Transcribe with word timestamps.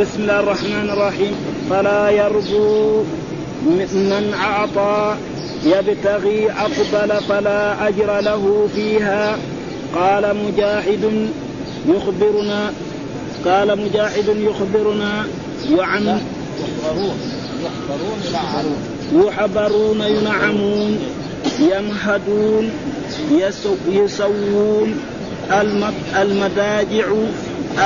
بسم 0.00 0.22
الله 0.22 0.40
الرحمن 0.40 0.90
الرحيم 0.90 1.34
فلا 1.70 2.10
يرجو 2.10 3.02
من 3.66 4.32
أعطى 4.40 5.16
يبتغي 5.66 6.52
أقبل 6.52 7.22
فلا 7.28 7.88
أجر 7.88 8.20
له 8.20 8.68
فيها 8.74 9.36
قال 9.94 10.36
مجاهد 10.36 11.28
يخبرنا 11.88 12.72
قال 13.44 13.68
مجاهد 13.84 14.28
يخبرنا 14.36 15.26
وعن 15.78 16.20
يحبرون 19.14 20.00
ينعمون 20.00 20.98
يمهدون 21.60 22.70
يسوون 23.86 25.00
المداجع 26.16 27.06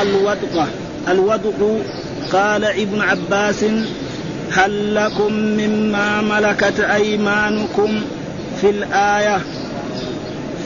الودقة 0.02 0.68
الودق 1.08 1.80
قال 2.32 2.64
ابن 2.64 3.00
عباس 3.00 3.64
هل 4.52 4.94
لكم 4.94 5.32
مما 5.32 6.22
ملكت 6.22 6.80
أيمانكم 6.80 8.00
في 8.60 8.70
الآية 8.70 9.40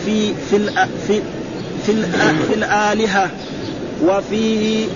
في 0.07 0.35
في 0.51 0.59
في 1.07 1.15
في 1.17 1.23
في, 1.87 1.95
في 2.49 2.55
الآلهة 2.55 3.31
وفيه 4.05 4.87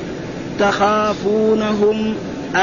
تخافونهم 0.60 2.14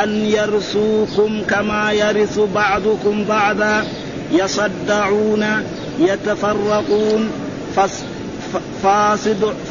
أن 0.03 0.09
يرثوكم 0.25 1.41
كما 1.49 1.91
يرث 1.91 2.39
بعضكم 2.39 3.23
بعضا 3.25 3.83
يصدعون 4.31 5.45
يتفرقون 5.99 7.29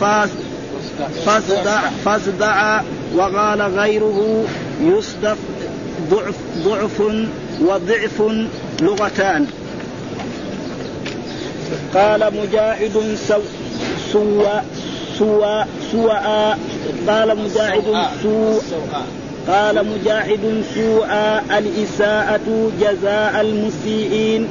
فاصدع, 0.00 0.20
فاصدع 2.04 2.80
وقال 3.16 3.62
غيره 3.62 4.44
يصدف 4.82 5.36
ضعف 6.10 6.34
ضعف 6.64 7.00
وضعف 7.62 8.22
لغتان 8.82 9.46
قال 11.94 12.20
مجاهد 12.44 13.14
سو 13.28 13.40
سوى 14.12 14.60
سوى 15.18 15.64
سوى 15.92 16.54
قال 17.08 17.38
مجاهد 17.44 18.06
سوء 18.22 18.62
قال 19.48 19.86
مجاهد 19.88 20.64
سوء 20.74 21.06
الإساءة 21.58 22.70
جزاء 22.80 23.40
المسيئين 23.40 24.48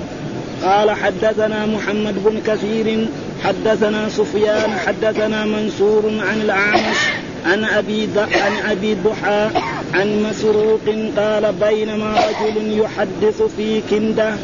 قال 0.63 0.91
حدثنا 0.91 1.65
محمد 1.65 2.15
بن 2.25 2.41
كثير 2.47 3.07
حدثنا 3.43 4.09
سفيان 4.09 4.71
حدثنا 4.71 5.45
منصور 5.45 6.03
عن 6.23 6.41
الأعمش 6.41 6.97
عن 7.45 7.63
ابي 7.63 8.09
عن 8.17 8.71
ابي 8.71 8.95
ضحى 9.05 9.49
عن 9.93 10.23
مسروق 10.29 10.81
قال 11.17 11.53
بينما 11.61 12.15
رجل 12.15 12.79
يحدث 12.79 13.41
في 13.57 13.81
كنده 13.89 14.35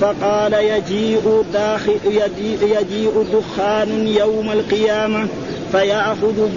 فقال 0.00 0.52
يجيء 0.52 1.44
داخل 1.52 1.96
يجيء 2.62 3.26
دخان 3.32 4.08
يوم 4.08 4.50
القيامه 4.52 5.26
فيأخذ 5.72 6.48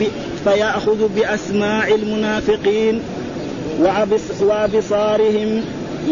فيأخذ 0.43 1.07
بأسماع 1.15 1.87
المنافقين 1.87 3.01
وأبصارهم 4.37 5.61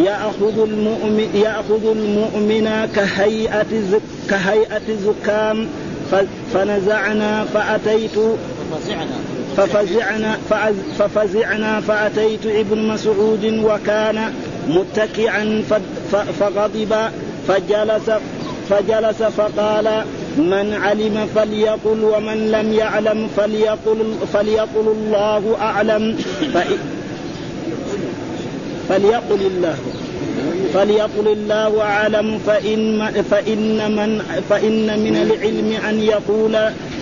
يأخذ 0.06 0.60
المؤمن 0.68 1.42
يأخذ 1.44 1.92
المؤمن 1.98 2.90
كهيئة 2.96 4.00
كهيئة 4.30 4.84
زكام 5.06 5.68
فنزعنا 6.54 7.46
فأتيت 7.46 8.18
ففزعنا 9.58 10.38
ففزعنا 11.00 11.82
فأتيت 11.82 12.46
ابن 12.46 12.88
مسعود 12.88 13.46
وكان 13.64 14.34
متكئا 14.68 15.64
فغضب 16.40 16.94
فجلس 17.48 18.12
فجلس 18.70 19.24
فقال 19.24 20.04
من 20.38 20.74
علم 20.82 21.28
فليقل 21.36 22.04
ومن 22.16 22.52
لم 22.52 22.74
يعلم 22.74 23.28
فليقل 23.38 24.14
فليقل 24.34 24.88
الله 24.88 25.56
أعلم 25.62 26.18
فليقل 28.90 29.42
الله 29.42 29.76
فليقل 30.74 31.28
الله 31.28 31.82
اعلم 31.82 32.38
فان 32.48 33.12
فان 33.22 33.92
من 33.96 34.20
فان 34.50 34.88
من 35.00 35.16
العلم 35.16 35.74
ان 35.90 36.00
يقول 36.00 36.52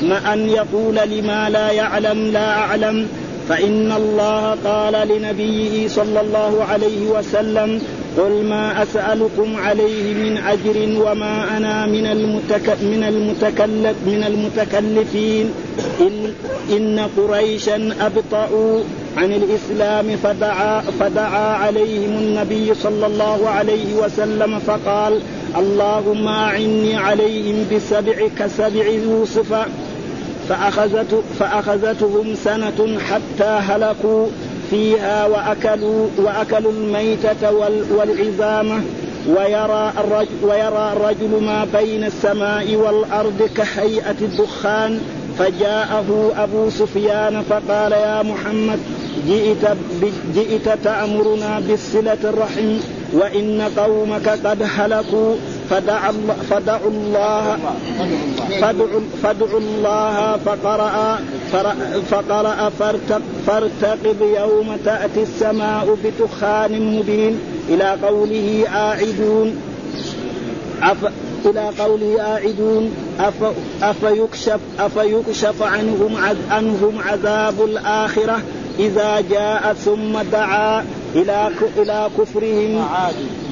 ما 0.04 0.34
ان 0.34 0.50
يقول 0.50 0.96
لما 0.96 1.50
لا 1.50 1.72
يعلم 1.72 2.28
لا 2.28 2.46
اعلم 2.50 3.08
فان 3.50 3.92
الله 3.92 4.58
قال 4.66 5.08
لنبيه 5.08 5.88
صلى 5.88 6.22
الله 6.22 6.64
عليه 6.64 7.06
وسلم 7.06 7.82
قل 8.18 8.32
ما 8.46 8.84
اسالكم 8.84 9.56
عليه 9.56 10.14
من 10.14 10.38
اجر 10.38 11.02
وما 11.06 11.58
انا 11.58 11.86
من 11.86 12.06
المتك 12.08 12.70
من 12.82 13.04
المتكلف 13.04 13.96
من 14.06 14.24
المتكلفين 14.24 15.52
ان 16.02 16.34
ان 16.72 17.10
قريشا 17.18 17.96
ابطأوا 18.02 18.84
عن 19.18 19.32
الإسلام 19.34 20.06
فدعا, 20.24 20.82
فدعا 21.00 21.56
عليهم 21.58 22.10
النبي 22.18 22.74
صلى 22.74 23.06
الله 23.06 23.50
عليه 23.50 23.94
وسلم 23.94 24.60
فقال 24.60 25.20
اللهم 25.58 26.28
أعني 26.28 26.96
عليهم 26.96 27.66
بسبع 27.76 28.14
كسبع 28.40 28.88
يوسف 28.88 29.66
فأخذت 30.50 31.24
فأخذتهم 31.40 32.36
سنة 32.36 32.98
حتى 33.00 33.44
هلكوا 33.50 34.28
فيها 34.70 35.26
وأكلوا 35.26 36.08
وأكلوا 36.18 36.72
الميتة 36.72 37.52
والعظام 37.98 38.84
ويرى 39.30 39.94
الرجل, 40.00 40.32
ويرى 40.44 40.94
الرجل 40.98 41.44
ما 41.44 41.68
بين 41.74 42.04
السماء 42.04 42.76
والأرض 42.76 43.50
كهيئة 43.58 44.16
الدخان 44.22 45.02
فجاءه 45.40 46.32
أبو 46.38 46.70
سفيان 46.70 47.44
فقال 47.50 47.92
يا 47.92 48.24
محمد 48.24 48.80
جئت 49.28 49.78
جئت 50.36 50.78
تأمرنا 50.84 51.59
بالصلة 51.59 52.18
الرحم 52.24 52.78
وإن 53.14 53.70
قومك 53.78 54.30
قد 54.30 54.64
هلكوا 54.78 55.36
فدعا 55.70 56.14
فدعوا 56.50 56.90
الله 56.92 57.59
فدعوا, 59.24 59.59
الله 59.59 60.38
فقرأ 60.46 61.20
فقرأ 62.12 62.70
فارتقب 63.48 64.22
يوم 64.38 64.78
تأتي 64.86 65.24
السماء 65.24 65.98
بدخان 66.03 66.98
مبين 67.00 67.40
إلى 67.70 67.96
قوله 68.03 68.66
آعدون 68.74 69.56
أف 70.84 70.98
إلى 71.46 71.70
قوله 71.80 72.22
آعدون 72.36 72.92
أف 73.20 73.34
أفيكشف 73.84 74.59
أفيكشف 74.80 75.64
عنهم 75.64 76.16
عنهم 76.52 76.94
عذاب 77.00 77.62
الآخرة 77.64 78.40
إذا 78.80 79.22
جاء 79.30 79.74
ثم 79.74 80.22
دعا 80.32 80.86
إلى 81.16 81.50
إلى 81.78 82.09
كفرهم 82.20 82.86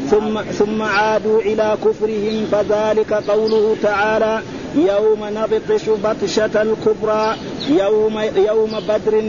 ثم 0.10 0.42
ثم 0.42 0.82
عادوا 0.82 1.42
إلى 1.42 1.78
كفرهم 1.86 2.46
فذلك 2.52 3.14
قوله 3.14 3.76
تعالى 3.84 4.40
يوم 4.76 5.20
نبطش 5.26 5.82
بطشة 6.04 6.62
الكبرى 6.62 7.36
يوم 7.70 8.20
يوم 8.48 8.72
بدر 8.88 9.22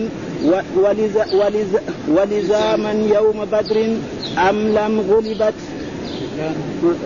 ولذا, 0.76 1.26
ولذا, 1.34 1.82
ولذا 2.08 2.76
من 2.76 3.10
يوم 3.14 3.44
بدر 3.52 3.94
أم 4.50 4.68
لم 4.68 5.00
غلبت 5.10 5.54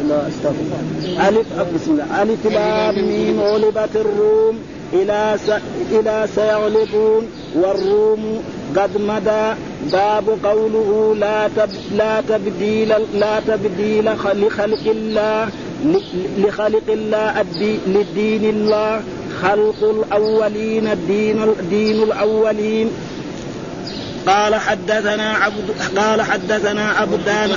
لا 0.09 0.29
استغفر 0.29 0.59
ألف 1.29 1.47
بسم 1.75 1.91
الله 1.91 2.23
ألف 2.23 2.47
لام 2.47 3.09
ميم 3.09 3.41
غلبت 3.41 3.97
الروم 3.97 4.59
إلى 4.93 5.37
س... 5.47 5.51
إلى 5.95 6.27
سيغلبون 6.37 7.27
والروم 7.55 8.43
قد 8.77 8.99
مدى 9.01 9.53
باب 9.93 10.39
قوله 10.47 11.15
لا 11.19 11.49
تب 11.57 11.71
لا 11.95 12.21
تبديل 12.29 12.95
لا 13.15 13.41
تبديل 13.47 14.05
لخلق 14.13 14.91
الله 14.91 15.49
لخلق 16.39 16.83
الله 16.89 17.45
لدين 17.87 18.45
الله 18.51 19.03
خلق 19.43 19.83
الاولين 19.83 20.87
الدين 20.89 21.47
دين 21.71 22.03
الاولين 22.03 22.91
قال 24.27 24.55
حدثنا 24.55 25.33
عبد 25.33 25.71
قال 25.97 26.23
حدثنا 26.23 26.89
عبدان 26.89 27.53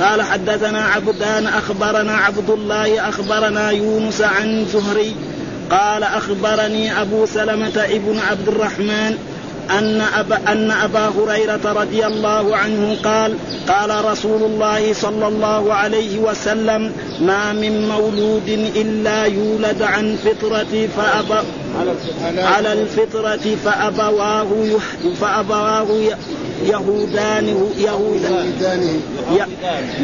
قال 0.00 0.22
حدثنا 0.22 0.80
عبدان 0.82 1.46
اخبرنا 1.46 2.14
عبد 2.16 2.50
الله 2.50 3.08
اخبرنا 3.08 3.70
يونس 3.70 4.22
عن 4.22 4.64
زهري 4.64 5.14
قال 5.70 6.02
اخبرني 6.02 7.00
ابو 7.02 7.26
سلمه 7.26 7.72
ابن 7.78 8.18
عبد 8.30 8.48
الرحمن 8.48 9.16
أن 9.70 10.00
أبا, 10.00 10.38
أن 10.52 10.70
أبا 10.70 11.08
هريرة 11.08 11.60
رضي 11.72 12.06
الله 12.06 12.56
عنه 12.56 12.96
قال 13.04 13.34
قال 13.68 14.04
رسول 14.04 14.42
الله 14.42 14.92
صلى 14.92 15.28
الله 15.28 15.74
عليه 15.74 16.18
وسلم 16.18 16.92
ما 17.20 17.52
من 17.52 17.88
مولود 17.88 18.48
إلا 18.76 19.24
يولد 19.24 19.82
عن 19.82 20.16
فطرة 20.16 20.88
فأبى 20.96 21.46
على 22.38 22.72
الفطرة 22.72 23.54
فأبواه 23.64 24.46
فأبواه 25.20 25.88
يهودانه 26.72 27.70
يهودانه 27.80 29.00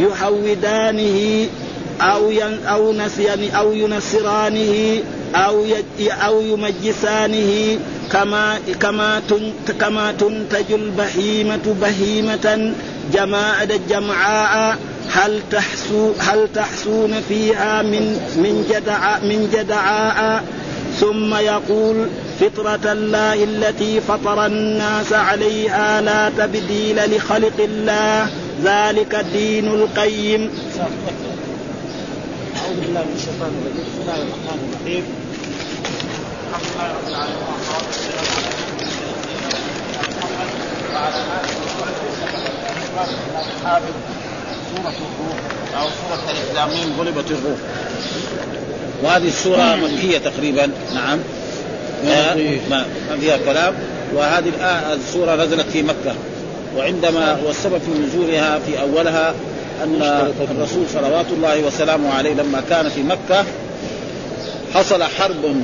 يحودانه 0.01 1.47
أو 2.01 2.31
أو 2.69 2.95
أو 3.55 3.73
ينصرانه 3.73 5.01
أو 5.35 5.65
أو 6.25 6.41
يمجسانه 6.41 7.79
كما 8.11 8.59
كما 8.81 9.23
كما 9.81 10.13
تنتج 10.13 10.73
البهيمة 10.73 11.77
بهيمة 11.83 12.73
جماعة 13.13 13.69
جمعاء 13.91 14.77
هل 15.11 15.41
تحسو 15.51 16.13
هل 16.19 16.49
تحسون 16.55 17.21
فيها 17.29 17.83
من 17.83 18.03
من 18.37 18.67
جدع 18.71 19.19
من 19.19 19.49
جدعاء 19.53 20.45
ثم 21.01 21.35
يقول 21.35 22.07
فطرة 22.41 22.93
الله 22.93 23.45
التي 23.45 24.01
فطر 24.01 24.47
الناس 24.47 25.13
عليها 25.13 26.01
لا 26.01 26.31
تبديل 26.39 27.17
لخلق 27.17 27.59
الله 27.61 28.27
ذلك 28.65 29.15
الدين 29.15 29.69
القيم. 29.69 30.51
أعوذ 32.59 32.75
بالله 32.81 33.01
من 33.03 33.13
الشيطان 33.17 33.51
الرجيم، 33.57 33.85
بسم 33.89 33.99
الله 34.03 34.15
الرحمن 34.23 34.61
الرحيم. 34.69 35.30
غلبت 46.99 47.27
الروح 47.31 47.57
وهذه 49.03 49.29
السوره 49.29 49.75
مكيه 49.77 50.19
تقريبا 50.19 50.71
نعم 50.95 51.19
ما 52.71 52.87
فيها 53.21 53.37
كلام 53.37 53.75
وهذه 54.15 54.49
السوره 54.93 55.35
نزلت 55.35 55.67
في 55.73 55.83
مكه 55.83 56.15
وعندما 56.77 57.41
والسبب 57.47 57.79
في 57.79 57.91
نزولها 58.03 58.59
في 58.59 58.81
اولها 58.81 59.35
ان 59.85 60.27
الرسول 60.51 60.87
صلوات 60.95 61.27
الله 61.33 61.61
وسلامه 61.61 62.15
عليه 62.15 62.35
لما 62.35 62.63
كان 62.71 62.89
في 62.89 63.03
مكه 63.03 63.45
حصل 64.75 65.03
حرب 65.03 65.55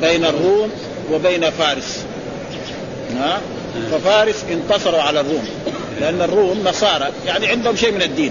بين 0.00 0.24
الروم 0.24 0.70
وبين 1.12 1.50
فارس 1.50 1.98
ها 3.18 3.40
ففارس 3.92 4.44
انتصروا 4.50 5.02
على 5.02 5.20
الروم 5.20 5.44
لان 6.00 6.20
الروم 6.22 6.58
نصارى 6.64 7.06
يعني 7.26 7.46
عندهم 7.48 7.76
شيء 7.76 7.92
من 7.92 8.02
الدين 8.02 8.30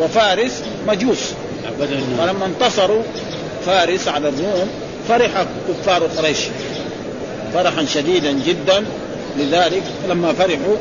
وفارس 0.00 0.62
مجوس 0.88 1.22
فلما 2.18 2.46
انتصروا 2.46 3.02
فارس 3.66 4.08
على 4.08 4.28
الروم 4.28 4.68
فرح 5.08 5.30
كفار 5.68 6.04
قريش 6.06 6.38
فرحا 7.54 7.84
شديدا 7.94 8.32
جدا 8.46 8.84
لذلك 9.38 9.82
لما 10.08 10.32
فرحوا 10.32 10.76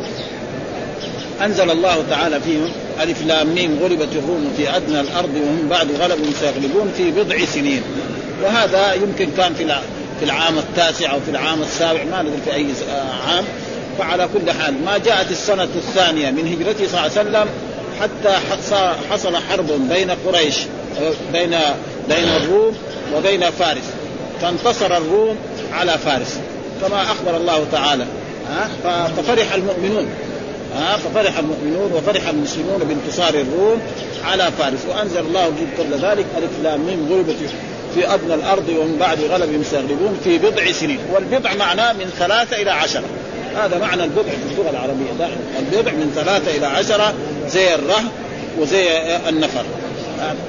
انزل 1.44 1.72
الله 1.72 2.04
تعالى 2.10 2.40
فيهم 2.42 2.72
الف 3.02 3.22
لام 3.28 3.48
ميم 3.56 3.80
غلبت 3.82 4.08
الروم 4.16 4.54
في 4.58 4.76
ادنى 4.76 5.00
الارض 5.00 5.30
وهم 5.36 5.68
بعد 5.70 5.88
غلبهم 5.92 6.34
سيغلبون 6.40 6.92
في 6.98 7.12
بضع 7.12 7.46
سنين 7.46 7.82
وهذا 8.44 8.94
يمكن 8.94 9.28
كان 9.38 9.54
في 9.54 9.64
في 10.20 10.26
العام 10.26 10.58
التاسع 10.58 11.12
او 11.14 11.20
في 11.20 11.32
العام 11.32 11.62
السابع 11.62 12.04
ما 12.04 12.22
ندري 12.22 12.38
في 12.46 12.54
اي 12.54 12.66
آه، 12.92 13.30
عام 13.32 13.44
فعلى 13.98 14.30
كل 14.34 14.52
حال 14.52 14.74
ما 14.86 14.98
جاءت 14.98 15.32
السنه 15.32 15.64
الثانيه 15.64 16.32
من 16.32 16.48
هجرته 16.54 16.88
صلى 16.88 17.22
الله 17.22 17.40
عليه 17.40 17.50
وسلم 17.50 17.50
حتى 18.02 18.38
حصل 19.12 19.36
حرب 19.36 19.90
بين 19.90 20.12
قريش 20.26 20.56
بين 21.34 21.56
بين 22.10 22.28
الروم 22.44 22.76
وبين 23.16 23.50
فارس 23.50 23.84
فانتصر 24.42 24.98
الروم 24.98 25.36
على 25.74 25.98
فارس 25.98 26.38
كما 26.82 27.02
اخبر 27.02 27.38
الله 27.38 27.66
تعالى 27.72 28.06
ها 28.50 28.70
ففرح 29.08 29.54
المؤمنون 29.54 30.06
ها 30.78 30.98
ففرح 30.98 31.38
المؤمنون 31.38 31.92
وفرح 31.94 32.28
المسلمون 32.28 32.78
بانتصار 32.80 33.34
الروم 33.34 33.82
على 34.26 34.52
فارس 34.60 34.80
وانزل 34.90 35.20
الله 35.20 35.46
في 35.46 35.84
كل 35.84 35.90
ذلك 35.92 36.26
الف 36.38 36.52
لام 36.64 36.80
من 36.80 37.08
غلبة 37.14 37.50
في 37.98 38.14
ادنى 38.14 38.34
الارض 38.34 38.70
ومن 38.70 38.98
بعد 39.00 39.20
غلبهم 39.20 39.64
سيغلبون 39.64 40.20
في 40.24 40.38
بضع 40.38 40.72
سنين، 40.72 41.00
والبضع 41.14 41.54
معناه 41.54 41.94
من 41.94 42.12
ثلاثه 42.20 42.62
الى 42.62 42.72
عشره. 42.72 43.04
هذا 43.64 43.78
معنى 43.78 44.04
البضع 44.04 44.30
في 44.30 44.52
اللغه 44.52 44.70
العربيه 44.70 45.12
دائما، 45.20 45.36
البضع 45.60 45.92
من 45.92 46.12
ثلاثه 46.16 46.58
الى 46.58 46.66
عشره 46.68 47.14
زي 47.48 47.76
الرهب 47.76 48.06
وزي 48.60 48.88
النفر. 49.30 49.64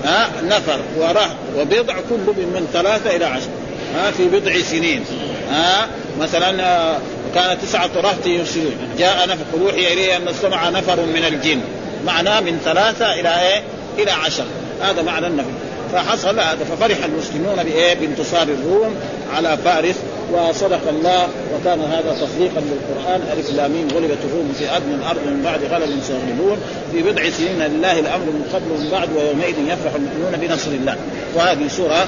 ها 0.04 0.28
نفر 0.44 0.78
ورهب 0.98 1.30
وبضع 1.58 1.94
كل 1.94 2.32
من 2.42 2.68
ثلاثه 2.72 3.16
الى 3.16 3.24
عشره. 3.24 3.50
ها 3.96 4.10
في 4.10 4.24
بضع 4.24 4.60
سنين. 4.62 5.04
ها 5.50 5.88
مثلا 6.20 6.64
آه، 6.92 6.98
كان 7.34 7.58
تسعة 7.58 7.90
رهط 7.96 8.26
يرسلون 8.26 8.74
جاء 8.98 9.28
نفر 9.28 9.44
روحي 9.60 9.92
إليه 9.92 10.16
أن 10.16 10.28
السمع 10.28 10.68
نفر 10.68 11.00
من 11.00 11.24
الجن 11.28 11.60
معناه 12.06 12.40
من 12.40 12.60
ثلاثة 12.64 13.12
إلى 13.20 13.28
إيه؟ 13.40 13.62
إلى 14.02 14.10
عشر 14.10 14.44
هذا 14.82 15.02
معنى 15.02 15.26
النفر 15.26 15.50
فحصل 15.92 16.38
هذا 16.40 16.64
ففرح 16.64 17.04
المسلمون 17.04 17.56
بايه؟ 17.64 17.94
بانتصار 17.94 18.42
الروم 18.42 18.94
على 19.34 19.56
فارس 19.64 19.94
وصدق 20.32 20.80
الله 20.88 21.24
وكان 21.54 21.80
هذا 21.80 22.16
تصديقا 22.20 22.60
للقران 22.60 23.20
الف 23.32 23.54
لامين 23.56 23.88
غلبت 23.94 24.18
الروم 24.30 24.52
في 24.58 24.76
ادنى 24.76 24.94
الارض 24.94 25.18
من 25.26 25.42
بعد 25.44 25.60
غلب 25.64 26.00
سيغلبون 26.06 26.56
في 26.92 27.02
بضع 27.02 27.30
سنين 27.30 27.58
لله 27.62 27.98
الامر 27.98 28.24
من 28.24 28.44
قبل 28.54 28.70
ومن 28.72 28.88
بعد 28.92 29.08
ويومئذ 29.16 29.54
يفرح 29.68 29.94
المؤمنون 29.94 30.38
بنصر 30.40 30.70
الله 30.70 30.96
وهذه 31.34 31.68
سوره 31.68 32.06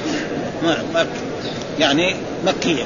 مك 0.94 1.06
يعني 1.78 2.16
مكيه 2.46 2.84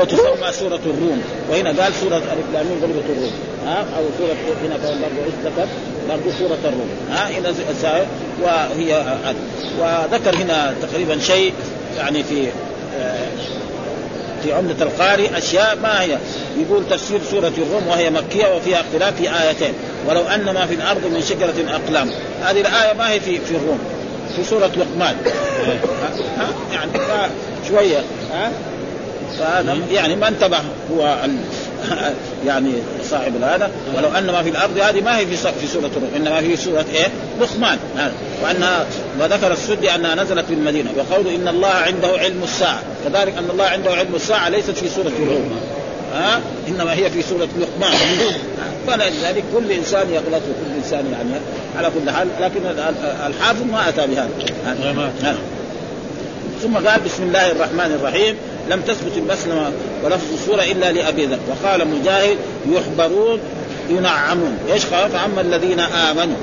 وتسمى 0.00 0.52
سورة 0.52 0.80
الروم 0.86 1.22
وهنا 1.50 1.68
قال 1.82 1.92
سورة 2.00 2.16
الف 2.16 2.46
لامين 2.54 2.78
غلبت 2.82 3.04
الروم 3.10 3.32
ها 3.66 3.76
أو 3.78 4.02
سورة 4.18 4.66
هنا 4.66 4.76
كان 4.82 5.00
برضه 5.00 5.32
ذكر 5.44 5.68
برضه 6.08 6.32
سوره 6.38 6.58
الروم 6.64 6.88
ها 7.10 7.28
اذا 7.38 7.54
وهي 8.42 9.02
وذكر 9.78 10.36
هنا 10.36 10.74
تقريبا 10.82 11.18
شيء 11.20 11.52
يعني 11.98 12.24
في 12.24 12.46
آه، 13.00 13.18
في 14.44 14.52
عمدة 14.52 14.84
القاري 14.84 15.30
أشياء 15.38 15.76
ما 15.82 16.02
هي 16.02 16.18
يقول 16.58 16.84
تفسير 16.90 17.20
سورة 17.30 17.52
الروم 17.58 17.86
وهي 17.88 18.10
مكية 18.10 18.56
وفيها 18.56 18.80
اختلاف 18.80 19.14
في 19.16 19.42
آيتين 19.48 19.72
ولو 20.08 20.20
أن 20.20 20.44
ما 20.50 20.66
في 20.66 20.74
الأرض 20.74 21.04
من 21.06 21.22
شجرة 21.22 21.76
أقلام 21.76 22.10
هذه 22.44 22.60
الآية 22.60 22.92
ما 22.98 23.10
هي 23.10 23.20
في, 23.20 23.38
في 23.38 23.50
الروم 23.56 23.78
في 24.36 24.44
سورة 24.44 24.66
لقمان 24.76 25.16
ها 26.38 26.46
يعني 26.72 26.90
شوية 27.68 27.98
ها 28.34 28.50
فهذا 29.38 29.66
نعم. 29.72 29.82
يعني 29.92 30.16
ما 30.16 30.28
انتبه 30.28 30.58
هو 30.92 31.16
يعني 32.46 32.72
صاحب 33.10 33.42
هذا 33.42 33.70
ولو 33.96 34.08
ان 34.18 34.26
ما 34.26 34.42
في 34.42 34.48
الارض 34.48 34.78
هذه 34.78 35.00
ما 35.00 35.18
هي 35.18 35.26
في 35.26 35.36
في 35.36 35.66
سوره 35.72 35.86
الروم 35.96 36.10
انما 36.16 36.40
في 36.40 36.56
سوره 36.56 36.84
ايه؟ 36.94 37.06
لقمان 37.40 37.78
هذا 37.96 38.06
آه. 38.06 38.44
وانها 38.46 38.84
وذكر 39.20 39.52
السدي 39.52 39.94
انها 39.94 40.14
نزلت 40.14 40.44
في 40.48 40.54
المدينه 40.54 40.90
وقول 40.96 41.26
ان 41.28 41.48
الله 41.48 41.68
عنده 41.68 42.08
علم 42.08 42.40
الساعه 42.42 42.82
كذلك 43.04 43.38
ان 43.38 43.50
الله 43.50 43.64
عنده 43.64 43.90
علم 43.90 44.14
الساعه 44.14 44.48
ليست 44.48 44.70
في 44.70 44.88
سوره 44.88 45.12
الروم 45.22 45.50
ها 46.14 46.36
آه. 46.36 46.40
انما 46.68 46.92
هي 46.92 47.10
في 47.10 47.22
سوره 47.22 47.48
لقمان 47.60 47.92
آه. 47.98 48.30
فلذلك 48.86 49.44
كل 49.54 49.72
انسان 49.72 50.08
يغلط 50.10 50.42
وكل 50.42 50.74
انسان 50.78 51.12
يعني 51.12 51.30
على 51.78 51.88
كل 52.00 52.10
حال 52.10 52.28
لكن 52.40 52.60
الحافظ 53.26 53.62
ما 53.62 53.88
اتى 53.88 54.06
بهذا 54.06 54.28
ثم 56.62 56.74
قال 56.74 57.00
بسم 57.00 57.22
الله 57.22 57.50
الرحمن 57.52 57.98
الرحيم 58.00 58.36
لم 58.70 58.80
تثبت 58.80 59.12
البسمة 59.16 59.72
ولفظ 60.04 60.32
الصورة 60.32 60.62
إلا 60.62 60.92
لأبي 60.92 61.26
ذر 61.26 61.38
وقال 61.48 61.88
مجاهد 61.88 62.36
يحبرون 62.72 63.38
ينعمون 63.90 64.58
ايش 64.72 64.86
قال 64.86 65.10
فأما 65.10 65.40
الذين 65.40 65.80
آمنوا 65.80 66.36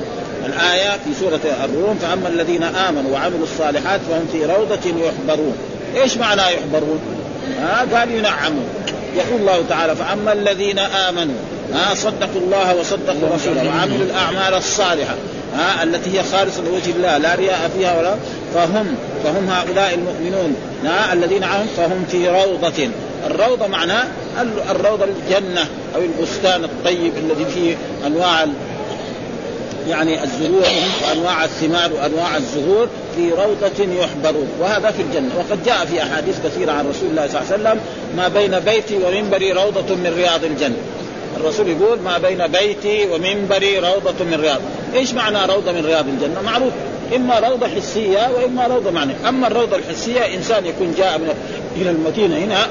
الآية 0.46 0.90
في 0.90 1.10
سورة 1.20 1.40
الروم 1.66 1.96
فأما 2.02 2.28
الذين 2.28 2.64
آمنوا 2.64 3.12
وعملوا 3.14 3.44
الصالحات 3.44 4.00
فهم 4.10 4.28
في 4.32 4.46
روضة 4.46 5.06
يحبرون 5.06 5.56
ايش 5.98 6.18
معنى 6.18 6.42
يحبرون 6.42 7.00
ها 7.60 7.82
آه 7.82 7.96
قال 7.98 8.12
ينعمون 8.16 8.66
يقول 9.18 9.42
الله 9.42 9.64
تعالى 9.70 9.96
فأما 9.96 10.34
الذين 10.34 10.80
آمنوا 10.80 11.36
ها 11.74 11.92
آه 11.92 11.96
صدقوا 11.96 12.42
الله 12.42 12.76
وصدقوا 12.76 13.36
رسوله 13.36 13.68
وعملوا 13.70 13.98
الأعمال 14.06 14.54
الصالحة 14.54 15.16
ها 15.54 15.84
التي 15.84 16.18
هي 16.20 16.24
خالصه 16.24 16.64
لوجه 16.64 16.92
الله 16.96 17.18
لا 17.18 17.36
رياء 17.36 17.70
فيها 17.78 17.98
ولا 18.00 18.16
فهم 18.54 18.96
فهم 19.24 19.50
هؤلاء 19.50 19.94
المؤمنون 19.94 20.56
ها 20.86 21.14
الذين 21.14 21.44
عهم 21.44 21.68
فهم 21.78 22.06
في 22.12 22.30
روضه 22.30 22.90
الروضه 23.28 23.68
معناه 23.68 24.04
الروضه 24.72 25.06
الجنه 25.06 25.62
او 25.96 26.02
البستان 26.02 26.64
الطيب 26.64 27.12
الذي 27.18 27.46
فيه 27.54 27.76
انواع 28.08 28.46
يعني 29.90 30.24
الزروع 30.24 30.66
وانواع 31.08 31.44
الثمار 31.46 31.94
وانواع 31.94 32.38
الزهور 32.38 32.88
في 33.16 33.30
روضه 33.30 33.94
يحبرون 34.02 34.48
وهذا 34.60 34.92
في 34.92 35.02
الجنه 35.02 35.30
وقد 35.38 35.64
جاء 35.64 35.86
في 35.86 36.04
احاديث 36.04 36.36
كثيره 36.44 36.72
عن 36.72 36.90
رسول 36.90 37.10
الله 37.10 37.28
صلى 37.28 37.42
الله 37.42 37.54
عليه 37.54 37.62
وسلم 37.62 37.80
ما 38.18 38.28
بين 38.28 38.60
بيتي 38.60 39.00
ومنبري 39.06 39.52
روضه 39.52 39.96
من 39.96 40.14
رياض 40.16 40.44
الجنه 40.46 40.76
الرسول 41.42 41.68
يقول 41.68 42.00
ما 42.00 42.18
بين 42.18 42.48
بيتي 42.48 43.08
ومنبري 43.12 43.80
روضة 43.80 44.24
من 44.26 44.40
رياض 44.42 44.60
ايش 44.96 45.14
معنى 45.14 45.46
روضة 45.54 45.72
من 45.72 45.86
رياض 45.86 46.08
الجنة 46.08 46.42
معروف 46.46 46.74
اما 47.16 47.40
روضه 47.40 47.68
حسيه 47.68 48.30
واما 48.36 48.68
روضه 48.68 48.92
معنويه، 48.92 49.30
اما 49.30 49.48
الروضه 49.48 49.76
الحسيه 49.78 50.34
انسان 50.36 50.66
يكون 50.66 50.94
جاء 50.98 51.18
من 51.18 51.30
الى 51.82 51.90
المدينه 51.90 52.38
هنا 52.38 52.68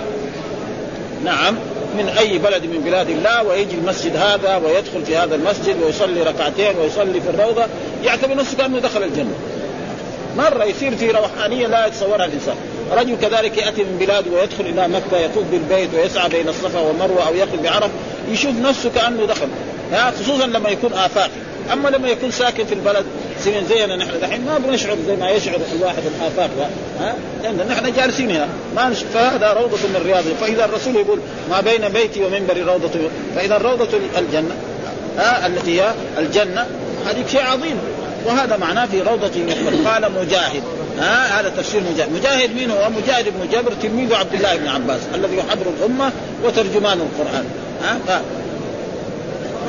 نعم 1.24 1.56
من 1.98 2.08
اي 2.18 2.38
بلد 2.38 2.64
من 2.64 2.80
بلاد 2.84 3.10
الله 3.10 3.42
ويجي 3.42 3.74
المسجد 3.74 4.16
هذا 4.16 4.56
ويدخل 4.64 5.04
في 5.06 5.16
هذا 5.16 5.34
المسجد 5.34 5.82
ويصلي 5.82 6.22
ركعتين 6.22 6.72
ويصلي 6.82 7.20
في 7.20 7.30
الروضه 7.30 7.62
يعتبر 8.04 8.34
نفسه 8.34 8.56
كانه 8.58 8.78
دخل 8.78 9.02
الجنه. 9.02 9.34
مره 10.38 10.64
يصير 10.64 10.96
في 10.96 11.10
روحانيه 11.10 11.66
لا 11.66 11.86
يتصورها 11.86 12.24
الانسان. 12.24 12.54
رجل 12.92 13.16
كذلك 13.22 13.58
ياتي 13.58 13.82
من 13.84 13.96
بلاده 14.00 14.30
ويدخل 14.30 14.64
الى 14.64 14.88
مكه 14.88 15.16
يطوف 15.18 15.44
بالبيت 15.50 15.88
ويسعى 15.94 16.28
بين 16.28 16.48
الصفا 16.48 16.80
والمروه 16.80 17.28
او 17.28 17.34
يقف 17.34 17.60
بعرف 17.62 17.90
يشوف 18.28 18.52
نفسه 18.62 18.90
كانه 18.94 19.26
دخل 19.26 19.46
ها 19.92 20.10
خصوصا 20.20 20.46
لما 20.46 20.68
يكون 20.70 20.92
افاقي 20.92 21.30
اما 21.72 21.88
لما 21.88 22.08
يكون 22.08 22.30
ساكن 22.30 22.64
في 22.66 22.74
البلد 22.74 23.06
زي 23.44 23.52
زينا 23.68 23.96
نحن 23.96 24.10
دحين 24.22 24.44
ما 24.44 24.58
بنشعر 24.58 24.96
زي 25.06 25.16
ما 25.16 25.30
يشعر 25.30 25.58
الواحد 25.78 26.02
الافاق 26.18 26.50
ها 27.00 27.14
لان 27.42 27.66
نحن 27.70 27.92
جالسين 27.96 28.30
هنا 28.30 28.48
ما 28.76 28.88
نشعر 28.88 29.08
فهذا 29.14 29.52
روضه 29.52 29.76
من 29.76 30.02
رياض 30.04 30.24
فاذا 30.40 30.64
الرسول 30.64 30.96
يقول 30.96 31.18
ما 31.50 31.60
بين 31.60 31.88
بيتي 31.88 32.24
ومنبري 32.24 32.62
روضه 32.62 32.90
فاذا 33.36 33.56
روضه 33.58 33.88
الجنه 34.18 34.54
ها 35.18 35.46
التي 35.46 35.80
هي 35.82 35.92
الجنه 36.18 36.66
هذه 37.06 37.24
شيء 37.32 37.42
عظيم 37.42 37.76
وهذا 38.26 38.56
معناه 38.56 38.86
في 38.86 39.00
روضة 39.00 39.30
مقبل 39.36 39.88
قال 39.88 40.12
مجاهد 40.12 40.62
ها 40.98 41.40
هذا 41.40 41.48
تفسير 41.48 41.82
مجاهد 41.94 42.12
مجاهد 42.12 42.54
مين 42.56 42.70
هو 42.70 42.88
مجاهد 43.04 43.24
بن 43.24 43.48
جابر 43.52 43.72
تلميذ 43.82 44.14
عبد 44.14 44.34
الله 44.34 44.56
بن 44.56 44.68
عباس 44.68 45.00
الذي 45.14 45.36
يحضر 45.36 45.66
الأمة 45.78 46.12
وترجمان 46.44 47.00
القرآن 47.00 47.44
ها 47.82 48.00
أه؟ 48.08 48.20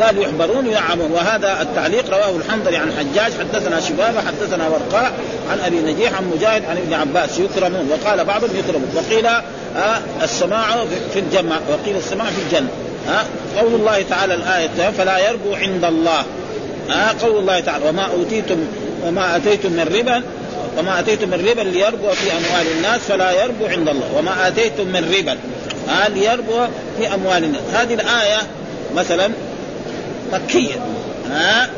قال 0.03 0.17
يحبرون 0.21 0.67
ينعمون 0.67 1.11
وهذا 1.11 1.61
التعليق 1.61 2.07
رواه 2.09 2.35
الحنظلي 2.37 2.77
عن 2.77 2.91
حجاج 2.99 3.31
حدثنا 3.39 3.79
شبابه 3.79 4.21
حدثنا 4.21 4.67
ورقاء 4.67 5.11
عن 5.51 5.59
ابي 5.65 5.79
نجيح 5.93 6.13
عن 6.13 6.31
مجاهد 6.37 6.63
عن 6.69 6.77
ابن 6.77 6.93
عباس 6.93 7.39
يكرمون 7.39 7.89
وقال 7.91 8.25
بعضهم 8.25 8.49
يكرمون 8.55 8.89
وقيل 8.95 9.27
السماع 10.23 10.65
في 11.13 11.19
الجنه 11.19 11.59
وقيل 11.69 11.97
السماع 11.97 12.27
في 12.27 12.41
الجنه 12.41 12.67
قول 13.59 13.73
الله 13.75 14.01
تعالى 14.01 14.33
الآية 14.33 14.91
فلا 14.97 15.29
يربو 15.29 15.53
عند 15.55 15.83
الله 15.85 16.25
قول 17.21 17.37
الله 17.39 17.59
تعالى 17.59 17.89
وما 17.89 18.01
أوتيتم 18.03 18.57
وما 19.05 19.35
أتيتم 19.35 19.71
من 19.71 19.95
ربا 19.97 20.23
وما 20.79 20.99
اتيتم 20.99 21.29
من 21.29 21.47
ربا 21.49 21.61
ليربو 21.61 22.07
في 22.09 22.31
اموال 22.31 22.67
الناس 22.77 23.01
فلا 23.01 23.43
يربو 23.43 23.65
عند 23.65 23.89
الله 23.89 24.15
وما 24.17 24.47
اتيتم 24.47 24.87
من 24.87 25.13
ربا 25.19 25.37
ها 25.87 26.09
ليربو 26.09 26.65
في 26.97 27.13
اموال 27.13 27.43
الناس 27.43 27.61
هذه 27.73 27.93
الايه 27.93 28.37
مثلا 28.95 29.31
مكيه 30.33 30.75
ها 31.29 31.69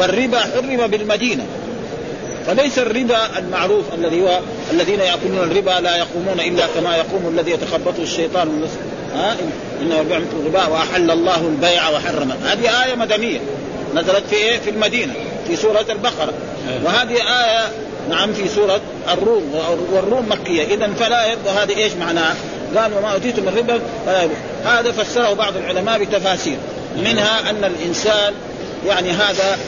والربا 0.00 0.38
حرم 0.40 0.86
بالمدينه 0.86 1.44
فليس 2.46 2.78
الربا 2.78 3.18
المعروف 3.38 3.84
الذي 3.94 4.22
هو 4.22 4.40
الذين 4.72 5.00
ياكلون 5.00 5.50
الربا 5.50 5.70
لا 5.80 5.96
يقومون 5.96 6.40
الا 6.40 6.64
كما 6.66 6.96
يقوم 6.96 7.28
الذي 7.38 7.50
يتخبطه 7.50 8.02
الشيطان 8.02 8.46
من 8.48 8.68
ها 9.14 9.36
انه 9.82 9.96
يبيع 9.98 10.18
مثل 10.18 10.28
الربا 10.42 10.66
واحل 10.66 11.10
الله 11.10 11.36
البيع 11.36 11.90
وحرم 11.90 12.30
هذه 12.32 12.84
ايه 12.86 12.94
مدنيه 12.94 13.40
نزلت 13.94 14.22
في 14.30 14.36
ايه؟ 14.36 14.58
في 14.58 14.70
المدينه 14.70 15.12
في 15.46 15.56
سوره 15.56 15.84
البقره 15.90 16.32
أيوة. 16.70 16.84
وهذه 16.84 17.12
ايه 17.14 17.66
نعم 18.10 18.32
في 18.32 18.48
سوره 18.48 18.80
الروم 19.12 19.54
والروم 19.92 20.26
مكيه 20.30 20.64
اذا 20.64 20.90
فلا 21.00 21.24
يبقى 21.32 21.54
هذه 21.64 21.76
ايش 21.78 21.92
معناها؟ 21.92 22.34
قال 22.76 22.92
وما 22.98 23.12
اوتيتم 23.12 23.42
من 23.44 23.58
ربا 23.58 23.80
هذا 24.64 24.92
فسره 24.92 25.32
بعض 25.32 25.56
العلماء 25.56 25.98
بتفاسير 26.04 26.56
منها 26.98 27.50
ان 27.50 27.64
الانسان 27.64 28.32
يعني 28.86 29.10
هذا 29.10 29.58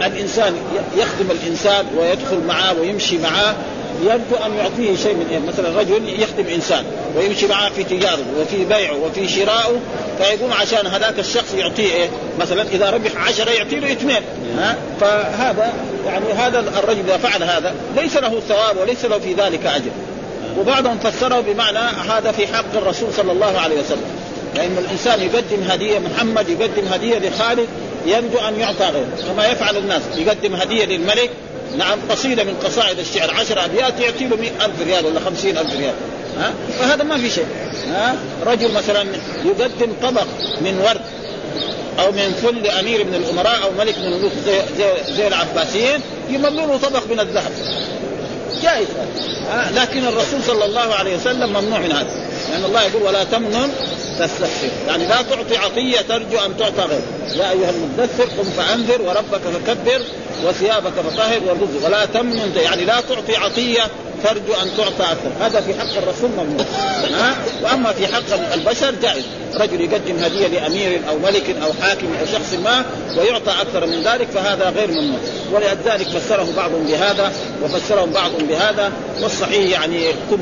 الانسان 0.00 0.54
يخدم 0.98 1.28
الانسان 1.30 1.84
ويدخل 1.98 2.38
معاه 2.48 2.74
ويمشي 2.80 3.18
معاه 3.18 3.54
يرجو 4.02 4.44
ان 4.46 4.54
يعطيه 4.54 4.96
شيء 4.96 5.14
من 5.14 5.26
إيه؟ 5.30 5.38
مثلا 5.38 5.78
رجل 5.80 6.22
يخدم 6.22 6.52
انسان 6.54 6.84
ويمشي 7.16 7.46
معاه 7.46 7.68
في 7.70 7.84
تجاره 7.84 8.24
وفي 8.40 8.64
بيعه 8.64 8.96
وفي 9.04 9.28
شرائه 9.28 9.78
فيقوم 10.18 10.52
عشان 10.52 10.86
هذاك 10.86 11.18
الشخص 11.18 11.54
يعطيه 11.54 11.92
إيه؟ 11.92 12.08
مثلا 12.38 12.62
اذا 12.62 12.90
ربح 12.90 13.10
عشره 13.28 13.50
يعطي 13.50 13.76
له 13.80 13.92
اثنين 13.92 14.22
ها 14.58 14.76
فهذا 15.00 15.72
يعني 16.06 16.32
هذا 16.32 16.58
الرجل 16.60 17.00
اذا 17.08 17.16
فعل 17.16 17.42
هذا 17.42 17.74
ليس 17.96 18.16
له 18.16 18.40
ثواب 18.48 18.76
وليس 18.80 19.04
له 19.04 19.18
في 19.18 19.34
ذلك 19.34 19.66
اجر 19.66 19.90
وبعضهم 20.56 20.98
فسره 20.98 21.40
بمعنى 21.40 21.78
هذا 22.12 22.32
في 22.32 22.46
حق 22.46 22.76
الرسول 22.76 23.12
صلى 23.16 23.32
الله 23.32 23.58
عليه 23.60 23.80
وسلم 23.80 24.02
لأن 24.54 24.64
يعني 24.64 24.78
الإنسان 24.86 25.22
يقدم 25.22 25.62
هدية 25.70 25.98
محمد 25.98 26.48
يقدم 26.48 26.88
هدية 26.92 27.18
لخالد 27.18 27.66
يرجو 28.06 28.38
أن 28.48 28.60
يعطى 28.60 28.84
غيره 28.84 29.28
كما 29.34 29.46
يفعل 29.46 29.76
الناس 29.76 30.02
يقدم 30.16 30.54
هدية 30.54 30.84
للملك 30.84 31.30
نعم 31.78 31.98
قصيدة 32.10 32.44
من 32.44 32.54
قصائد 32.64 32.98
الشعر 32.98 33.30
عشر 33.30 33.64
أبيات 33.64 34.00
يعطي 34.00 34.26
له 34.26 34.36
100000 34.36 34.70
ريال 34.86 35.06
ولا 35.06 35.20
50000 35.20 35.72
ريال 35.76 35.94
ها 36.38 36.52
فهذا 36.80 37.02
ما 37.02 37.18
في 37.18 37.30
شيء 37.30 37.46
ها 37.90 38.14
رجل 38.46 38.72
مثلا 38.72 39.06
يقدم 39.44 39.92
طبق 40.02 40.26
من 40.60 40.78
ورد 40.84 41.00
او 41.98 42.12
من 42.12 42.32
فل 42.42 42.62
لامير 42.62 43.04
من 43.04 43.14
الامراء 43.14 43.62
او 43.62 43.70
ملك 43.78 43.98
من 43.98 44.04
الملوك 44.04 44.32
زي, 44.46 44.60
زي, 44.78 45.14
زي 45.14 45.26
العباسيين 45.28 46.00
يملوا 46.30 46.66
له 46.66 46.76
طبق 46.76 47.02
من 47.10 47.20
الذهب 47.20 47.52
جائز 48.62 48.88
آه، 49.50 49.70
لكن 49.70 50.06
الرسول 50.06 50.42
صلى 50.46 50.64
الله 50.64 50.94
عليه 50.94 51.16
وسلم 51.16 51.52
ممنوع 51.52 51.78
من 51.78 51.92
هذا 51.92 52.02
لان 52.48 52.52
يعني 52.60 52.66
الله 52.66 52.82
يقول 52.82 53.02
ولا 53.02 53.24
تمنن 53.24 53.72
تستكثر 54.18 54.68
يعني 54.88 55.06
لا 55.06 55.16
تعطي 55.30 55.56
عطيه 55.56 56.00
ترجو 56.00 56.38
ان 56.46 56.56
تعطى 56.56 56.82
غير 56.82 57.00
يا 57.36 57.50
ايها 57.50 57.70
المدثر 57.70 58.24
قم 58.24 58.44
فانذر 58.56 59.02
وربك 59.02 59.40
فكبر 59.40 60.02
وثيابك 60.44 60.92
فطهر 60.92 61.40
والرزق 61.46 61.86
ولا 61.86 62.04
تمنن 62.04 62.52
يعني 62.56 62.84
لا 62.84 63.00
تعطي 63.08 63.36
عطيه 63.36 63.82
ترجو 64.24 64.54
ان 64.62 64.70
تعطى 64.76 65.12
اكثر 65.12 65.30
هذا 65.40 65.60
في 65.60 65.74
حق 65.74 66.02
الرسول 66.02 66.30
ممنوع 66.38 66.64
ها 67.12 67.30
آه، 67.30 67.34
واما 67.62 67.92
في 67.92 68.06
حق 68.06 68.52
البشر 68.54 68.94
جائز 69.02 69.24
رجل 69.56 69.80
يقدم 69.80 70.16
هديه 70.18 70.46
لامير 70.46 71.00
او 71.08 71.18
ملك 71.18 71.50
او 71.62 71.72
حاكم 71.82 72.06
او 72.20 72.26
شخص 72.32 72.54
ما 72.64 72.84
ويعطى 73.16 73.50
اكثر 73.50 73.86
من 73.86 74.02
ذلك 74.02 74.28
فهذا 74.34 74.70
غير 74.70 74.90
ممنوع 74.90 75.18
ولذلك 75.52 76.06
فسره 76.08 76.48
بعضهم 76.56 76.84
بهذا 76.84 77.32
وفسره 77.62 78.04
بعضهم 78.04 78.46
بهذا 78.48 78.92
والصحيح 79.20 79.70
يعني 79.70 80.06
كل 80.30 80.38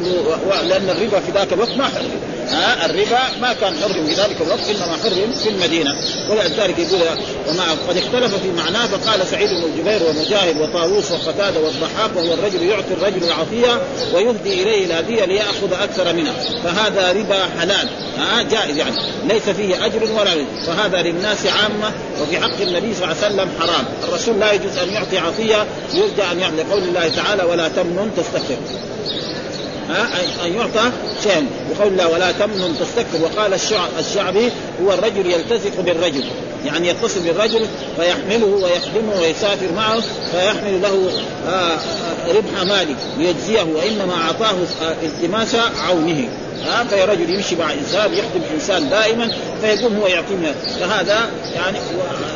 لان 0.69 0.91
الربا 0.91 1.21
في 1.21 1.31
ذاك 1.35 1.53
الوقت 1.53 1.71
ما 1.77 1.85
حرم 1.85 2.11
ها 2.51 2.87
الربا 2.87 3.19
ما 3.41 3.53
كان 3.53 3.75
حرم 3.83 4.07
في 4.07 4.15
ذلك 4.15 4.37
الوقت 4.47 4.71
انما 4.71 4.97
حرم 4.97 5.33
في 5.43 5.49
المدينه 5.49 5.91
ولذلك 6.31 6.79
يقول 6.79 7.03
وما 7.49 7.63
قد 7.89 7.97
اختلف 7.97 8.35
في 8.43 8.51
معناه 8.57 8.87
فقال 8.87 9.27
سعيد 9.27 9.49
بن 9.49 9.63
الجبير 9.65 10.01
ومجاهد 10.09 10.57
وطاووس 10.57 11.11
وقتاده 11.13 11.61
والضحاك 11.61 12.17
وهو 12.17 12.35
الرجل 12.35 12.63
يعطي 12.63 12.95
الرجل 12.95 13.25
العطيه 13.25 13.81
ويهدي 14.15 14.63
اليه 14.63 14.85
الهديه 14.85 15.25
لياخذ 15.25 15.73
اكثر 15.73 16.13
منها 16.15 16.33
فهذا 16.65 17.13
ربا 17.13 17.39
حلال 17.61 17.89
ها 18.19 18.43
جائز 18.43 18.77
يعني 18.77 18.96
ليس 19.29 19.43
فيه 19.43 19.87
اجر 19.87 20.05
ولا 20.12 20.31
رزق 20.35 20.69
وهذا 20.69 21.03
للناس 21.03 21.47
عامه 21.47 21.93
وفي 22.23 22.38
حق 22.38 22.61
النبي 22.61 22.95
صلى 22.95 23.05
الله 23.05 23.17
عليه 23.25 23.26
وسلم 23.35 23.49
حرام 23.61 23.85
الرسول 24.09 24.41
لا 24.41 24.53
يجوز 24.53 24.76
ان 24.79 24.88
يعطي 24.93 25.19
عطيه 25.19 25.67
يرجى 25.95 26.23
ان 26.33 26.41
يعطي 26.41 26.62
قول 26.62 26.83
الله 26.83 27.09
تعالى 27.09 27.45
ولا 27.45 27.69
تمنن 27.69 28.11
تستكثر 28.17 28.57
أن 30.45 30.52
يعطى 30.55 30.90
شيئا 31.23 31.47
وقول 31.71 31.93
الله 31.93 32.09
ولا 32.09 32.33
تمنن 32.33 32.76
تستكبر 32.81 33.25
وقال 33.25 33.55
الشعب 33.55 33.88
الشعبي 33.99 34.50
هو 34.85 34.93
الرجل 34.95 35.26
يلتصق 35.26 35.81
بالرجل 35.81 36.25
يعني 36.64 36.88
يتصل 36.88 37.21
بالرجل 37.21 37.66
فيحمله 37.97 38.47
ويخدمه 38.47 39.21
ويسافر 39.21 39.73
معه 39.76 40.00
فيحمل 40.33 40.83
له 40.83 41.11
آه، 41.49 41.50
آه، 41.50 41.78
ربح 42.28 42.62
ماله 42.62 42.97
ليجزيه 43.19 43.62
وانما 43.62 44.14
اعطاه 44.14 44.50
آه، 44.83 44.95
التماس 45.02 45.55
عونه 45.78 46.28
ها 46.66 46.85
في 46.85 47.02
رجل 47.05 47.35
يمشي 47.35 47.57
مع 47.57 47.73
انسان 47.73 48.12
يخدم 48.12 48.40
انسان 48.55 48.88
دائما 48.90 49.31
فيقوم 49.61 49.97
هو 49.97 50.07
يعطيه 50.07 50.55
فهذا 50.81 51.31
يعني 51.55 51.78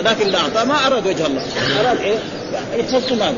لكن 0.04 0.26
اللي 0.26 0.38
اعطاه 0.38 0.64
ما 0.64 0.86
اراد 0.86 1.06
وجه 1.06 1.26
الله 1.26 1.44
اراد 1.80 2.00
ايه؟ 2.00 2.18
يقتص 2.76 3.12
ماله 3.12 3.34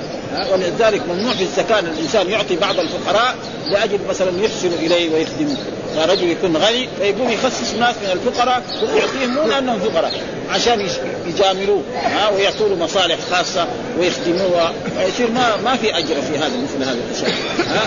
ولذلك 0.52 1.02
ممنوع 1.09 1.33
في 1.35 1.42
الزكاة 1.42 1.78
الإنسان 1.78 2.31
يعطي 2.31 2.57
بعض 2.57 2.75
الفقراء 2.81 3.35
لأجل 3.69 3.99
مثلا 4.09 4.33
يحسن 4.45 4.69
إليه 4.73 5.14
ويخدمه 5.14 5.57
فرجل 5.97 6.23
يكون 6.28 6.57
غني 6.57 6.88
فيقوم 7.00 7.31
يخصص 7.33 7.75
ناس 7.81 7.95
من 8.04 8.11
الفقراء 8.12 8.62
ويعطيهم 8.83 9.35
مو 9.35 9.42
لأنهم 9.42 9.78
فقراء 9.81 10.12
عشان 10.50 10.88
يجاملوه 11.26 11.83
ها 11.95 12.28
ويعطوا 12.28 12.69
له 12.69 12.75
مصالح 12.76 13.16
خاصة 13.31 13.66
ويخدموه 13.99 14.73
فيصير 14.99 15.31
ما 15.31 15.57
ما 15.57 15.76
في 15.76 15.99
أجر 15.99 16.23
في 16.33 16.38
هذا 16.38 16.52
مثل 16.71 16.83
هذا 16.88 16.99
الأشياء 17.11 17.31
ها 17.66 17.81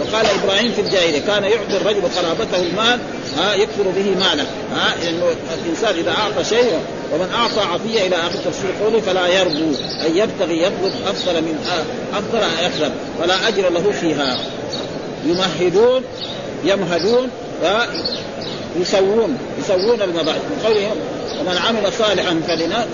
وقال 0.00 0.26
ابراهيم 0.26 0.72
في 0.72 0.80
الجاهليه 0.80 1.18
كان 1.20 1.44
يعطي 1.44 1.76
الرجل 1.76 2.00
قرابته 2.00 2.56
المال 2.62 2.98
ها 3.38 3.54
يكثر 3.54 3.82
به 3.82 4.14
ماله 4.20 4.46
ها 4.72 4.96
لانه 5.02 5.24
يعني 5.24 5.36
الانسان 5.64 5.94
اذا 5.94 6.10
اعطى 6.10 6.44
شيء 6.44 6.72
ومن 7.14 7.28
اعطى 7.34 7.60
عطيه 7.60 8.06
الى 8.06 8.16
اخر 8.16 8.38
تفسير 8.44 8.70
قوله 8.82 9.00
فلا 9.00 9.26
يرجو 9.26 9.56
ان 10.06 10.16
يبتغي 10.16 10.62
يطلب 10.62 10.92
افضل 11.06 11.42
من 11.42 11.68
افضل 12.14 12.38
ان 12.38 12.64
يكذب 12.64 12.92
فلا 13.18 13.48
اجر 13.48 13.68
له 13.70 13.92
فيها 13.92 14.38
يمهدون 15.26 16.02
يمهدون 16.64 17.30
يسوون 18.80 19.38
يسوون 19.60 20.02
المضاعف 20.02 20.38
من 20.50 20.62
قولهم 20.64 20.96
ومن 21.40 21.56
عمل 21.58 21.92
صالحا 21.92 22.40
فلنا 22.48 22.86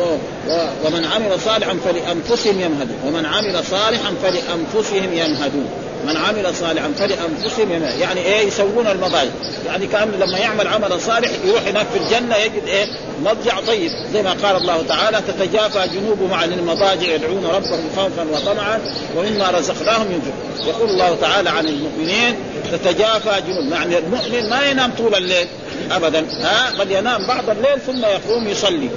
ومن 0.84 1.04
عمل 1.04 1.40
صالحا 1.40 1.76
فلانفسهم 1.84 2.60
يمهدون 2.60 2.96
ومن 3.06 3.26
عمل 3.26 3.64
صالحا 3.64 4.14
فلانفسهم 4.22 5.12
يمهدون 5.12 5.68
من 6.06 6.16
عمل 6.16 6.54
صالحا 6.56 6.92
فلانفسهم 6.98 7.72
يعني 8.00 8.20
ايه 8.20 8.46
يسوون 8.46 8.86
المضايق 8.86 9.30
يعني 9.66 9.86
كان 9.86 10.10
لما 10.20 10.38
يعمل 10.38 10.66
عملا 10.68 10.98
صالح 10.98 11.30
يروح 11.44 11.62
هناك 11.66 11.86
في 11.86 11.98
الجنه 11.98 12.36
يجد 12.36 12.66
ايه 12.66 12.86
مضجع 13.24 13.60
طيب 13.66 13.90
زي 14.12 14.22
ما 14.22 14.32
قال 14.42 14.56
الله 14.56 14.82
تعالى 14.82 15.20
تتجافى 15.28 15.88
جنوبهم 15.94 16.34
عن 16.34 16.52
المضاجع 16.52 17.08
يدعون 17.14 17.46
ربهم 17.46 17.90
خوفا 17.96 18.24
وطمعا 18.32 18.78
ومما 19.16 19.50
رزقناهم 19.50 20.12
ينفقون 20.12 20.68
يقول 20.68 20.88
الله 20.88 21.16
تعالى 21.20 21.50
عن 21.50 21.68
المؤمنين 21.68 22.34
تتجافى 22.70 23.42
جنوب 23.48 23.72
يعني 23.72 23.98
المؤمن 23.98 24.48
ما 24.50 24.66
ينام 24.70 24.90
طول 24.90 25.14
الليل 25.14 25.46
ابدا 25.90 26.26
ها 26.42 26.80
قد 26.80 26.90
ينام 26.90 27.26
بعض 27.28 27.50
الليل 27.50 27.80
ثم 27.86 28.04
يقوم 28.04 28.48
يصلي 28.48 28.88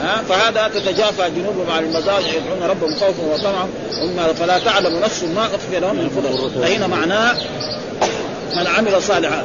ها 0.00 0.22
فهذا 0.28 0.68
تتجافى 0.68 1.30
جنوبهم 1.30 1.70
عن 1.70 1.82
المزاج 1.84 2.22
يدعون 2.26 2.70
ربهم 2.70 2.94
خوفا 2.94 3.22
وطمعا 3.34 4.32
فلا 4.32 4.58
تعلم 4.58 5.00
نفس 5.00 5.22
ما 5.22 5.44
اخفي 5.46 5.80
لهم 5.80 5.96
من 5.96 6.08
قدر 6.08 6.60
فهنا 6.66 6.86
معناه 6.86 7.36
من 8.56 8.66
عمل 8.66 9.02
صالحا 9.02 9.42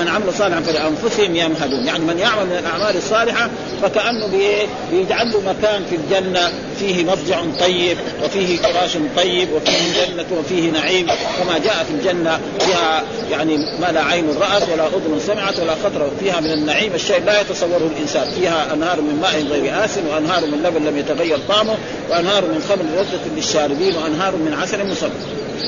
من 0.00 0.08
عمل 0.08 0.34
صالحا 0.38 0.60
فلانفسهم 0.60 1.36
يمهدون 1.36 1.86
يعني 1.86 1.98
من 2.04 2.18
يعمل 2.18 2.46
من 2.46 2.52
الاعمال 2.58 2.96
الصالحه 2.96 3.50
فكانه 3.82 4.26
بايه؟ 4.26 4.66
بيجعل 4.92 5.30
له 5.30 5.40
مكان 5.40 5.82
في 5.90 5.96
الجنه 5.96 6.50
فيه 6.78 7.04
مضجع 7.04 7.40
طيب 7.60 7.96
وفيه 8.24 8.56
فراش 8.56 8.90
طيب 9.16 9.48
وفيه 9.52 9.92
جنه 10.06 10.26
وفيه 10.40 10.70
نعيم 10.70 11.06
كما 11.06 11.58
جاء 11.58 11.84
في 11.88 12.10
الجنه 12.10 12.40
فيها 12.60 13.02
يعني 13.30 13.56
ما 13.80 13.86
لا 13.92 14.04
عين 14.04 14.28
رات 14.40 14.68
ولا 14.68 14.86
اذن 14.86 15.20
سمعت 15.26 15.60
ولا 15.60 15.72
خطر 15.84 16.10
فيها 16.20 16.40
من 16.40 16.50
النعيم 16.50 16.92
الشيء 16.94 17.24
لا 17.26 17.40
يتصوره 17.40 17.90
الانسان 17.96 18.30
فيها 18.40 18.74
انهار 18.74 19.00
من 19.00 19.18
ماء 19.22 19.42
غير 19.50 19.84
آسن 19.84 20.00
وانهار 20.14 20.46
من 20.46 20.62
لبن 20.66 20.84
لم 20.86 20.98
يتغير 20.98 21.38
طعمه 21.48 21.74
وانهار 22.10 22.42
من 22.44 22.62
خمر 22.68 22.82
لذة 22.82 23.36
للشاربين 23.36 23.96
وانهار 23.96 24.36
من 24.36 24.54
عسل 24.62 24.86
مصفى 24.86 25.10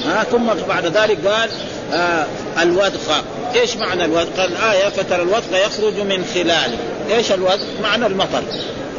ها 0.06 0.24
ثم 0.30 0.46
بعد 0.68 0.86
ذلك 0.86 1.26
قال 1.26 1.50
آه 1.94 2.26
ايش 3.54 3.76
معنى 3.76 4.04
الودقة 4.04 4.44
الايه 4.44 4.88
فترى 4.88 5.22
الودقة 5.22 5.58
يخرج 5.58 5.94
من 6.00 6.24
خلاله، 6.34 6.76
ايش 7.12 7.32
الودق؟ 7.32 7.66
معنى 7.82 8.06
المطر. 8.06 8.42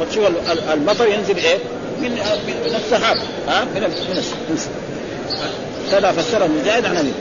فتشوف 0.00 0.24
المطر 0.72 1.06
ينزل 1.06 1.36
ايه؟ 1.36 1.56
من 2.02 2.10
من 2.46 2.76
السحاب 2.86 3.16
ها 3.48 3.60
آه؟ 3.60 3.64
من 3.64 3.80
من 4.50 4.66
كذا 5.92 6.12
فسره 6.12 6.46
مجاهد 6.46 6.84
عن 6.86 7.12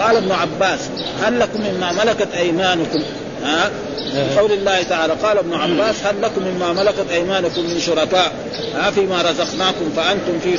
قال 0.00 0.16
ابن 0.16 0.32
عباس 0.32 0.80
هل 1.24 1.40
لكم 1.40 1.60
مما 1.60 1.92
ملكت 1.92 2.28
ايمانكم 2.36 3.02
ها 3.44 3.70
قول 4.38 4.52
الله 4.52 4.82
تعالى 4.82 5.12
قال 5.22 5.38
ابن 5.38 5.54
عباس 5.54 5.94
هل 6.04 6.22
لكم 6.22 6.42
مما 6.44 6.72
ملكت 6.72 7.10
ايمانكم 7.12 7.60
من 7.60 7.80
شركاء 7.86 8.32
ها 8.74 8.90
فيما 8.90 9.22
رزقناكم 9.22 9.90
فانتم 9.96 10.38
فيه 10.44 10.56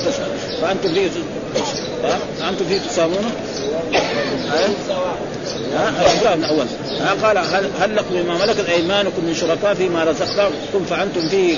فانتم 0.61 0.93
فيه 0.93 1.07
تس... 1.07 2.63
فيه 2.67 2.77
تسامون 2.89 3.31
الأحزاب 5.73 6.39
الأول 6.39 6.65
قال 7.23 7.37
هل 7.81 7.95
لكم 7.95 8.15
مما 8.15 8.45
ملكت 8.45 8.69
أيمانكم 8.69 9.25
من 9.25 9.33
شركاء 9.35 9.73
فيما 9.73 10.03
رزقناكم 10.03 10.85
فأنتم 10.89 11.29
فيه 11.29 11.57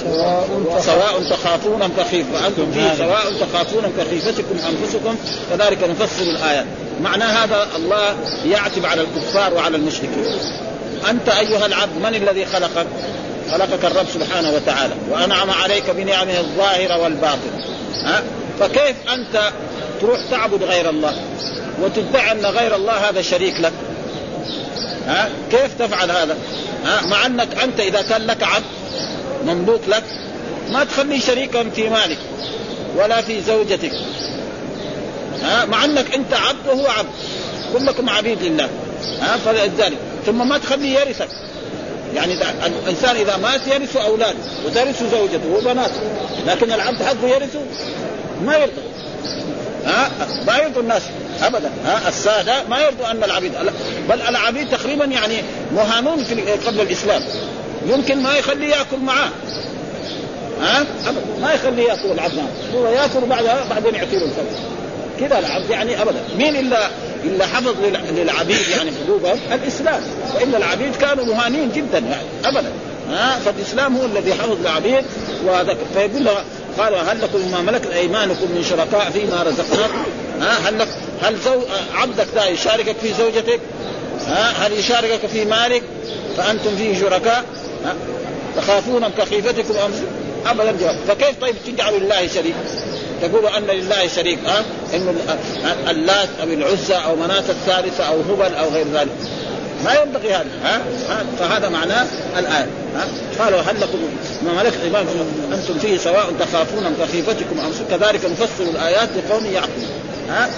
سواء 0.00 0.80
سواء 0.84 1.22
تخافون 1.30 1.88
كخيف 1.98 2.26
فانتم 2.34 2.72
فيه 2.72 2.94
سواء 2.98 3.20
تخافون 3.40 3.92
كخيفتكم 3.98 4.54
انفسكم 4.68 5.16
كذلك 5.50 5.78
نفسر 6.00 6.22
الايات 6.22 6.66
معنى 7.02 7.24
هذا 7.24 7.66
الله 7.76 8.16
يعتب 8.46 8.86
على 8.86 9.00
الكفار 9.00 9.54
وعلى 9.54 9.76
المشركين 9.76 10.26
انت 11.10 11.28
ايها 11.28 11.66
العبد 11.66 11.98
من 12.02 12.14
الذي 12.14 12.46
خلقك؟ 12.46 12.86
خلقك 13.50 13.84
الرب 13.84 14.06
سبحانه 14.14 14.50
وتعالى 14.50 14.94
وانعم 15.10 15.50
عليك 15.50 15.90
بنعمه 15.90 16.40
الظاهره 16.40 17.02
والباطنه 17.02 17.64
ها 18.04 18.22
فكيف 18.60 18.96
انت 19.12 19.52
تروح 20.00 20.18
تعبد 20.30 20.62
غير 20.62 20.90
الله 20.90 21.14
وتدعي 21.82 22.32
ان 22.32 22.46
غير 22.46 22.76
الله 22.76 22.92
هذا 22.92 23.22
شريك 23.22 23.54
لك 23.60 23.72
ها 25.06 25.28
كيف 25.50 25.70
تفعل 25.78 26.10
هذا؟ 26.10 26.36
ها 26.84 27.06
مع 27.06 27.26
انك 27.26 27.62
انت 27.62 27.80
اذا 27.80 28.02
كان 28.02 28.26
لك 28.26 28.42
عبد 28.42 28.64
مملوك 29.44 29.80
لك 29.88 30.04
ما 30.70 30.84
تخليه 30.84 31.20
شريكا 31.20 31.70
في 31.70 31.88
مالك 31.90 32.18
ولا 32.96 33.20
في 33.22 33.40
زوجتك 33.42 33.92
ها 35.42 35.64
مع 35.64 35.84
انك 35.84 36.14
انت 36.14 36.34
عبد 36.34 36.66
وهو 36.68 36.86
عبد 36.86 37.10
كلكم 37.74 38.08
عبيد 38.10 38.42
لله 38.42 38.68
ها 39.20 39.36
فلذلك 39.36 39.96
ثم 40.26 40.48
ما 40.48 40.58
تخليه 40.58 40.98
يرثك 40.98 41.28
يعني 42.14 42.32
الانسان 42.66 43.16
اذا 43.16 43.36
مات 43.36 43.66
يرث 43.66 43.96
اولاده 43.96 44.38
وترث 44.66 45.02
زوجته 45.12 45.52
وبناته 45.54 46.00
لكن 46.46 46.72
العبد 46.72 47.02
حقه 47.02 47.28
يرثه 47.28 47.60
ما 48.44 48.56
يرضى 48.56 48.82
ها 49.86 50.10
ما 50.46 50.56
يرضوا 50.58 50.82
الناس 50.82 51.02
ابدا 51.42 51.70
ها 51.84 52.08
الساده 52.08 52.64
ما 52.68 52.80
يرضوا 52.80 53.10
ان 53.10 53.24
العبيد 53.24 53.52
بل 54.08 54.20
العبيد 54.22 54.68
تقريبا 54.70 55.04
يعني 55.04 55.34
مهانون 55.74 56.24
في 56.24 56.34
قبل 56.66 56.80
الاسلام 56.80 57.22
يمكن 57.86 58.22
ما 58.22 58.36
يخليه 58.36 58.68
ياكل 58.68 58.98
معاه 59.02 59.28
ها 60.62 60.80
أبدا. 61.06 61.20
ما 61.42 61.52
يخليه 61.54 61.82
ياكل 61.88 62.10
العبد 62.12 62.38
هو 62.74 62.86
ياكل 62.88 63.20
بعدها 63.20 63.66
بعدين 63.70 63.94
يعطيه 63.94 64.16
الفرد 64.16 64.46
كذا 65.20 65.38
العبد 65.38 65.70
يعني 65.70 66.02
ابدا 66.02 66.20
مين 66.38 66.56
الا 66.56 66.78
الا 67.24 67.46
حفظ 67.46 67.74
للعبيد 68.10 68.60
يعني 68.76 68.90
حدوده 69.04 69.32
الاسلام 69.52 70.00
وان 70.34 70.54
العبيد 70.54 70.96
كانوا 70.96 71.24
مهانين 71.24 71.72
جدا 71.72 71.98
يعني 71.98 72.22
ابدا 72.44 72.72
ها 73.10 73.38
فالاسلام 73.40 73.96
هو 73.96 74.04
الذي 74.04 74.34
حفظ 74.34 74.60
العبيد 74.60 75.04
وذكر 75.44 75.84
فيقول 75.94 76.24
له 76.24 76.32
قال 76.78 76.94
هل 76.94 77.20
لكم 77.22 77.50
ما 77.52 77.60
ملكت 77.60 77.86
ايمانكم 77.90 78.52
من 78.56 78.64
شركاء 78.70 79.10
فيما 79.10 79.42
رزقناكم 79.42 80.04
ها 80.40 80.68
هل 80.68 80.78
لك 80.78 80.88
هل 81.22 81.36
زو 81.44 81.60
عبدك 81.94 82.26
ذا 82.34 82.44
يشاركك 82.46 82.96
في 83.02 83.12
زوجتك؟ 83.14 83.60
ها 84.26 84.66
هل 84.66 84.72
يشاركك 84.72 85.26
في 85.32 85.44
مالك؟ 85.44 85.82
فانتم 86.36 86.76
فيه 86.76 86.98
شركاء 87.00 87.44
ها 87.84 87.94
تخافون 88.56 89.08
كخيفتكم 89.18 89.74
انفسكم 89.86 90.06
ابدا 90.46 90.72
جواب 90.80 90.96
فكيف 91.08 91.36
طيب 91.40 91.54
تجعل 91.66 92.00
لله 92.02 92.28
شريك؟ 92.28 92.54
تقول 93.22 93.46
ان 93.46 93.66
لله 93.76 94.08
شريك 94.16 94.38
ها 94.46 94.64
انه 94.94 95.14
اللات 95.90 96.28
او 96.42 96.46
العزى 96.48 96.94
او 96.94 97.16
مناة 97.16 97.38
الثالثه 97.38 98.04
او 98.04 98.20
هبل 98.20 98.54
او 98.54 98.68
غير 98.68 98.86
ذلك 98.94 99.08
ما 99.84 99.94
ينبغي 99.94 100.34
هذا 100.34 100.46
ها؟, 100.64 100.76
ها؟ 101.08 101.24
فهذا 101.38 101.68
معناه 101.68 102.06
الايه 102.38 102.66
قالوا 103.38 103.60
هل 103.60 103.80
لكم 103.80 103.98
ما 104.44 104.62
ملكت 104.62 104.76
ايمانكم 104.84 105.12
انتم 105.52 105.78
فيه 105.78 105.98
سواء 105.98 106.32
تخافون 106.40 106.82
من 106.84 107.06
تخيفتكم 107.08 107.60
انفسكم 107.60 107.84
كذلك 107.96 108.20
نفصل 108.24 108.62
الايات 108.70 109.08
لقوم 109.16 109.46
يعقلون 109.46 109.88
ها 110.28 110.50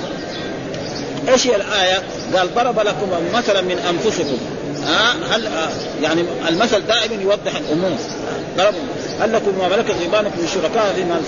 ايش 1.28 1.46
هي 1.46 1.56
الايه؟ 1.56 2.02
قال 2.36 2.54
ضرب 2.54 2.80
لكم 2.80 3.08
مثلا 3.34 3.60
من 3.60 3.78
انفسكم 3.78 4.38
ها 4.84 5.14
هل 5.34 5.46
آه، 5.46 5.68
يعني 6.02 6.24
المثل 6.48 6.82
دائما 6.86 7.22
يوضح 7.22 7.56
الامور 7.56 7.90
ضرب 8.56 8.74
هل 9.20 9.32
لكم 9.32 9.58
ما 9.58 9.68
ملكت 9.68 9.94
ايمانكم 10.02 10.40
من 10.40 10.48
شركاء 10.54 10.92
فيما 10.96 11.20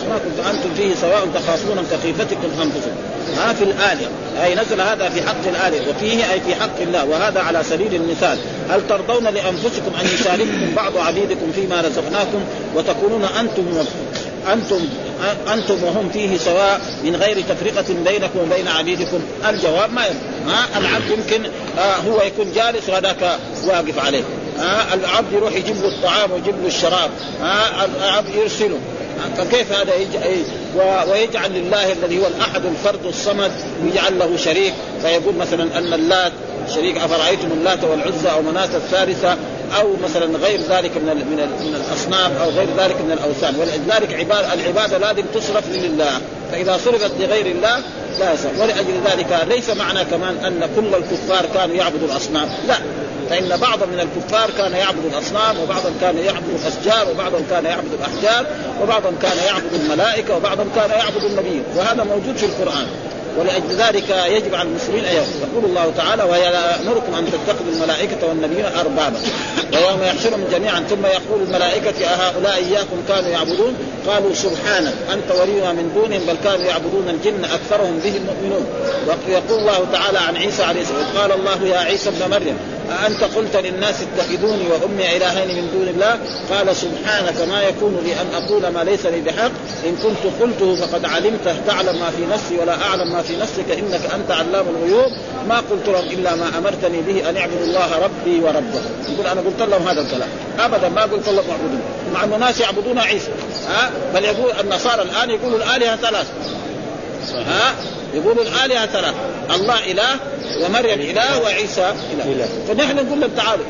فأنتم 0.44 0.74
فيه 0.76 0.94
سواء 0.94 1.26
تخافون 1.34 1.84
تخيفتكم 1.90 2.48
انفسكم 2.62 2.96
ها 3.36 3.52
في 3.52 3.64
الآلهة 3.64 4.10
أي 4.44 4.54
نزل 4.54 4.80
هذا 4.80 5.08
في 5.08 5.22
حق 5.22 5.46
الآلهة 5.48 5.90
وفيه 5.90 6.32
أي 6.32 6.40
في 6.40 6.54
حق 6.54 6.80
الله 6.80 7.04
وهذا 7.04 7.40
على 7.40 7.64
سبيل 7.64 7.94
المثال 7.94 8.38
هل 8.70 8.80
ترضون 8.88 9.24
لأنفسكم 9.24 9.92
أن 10.00 10.04
يشارككم 10.14 10.74
بعض 10.76 10.96
عبيدكم 10.98 11.52
فيما 11.54 11.80
رزقناكم 11.80 12.40
وتكونون 12.74 13.24
أنتم 13.24 13.82
أنتم 14.52 14.78
أنتم 15.52 15.84
وهم 15.84 16.10
فيه 16.12 16.36
سواء 16.38 16.80
من 17.04 17.16
غير 17.16 17.36
تفرقة 17.48 17.94
بينكم 18.04 18.38
وبين 18.38 18.68
عبيدكم 18.68 19.18
الجواب 19.48 19.92
ما 19.92 20.04
يمكن 20.04 20.50
ها 20.50 20.78
العبد 20.78 21.10
يمكن 21.10 21.50
آه، 21.78 21.96
هو 22.10 22.22
يكون 22.22 22.52
جالس 22.52 22.88
وهذاك 22.88 23.38
واقف 23.66 24.04
عليه 24.06 24.22
ها 24.58 24.94
العبد 24.94 25.32
يروح 25.32 25.52
يجيب 25.52 25.76
له 25.82 25.88
الطعام 25.88 26.32
ويجيب 26.32 26.54
له 26.62 26.66
الشراب 26.66 27.10
ها 27.42 27.84
العبد 28.02 28.28
يرسله 28.34 28.78
فكيف 29.38 29.72
هذا 29.72 29.92
ويجعل 31.06 31.50
لله 31.52 31.92
الذي 31.92 32.22
هو 32.22 32.26
الاحد 32.26 32.64
الفرد 32.66 33.06
الصمد 33.06 33.52
يجعل 33.84 34.18
له 34.18 34.36
شريك 34.36 34.74
فيقول 35.02 35.34
مثلا 35.36 35.78
ان 35.78 35.92
اللات 35.92 36.32
شريك 36.74 36.96
افرايتم 36.98 37.48
اللات 37.52 37.84
والعزى 37.84 38.30
او 38.30 38.42
مناه 38.42 38.64
الثالثه 38.64 39.36
او 39.80 39.88
مثلا 40.04 40.36
غير 40.38 40.60
ذلك 40.70 40.96
من 40.96 41.06
من 41.06 41.66
من 41.66 41.74
الاصنام 41.88 42.32
او 42.42 42.48
غير 42.50 42.68
ذلك 42.78 43.00
من 43.00 43.12
الاوثان 43.12 43.54
ولذلك 43.56 44.14
عباده 44.14 44.52
العباده 44.54 44.98
لازم 44.98 45.22
تصرف 45.34 45.64
لله 45.72 46.10
فاذا 46.52 46.78
صرفت 46.84 47.10
لغير 47.20 47.46
الله 47.46 47.78
لا 48.20 48.32
ولاجل 48.58 48.88
ذلك 49.12 49.46
ليس 49.48 49.70
معنى 49.70 50.04
كمان 50.04 50.36
ان 50.44 50.68
كل 50.76 50.94
الكفار 50.94 51.46
كانوا 51.54 51.74
يعبدوا 51.76 52.08
الاصنام 52.08 52.48
لا 52.68 52.74
فان 53.30 53.56
بعضا 53.56 53.86
من 53.86 54.00
الكفار 54.00 54.50
كان 54.58 54.72
يعبد 54.72 55.04
الاصنام 55.12 55.58
وبعضا 55.60 55.92
كان 56.00 56.16
يعبد 56.16 56.48
الاشجار 56.60 57.10
وبعضا 57.12 57.38
كان 57.50 57.64
يعبد 57.64 57.88
الاحجار 57.98 58.46
وبعضا 58.82 59.10
كان 59.22 59.36
يعبد 59.46 59.74
الملائكه 59.74 60.36
وبعضا 60.36 60.64
كان 60.76 60.90
يعبد 60.90 61.24
النبي 61.24 61.62
وهذا 61.76 62.04
موجود 62.04 62.36
في 62.36 62.46
القران 62.46 62.86
ولأجل 63.38 63.76
ذلك 63.76 64.26
يجب 64.26 64.54
على 64.54 64.68
المسلمين 64.68 65.04
أن 65.04 65.14
يقول 65.16 65.64
الله 65.64 65.92
تعالى 65.96 66.22
وهي 66.22 66.52
نركم 66.86 67.14
أن 67.14 67.26
تتخذوا 67.26 67.72
الملائكة 67.72 68.26
والنبيين 68.28 68.64
أربابا 68.66 69.16
ويوم 69.74 70.02
يحشرهم 70.02 70.44
جميعا 70.52 70.80
ثم 70.80 71.06
يقول 71.06 71.42
الملائكة 71.46 72.04
أهؤلاء 72.06 72.56
إياكم 72.56 72.96
كانوا 73.08 73.30
يعبدون 73.30 73.74
قالوا 74.08 74.34
سبحانك 74.34 74.94
أنت 75.12 75.40
ولينا 75.40 75.72
من 75.72 75.92
دونهم 75.94 76.20
بل 76.26 76.36
كانوا 76.44 76.64
يعبدون 76.64 77.08
الجن 77.08 77.44
أكثرهم 77.44 77.98
بهم 78.04 78.26
مؤمنون 78.26 78.66
ويقول 79.28 79.58
الله 79.58 79.86
تعالى 79.92 80.18
عن 80.18 80.36
عيسى 80.36 80.62
عليه 80.62 80.82
السلام 80.82 81.06
قال 81.18 81.32
الله 81.32 81.64
يا 81.66 81.78
عيسى 81.78 82.08
ابن 82.08 82.30
مريم 82.30 82.56
أأنت 82.92 83.24
قلت 83.36 83.56
للناس 83.56 83.96
اتخذوني 84.02 84.64
وأمي 84.68 85.16
إلهين 85.16 85.48
من 85.62 85.70
دون 85.74 85.88
الله 85.88 86.18
قال 86.50 86.76
سبحانك 86.76 87.40
ما 87.48 87.62
يكون 87.62 87.96
لي 88.04 88.12
أن 88.20 88.26
أقول 88.42 88.66
ما 88.68 88.84
ليس 88.84 89.06
لي 89.06 89.20
بحق 89.20 89.50
إن 89.86 89.96
كنت 90.02 90.40
قلته 90.42 90.76
فقد 90.86 91.04
علمته 91.04 91.56
تعلم 91.66 91.98
ما 92.00 92.10
في 92.10 92.26
نفسي 92.32 92.58
ولا 92.62 92.82
أعلم 92.82 93.12
ما 93.12 93.22
في 93.22 93.36
نفسك 93.36 93.70
إنك 93.70 94.00
أنت 94.14 94.30
علام 94.30 94.66
الغيوب 94.68 95.12
ما 95.48 95.56
قلت 95.56 95.88
لهم 95.88 96.04
إلا 96.10 96.34
ما 96.34 96.58
أمرتني 96.58 97.00
به 97.00 97.30
أن 97.30 97.36
اعبدوا 97.36 97.64
الله 97.64 97.98
ربي 98.04 98.40
وربه 98.40 98.82
يقول 99.14 99.26
أنا 99.26 99.40
قلت 99.40 99.62
لهم 99.70 99.88
هذا 99.88 100.00
الكلام 100.00 100.28
أبدا 100.58 100.88
ما 100.88 101.02
قلت 101.02 101.28
لهم 101.28 101.44
اعبدوني 101.50 101.82
مع 102.14 102.24
أن 102.24 102.32
الناس 102.32 102.60
يعبدون 102.60 102.98
عيسى 102.98 103.30
ها 103.70 103.90
بل 104.14 104.24
يقول 104.24 104.52
النصارى 104.60 105.02
الآن 105.02 105.30
يقولوا 105.30 105.58
الآلهة 105.58 105.96
ثلاث 105.96 106.26
ها 107.32 107.74
يقول 108.14 108.32
الآلهة 108.40 108.86
ثلاث 108.86 109.14
الله 109.54 109.78
إله 109.78 110.04
ومريم 110.64 111.00
إله 111.00 111.42
وعيسى 111.42 111.92
إله 112.24 112.48
فنحن 112.68 112.96
نقول 113.06 113.20
لهم 113.20 113.30
تعالوا 113.36 113.64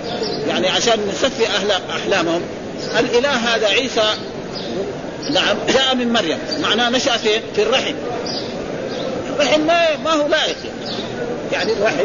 يعني 0.48 0.68
عشان 0.68 1.00
نسفي 1.12 1.44
أحلامهم 2.03 2.42
الإله 2.98 3.31
هذا 3.31 3.66
عيسى 3.66 4.12
نعم 5.33 5.57
جاء 5.68 5.94
من 5.94 6.12
مريم 6.12 6.38
معناه 6.62 6.90
نشأ 6.90 7.16
في, 7.16 7.29
في 7.57 7.62
الرحم 7.62 7.94
الرحم 9.37 9.61
ما 10.05 10.12
هو 10.12 10.26
لائق 10.29 10.57
يعني 11.53 11.72
الرحم 11.72 12.05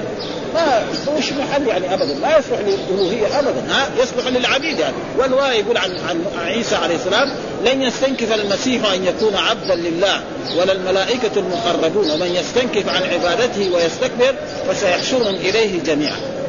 ما 0.56 0.86
يسويش 0.94 1.32
محل 1.34 1.68
يعني 1.68 1.94
ابدا 1.94 2.14
ما 2.22 2.30
يصلح 2.38 2.60
للالوهيه 2.68 3.40
ابدا 3.40 3.66
ها 3.72 3.90
يصلح 4.02 4.28
للعبيد 4.28 4.80
يعني 4.80 4.96
والواي 5.20 5.60
يقول 5.60 5.78
عن 5.78 5.92
عن 6.10 6.24
عيسى 6.46 6.76
عليه 6.76 6.96
السلام 6.96 7.32
لن 7.66 7.82
يستنكف 7.82 8.34
المسيح 8.34 8.92
ان 8.92 9.06
يكون 9.06 9.36
عبدا 9.36 9.76
لله 9.76 10.22
ولا 10.58 10.72
الملائكه 10.72 11.32
المقربون 11.38 12.12
ومن 12.12 12.36
يستنكف 12.42 12.90
عن 12.90 13.04
عبادته 13.04 13.72
ويستكبر 13.74 14.36
فسيحشرهم 14.70 15.36
اليه 15.36 15.80
جميعا 15.84 16.45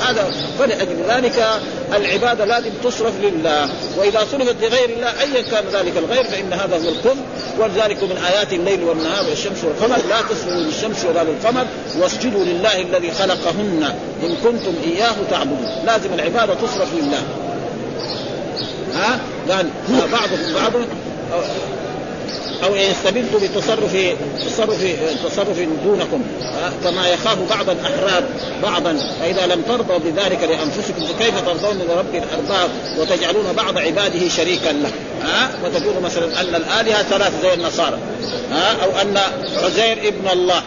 هذا 0.00 0.30
فلأجل 0.58 0.96
ذلك 1.08 1.44
العبادة 1.94 2.44
لازم 2.44 2.70
تصرف 2.84 3.12
لله 3.22 3.70
وإذا 3.98 4.18
صرفت 4.32 4.56
لغير 4.62 4.90
الله 4.90 5.10
أيا 5.20 5.42
كان 5.42 5.64
ذلك 5.72 5.96
الغير 5.96 6.24
فإن 6.24 6.52
هذا 6.52 6.76
هو 6.76 6.88
الكفر 6.88 7.16
ولذلك 7.60 8.02
من 8.02 8.16
آيات 8.32 8.52
الليل 8.52 8.84
والنهار 8.84 9.24
والشمس 9.28 9.64
والقمر 9.64 9.96
لا 10.08 10.20
تسجدوا 10.30 10.52
للشمس 10.60 11.04
ولا 11.04 11.24
للقمر 11.24 11.64
واسجدوا 11.98 12.44
لله 12.44 12.80
الذي 12.80 13.10
خلقهن 13.10 13.94
إن 14.22 14.34
كنتم 14.36 14.74
إياه 14.86 15.14
تعبدون 15.30 15.76
لازم 15.86 16.12
العبادة 16.14 16.54
تصرف 16.54 16.88
لله 17.00 17.22
ها 18.94 19.20
قال 19.50 19.66
بعضهم 20.12 20.52
بعض 20.54 20.72
او 22.64 22.74
ان 22.74 22.78
استبدت 22.78 23.42
بتصرف 23.42 23.96
تصرف 24.46 24.86
تصرف 25.24 25.58
دونكم 25.84 26.22
كما 26.84 27.08
يخاف 27.08 27.38
بعض 27.50 27.70
الاحرار 27.70 28.22
بعضا 28.62 28.98
فاذا 29.20 29.46
لم 29.46 29.62
ترضوا 29.62 29.98
بذلك 29.98 30.42
لانفسكم 30.42 31.04
فكيف 31.06 31.40
ترضون 31.40 31.78
لرب 31.78 32.14
الارباب 32.14 32.70
وتجعلون 32.98 33.52
بعض 33.56 33.78
عباده 33.78 34.28
شريكا 34.28 34.68
له 34.68 34.90
ها 35.22 35.50
وتقول 35.64 36.02
مثلا 36.02 36.40
ان 36.40 36.54
الالهه 36.54 37.02
ثلاث 37.02 37.42
زي 37.42 37.54
النصارى 37.54 37.98
ها 38.50 38.72
او 38.84 39.00
ان 39.02 39.18
عزير 39.64 40.08
ابن 40.08 40.28
الله 40.32 40.62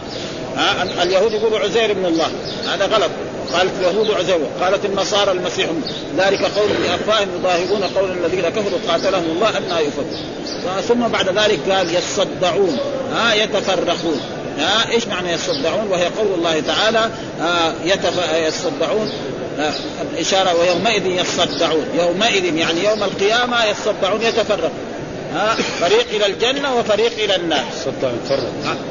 ها 0.56 1.02
اليهود 1.02 1.32
يقولوا 1.32 1.58
عزير 1.58 1.90
ابن 1.90 2.06
الله 2.06 2.26
هذا 2.74 2.86
غلط 2.86 3.10
قالت 3.52 3.70
اليهود 3.80 4.10
عزير 4.10 4.38
قالت 4.60 4.84
النصارى 4.84 5.32
المسيح 5.32 5.66
ذلك 6.18 6.42
قول 6.44 6.68
بافواههم 6.82 7.28
يضاهئون 7.38 7.82
قول 7.96 8.10
الذين 8.12 8.48
كفروا 8.48 8.78
قاتلهم 8.88 9.24
الله 9.34 9.48
ان 9.56 9.62
يفكوا 9.64 10.80
ثم 10.88 11.08
بعد 11.08 11.28
ذلك 11.28 11.60
قال 11.72 11.94
يصدعون 11.94 12.78
ها 13.14 13.34
يتفرقون 13.34 14.20
ها 14.58 14.90
ايش 14.92 15.06
معنى 15.08 15.32
يصدعون 15.32 15.86
وهي 15.90 16.04
قول 16.06 16.26
الله 16.38 16.60
تعالى 16.60 17.10
يتف... 17.84 18.32
يصدعون 18.36 19.12
الإشارة 20.12 20.54
ويومئذ 20.60 21.06
يصدعون 21.06 21.84
يومئذ 21.98 22.44
يعني 22.56 22.84
يوم 22.84 23.02
القيامة 23.02 23.64
يصدعون 23.64 24.22
يتفرقون 24.22 24.70
ها 25.32 25.54
فريق 25.80 26.06
الى 26.10 26.26
الجنه 26.26 26.74
وفريق 26.76 27.12
الى 27.18 27.36
النار 27.36 27.64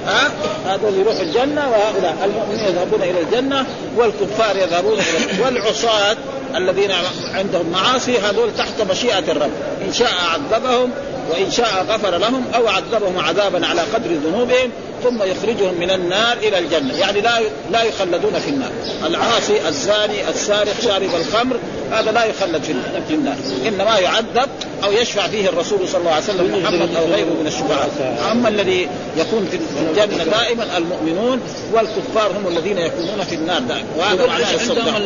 ها 0.07 0.31
هذول 0.67 0.93
يروحوا 0.99 1.21
الجنه 1.21 1.69
وهؤلاء 1.69 2.17
المؤمنين 2.25 2.65
يذهبون 2.65 3.01
الى 3.01 3.21
الجنه 3.21 3.65
والكفار 3.97 4.57
يذهبون 4.57 4.93
الى 4.93 5.41
والعصاة 5.43 6.17
الذين 6.55 6.91
عندهم 7.33 7.69
معاصي 7.69 8.17
هذول 8.19 8.49
تحت 8.57 8.81
مشيئه 8.91 9.31
الرب 9.31 9.51
ان 9.87 9.93
شاء 9.93 10.09
عذبهم 10.31 10.89
وان 11.31 11.51
شاء 11.51 11.85
غفر 11.89 12.17
لهم 12.17 12.43
او 12.55 12.67
عذبهم 12.67 13.19
عذابا 13.19 13.65
على 13.67 13.81
قدر 13.81 14.09
ذنوبهم 14.09 14.69
ثم 15.03 15.23
يخرجهم 15.23 15.73
من 15.79 15.91
النار 15.91 16.37
الى 16.37 16.57
الجنه، 16.59 16.97
يعني 16.97 17.21
لا 17.21 17.39
لا 17.71 17.83
يخلدون 17.83 18.33
في 18.39 18.49
النار، 18.49 18.71
العاصي 19.07 19.67
الزاني 19.67 20.29
السارق 20.29 20.73
شارب 20.83 21.09
الخمر 21.19 21.59
هذا 21.91 22.11
لا 22.11 22.25
يخلد 22.25 22.63
في 23.07 23.13
النار، 23.13 23.35
انما 23.67 23.99
يعذب 23.99 24.49
او 24.83 24.91
يشفع 24.91 25.27
فيه 25.27 25.49
الرسول 25.49 25.87
صلى 25.87 25.99
الله 25.99 26.11
عليه 26.11 26.23
وسلم 26.23 26.59
محمد 26.63 26.89
او 26.95 27.05
غيره 27.05 27.33
من 27.41 27.47
الشفعاء، 27.47 27.89
اما 28.31 28.49
الذي 28.49 28.87
يكون 29.17 29.45
في 29.51 29.57
الجنه 29.91 30.23
دائما 30.23 30.77
المؤمنون 30.77 31.39
والكفار 31.73 32.31
هم 32.37 32.47
الذين 32.47 32.77
يكونون 32.77 33.23
في 33.29 33.35
النار 33.35 33.59
دائما، 33.61 33.85
وهذا 33.97 34.25
معناه 34.27 34.55
الصدق 34.55 35.01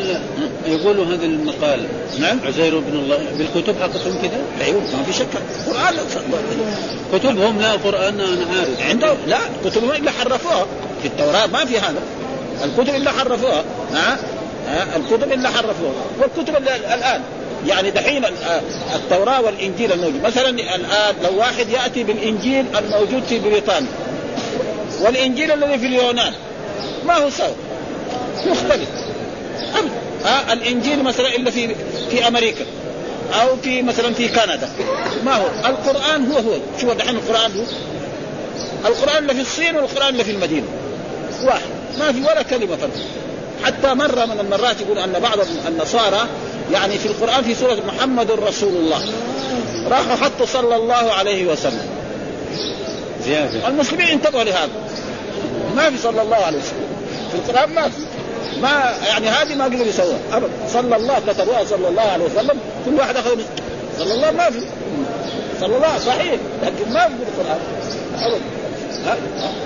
يقولوا 0.67 1.05
هذا 1.05 1.25
المقال 1.25 1.79
نعم 2.19 2.39
عزير 2.45 2.79
بن 2.79 2.97
الله 2.99 3.17
بالكتب 3.37 3.75
حقتهم 3.81 4.21
كذا؟ 4.21 4.41
ايوه 4.67 4.81
ما 4.81 5.03
في 5.05 5.13
شك، 5.13 5.27
القران 5.67 5.95
كتبهم 7.13 7.59
لا 7.61 7.71
قران 7.71 8.19
انا 8.19 8.23
عارف 8.55 8.81
عندهم 8.81 9.17
لا 9.27 9.37
كتب 9.65 9.84
الكتب 9.91 10.03
الا 10.07 10.11
حرفوها 10.11 10.65
في 11.01 11.07
التوراه 11.07 11.45
ما 11.47 11.65
في 11.65 11.79
هذا 11.79 12.01
الكتب 12.63 12.95
الا 12.95 13.11
حرفوها 13.11 13.63
ها 13.93 14.17
ها 14.67 14.97
الكتب 14.97 15.31
الا 15.31 15.49
حرفوها 15.49 15.93
والكتب 16.19 16.55
الان 16.93 17.21
يعني 17.67 17.91
دحين 17.91 18.25
آه، 18.25 18.31
التوراه 18.95 19.41
والانجيل 19.41 19.91
الموجود 19.91 20.21
مثلا 20.23 20.49
الان 20.49 21.15
لو 21.23 21.37
واحد 21.39 21.69
ياتي 21.69 22.03
بالانجيل 22.03 22.65
الموجود 22.77 23.23
في 23.29 23.39
بريطانيا 23.39 23.89
والانجيل 25.01 25.51
الذي 25.51 25.79
في 25.79 25.85
اليونان 25.85 26.33
ما 27.05 27.17
هو 27.17 27.29
سوى 27.29 27.55
مختلف 28.45 28.89
ابدا 29.77 30.53
الانجيل 30.53 31.03
مثلا 31.03 31.27
الا 31.35 31.51
في 31.51 31.75
في 32.11 32.27
امريكا 32.27 32.65
او 33.41 33.55
في 33.63 33.81
مثلا 33.81 34.13
في 34.13 34.27
كندا 34.27 34.69
ما 35.25 35.35
هو 35.35 35.47
القران 35.65 36.31
هو 36.31 36.37
هو 36.37 36.59
شوف 36.81 36.89
دحين 36.93 37.15
القران 37.15 37.51
هو 37.59 37.63
القران 38.87 39.17
اللي 39.29 39.33
في 39.33 39.41
الصين 39.59 39.75
والقران 39.75 40.09
اللي 40.09 40.23
في 40.23 40.31
المدينه 40.31 40.67
واحد 41.43 41.65
ما 41.99 42.11
في 42.11 42.21
ولا 42.21 42.41
كلمه 42.41 42.75
فرق 42.75 42.89
حتى 43.65 43.93
مره 43.93 44.25
من 44.25 44.39
المرات 44.39 44.81
يقول 44.81 44.99
ان 44.99 45.11
بعض 45.19 45.37
النصارى 45.67 46.27
يعني 46.71 46.97
في 46.97 47.05
القران 47.05 47.43
في 47.43 47.55
سوره 47.55 47.77
محمد 47.87 48.31
رسول 48.31 48.73
الله 48.75 49.05
راح 49.89 50.19
حتى 50.21 50.45
صلى 50.45 50.75
الله 50.75 51.13
عليه 51.13 51.45
وسلم 51.45 51.85
زيادة 53.25 53.67
المسلمين 53.67 54.07
انتبهوا 54.07 54.43
لهذا 54.43 54.69
ما 55.75 55.89
في 55.89 55.97
صلى 55.97 56.21
الله 56.21 56.35
عليه 56.37 56.57
وسلم 56.57 56.85
في 57.31 57.35
القران 57.35 57.69
ما 57.75 57.81
في 57.89 57.99
ما 58.61 58.93
يعني 59.07 59.27
هذه 59.29 59.55
ما 59.55 59.63
قدروا 59.65 59.85
يسووها 59.85 60.17
ابدا 60.33 60.49
صلى 60.73 60.95
الله 60.95 61.15
كتبوها 61.27 61.63
صلى 61.63 61.87
الله 61.87 62.01
عليه 62.01 62.25
وسلم 62.25 62.57
كل 62.85 62.93
واحد 62.97 63.17
اخذ 63.17 63.37
صلى 63.99 64.13
الله 64.13 64.31
ما 64.31 64.49
في 64.49 64.67
صلى 65.61 65.75
الله 65.75 65.99
صحيح 65.99 66.35
لكن 66.63 66.93
ما 66.93 66.99
في 67.07 67.13
القران 67.39 67.59
ابدا 68.15 68.39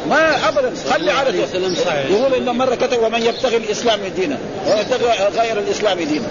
ما 0.10 0.48
ابدا 0.50 0.74
خلي 0.92 1.12
على 1.12 1.46
يقول 2.10 2.34
ان 2.34 2.46
مره 2.50 2.76
كتب 2.76 3.00
ومن 3.04 3.22
يبتغي 3.22 3.58
الاسلام 3.58 4.00
دينا 4.15 4.38
يبتغي 4.68 5.28
غير 5.39 5.60
الاسلام 5.60 5.98
دينا 6.00 6.28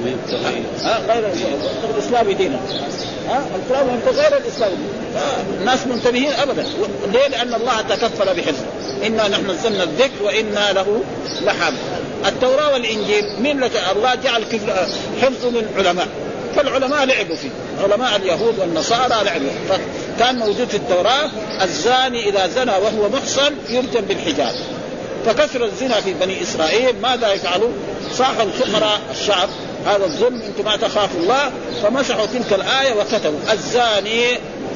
ها 0.82 1.00
غير 1.08 1.26
الاسلام 1.94 2.32
دينا 2.32 2.60
ها 3.28 3.42
الكلام 3.62 3.88
انت 3.88 4.16
غير 4.18 4.36
الاسلام 4.38 4.70
الناس 5.60 5.86
منتبهين 5.86 6.32
ابدا 6.42 6.66
ليه؟ 7.12 7.28
لان 7.28 7.54
الله 7.54 7.80
تكفل 7.88 8.34
بحفظه 8.36 8.66
انا 9.06 9.28
نحن 9.28 9.50
نزلنا 9.50 9.82
الذكر 9.82 10.22
وانا 10.24 10.72
له 10.72 11.00
لحم 11.40 11.74
التوراه 12.28 12.72
والانجيل 12.72 13.24
مين 13.42 13.60
لك 13.60 13.72
الله 13.96 14.14
جعل 14.14 14.42
حفظه 15.22 15.50
للعلماء 15.50 16.06
فالعلماء 16.58 17.04
لعبوا 17.04 17.36
فيه 17.36 17.50
علماء 17.84 18.16
اليهود 18.16 18.58
والنصارى 18.58 19.08
لعبوا 19.24 19.48
فيه 19.48 19.68
طيب، 19.70 19.80
كان 20.18 20.38
موجود 20.38 20.68
في 20.68 20.76
التوراة 20.76 21.30
الزاني 21.64 22.28
إذا 22.28 22.46
زنى 22.46 22.70
وهو 22.72 23.08
محصن 23.08 23.54
يرجم 23.68 24.00
بالحجاب 24.08 24.54
فكثر 25.26 25.64
الزنا 25.64 26.00
في 26.00 26.14
بني 26.14 26.42
إسرائيل 26.42 27.00
ماذا 27.02 27.32
يفعلون 27.32 27.72
صاح 28.12 28.34
الفقراء 28.40 29.00
الشعب 29.10 29.48
هذا 29.86 30.04
الظلم 30.04 30.42
انتم 30.42 30.64
ما 30.64 30.76
تخافوا 30.76 31.20
الله 31.20 31.50
فمسحوا 31.82 32.26
تلك 32.26 32.52
الايه 32.52 32.92
وكتبوا 32.94 33.38
الزاني 33.52 34.22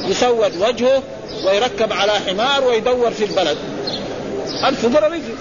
يسود 0.00 0.56
وجهه 0.56 1.02
ويركب 1.46 1.92
على 1.92 2.12
حمار 2.12 2.64
ويدور 2.64 3.10
في 3.10 3.24
البلد 3.24 3.58
الفجر 4.68 5.14
يجي 5.14 5.34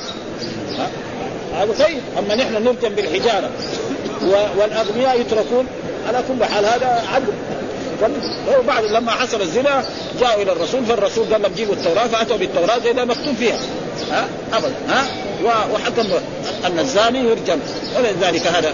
هذا 1.56 1.74
طيب 1.86 2.00
اما 2.20 2.36
نحن 2.36 2.54
نرجم 2.54 2.90
بالحجاره 2.90 3.50
والاغنياء 4.58 5.22
يتركون 5.22 5.68
على 6.08 6.24
كل 6.28 6.46
حال 6.46 6.66
هذا 6.66 7.04
عدل 7.16 7.34
وبعد 8.60 8.84
لما 8.84 9.12
حصل 9.12 9.42
الزنا 9.42 9.84
جاءوا 10.22 10.42
الى 10.42 10.52
الرسول 10.52 10.86
فالرسول 10.86 11.26
قال 11.34 11.42
لهم 11.42 11.52
جيبوا 11.56 11.74
التوراه 11.74 12.08
فاتوا 12.08 12.38
بالتوراه 12.38 12.80
زي 12.84 12.94
ما 12.94 13.06
مكتوب 13.06 13.36
فيها 13.40 13.60
ها 14.12 14.28
ابدا 14.54 14.72
ها 14.90 15.06
وحكم 15.74 16.08
ان 16.66 16.80
الزاني 16.80 17.20
يرجم 17.20 17.60
ولذلك 17.98 18.48
هذا 18.48 18.74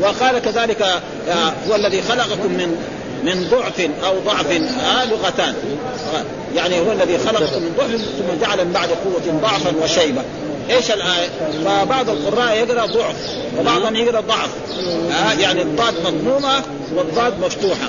وقال 0.00 0.38
كذلك 0.42 0.82
آه، 0.82 1.52
هو 1.70 1.74
الذي 1.74 2.02
خلقكم 2.02 2.52
من 2.52 2.76
من 3.24 3.48
ضعف 3.50 3.88
او 4.04 4.18
ضعف 4.26 4.50
آه، 4.82 5.04
لغتان 5.04 5.54
يعني 6.56 6.80
هو 6.80 6.92
الذي 6.92 7.18
خلقكم 7.18 7.62
من 7.62 7.74
ضعف 7.78 7.90
ثم 7.90 8.40
جعل 8.46 8.64
من 8.64 8.72
بعد 8.72 8.88
قوه 8.88 9.40
ضعفا 9.42 9.72
وشيبه 9.82 10.22
ايش 10.70 10.90
الايه؟ 10.90 11.28
فبعض 11.64 12.10
القراء 12.10 12.56
يقرا 12.56 12.86
ضعف 12.86 13.16
وبعضهم 13.58 13.96
يقرا 13.96 14.20
ضعف 14.20 14.50
آه 15.12 15.32
يعني 15.32 15.62
الضاد 15.62 15.94
مضمومه 16.04 16.62
والضاد 16.94 17.40
مفتوحه 17.40 17.88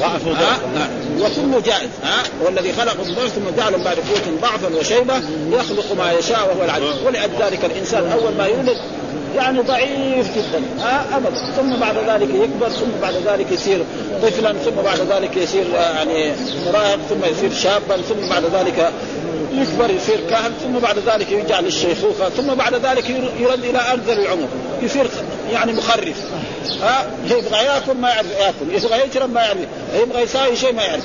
ضعف 0.00 0.28
آه 0.28 0.30
آه 0.32 0.56
نعم. 0.78 0.88
وكله 1.16 1.60
جائز 1.60 1.88
آه 2.04 2.44
والذي 2.44 2.72
خلق 2.72 2.96
الضعف 3.00 3.28
ثم 3.32 3.56
جعل 3.56 3.72
بعد 3.84 3.96
قوه 3.96 4.36
ضعفا 4.42 4.76
وشيبه 4.76 5.16
يخلق 5.52 5.92
ما 5.98 6.12
يشاء 6.12 6.48
وهو 6.54 6.64
العليم 6.64 6.94
ولذلك 7.06 7.64
الانسان 7.64 8.10
اول 8.12 8.34
ما 8.38 8.46
يولد 8.46 8.76
يعني 9.36 9.60
ضعيف 9.60 10.26
جدا 10.36 10.84
آه 10.86 11.16
ابدا 11.16 11.52
ثم 11.56 11.76
بعد 11.80 11.94
ذلك 11.96 12.34
يكبر 12.34 12.68
ثم 12.68 12.90
بعد 13.02 13.14
ذلك 13.26 13.52
يصير 13.52 13.84
طفلا 14.22 14.52
ثم 14.52 14.82
بعد 14.84 15.00
ذلك 15.12 15.36
يصير 15.36 15.64
آه، 15.76 15.96
يعني 15.96 16.32
مراهق 16.66 16.98
ثم 17.08 17.24
يصير 17.32 17.52
شابا 17.58 17.96
ثم 17.96 18.28
بعد 18.30 18.42
ذلك 18.44 18.92
يكبر 19.52 19.90
يصير 19.90 20.20
كاهن 20.30 20.52
ثم 20.64 20.78
بعد 20.78 20.96
ذلك 21.08 21.32
يرجع 21.32 21.60
للشيخوخه 21.60 22.28
ثم 22.28 22.54
بعد 22.54 22.74
ذلك 22.74 23.10
يرد 23.40 23.64
الى 23.64 23.78
انزل 23.78 24.18
العمر 24.20 24.48
يصير 24.82 25.08
يعني 25.52 25.72
مخرف 25.72 26.16
ها 26.82 27.06
يبغى 27.24 27.64
ياكل 27.64 27.92
ما 27.94 28.08
يعرف 28.10 28.26
ياكل، 28.40 28.84
يبغى 28.86 29.02
يشرب 29.08 29.32
ما 29.32 29.40
يعرف، 29.42 29.58
يبغى 29.94 30.22
يساوي 30.22 30.56
شيء 30.56 30.72
ما 30.72 30.82
يعرف. 30.82 31.04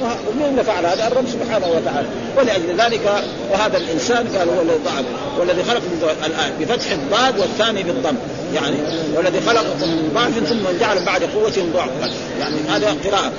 ومين 0.00 0.48
اللي 0.48 0.64
فعل 0.64 0.86
هذا؟ 0.86 1.06
الرب 1.06 1.24
سبحانه 1.28 1.66
وتعالى، 1.66 2.08
ولاجل 2.38 2.76
ذلك 2.80 3.22
وهذا 3.52 3.76
الانسان 3.76 4.26
قال 4.38 4.48
هو 4.48 4.62
الذي 4.62 4.78
ضعف 4.84 5.04
والذي 5.38 5.62
خلق 5.64 5.82
الان 6.26 6.50
بفتح 6.60 6.90
الضاد 6.90 7.38
والثاني 7.38 7.82
بالضم، 7.82 8.16
يعني 8.54 8.76
والذي 9.16 9.40
خلق 9.40 9.62
من 9.62 10.10
ضعف 10.14 10.48
ثم 10.48 10.78
جعل 10.80 11.04
بعد 11.04 11.22
قوة 11.22 11.52
ضعفا، 11.74 12.10
يعني 12.40 12.56
هذا 12.68 12.86
قراءة. 13.04 13.32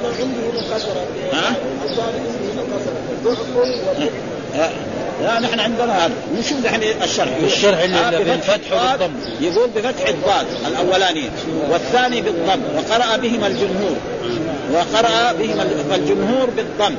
أنا 0.00 0.14
عندي 0.20 0.58
هنا 0.58 0.74
كسرة. 0.74 1.04
ها؟ 1.32 1.54
الضعف 3.22 3.38
والضعف. 3.56 4.10
لا 5.22 5.38
نحن 5.40 5.60
عندنا 5.60 6.06
هذا 6.06 6.12
نشوف 6.38 6.64
نحن 6.66 6.82
الشرح 7.02 7.28
الشرح 7.44 7.78
اللي 7.78 7.96
آه، 7.96 8.10
بالفتح 8.10 8.72
والضم 8.72 9.10
يقول 9.40 9.70
بفتح 9.76 10.08
الضاد 10.08 10.46
الاولاني 10.66 11.30
والثاني 11.70 12.20
بالضم 12.20 12.62
وقرأ 12.76 13.16
بهما 13.16 13.46
الجمهور 13.46 13.96
وقرأ 14.72 15.32
بهما 15.32 15.64
فالجمهور 15.90 16.50
بالضم 16.56 16.94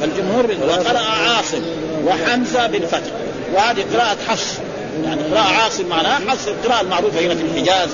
فالجمهور 0.00 0.46
بالضم 0.46 0.68
وقرأ 0.68 0.98
عاصم 0.98 1.62
وحمزه 2.06 2.66
بالفتح 2.66 3.10
وهذه 3.54 3.84
قراءة 3.94 4.16
حفص 4.28 4.54
يعني 5.04 5.20
قراءة 5.22 5.52
عاصم 5.52 5.86
معناها 5.86 6.20
حفص 6.30 6.48
القراءة 6.48 6.80
المعروفة 6.82 7.20
هنا 7.26 7.34
في 7.34 7.42
الحجاز 7.42 7.88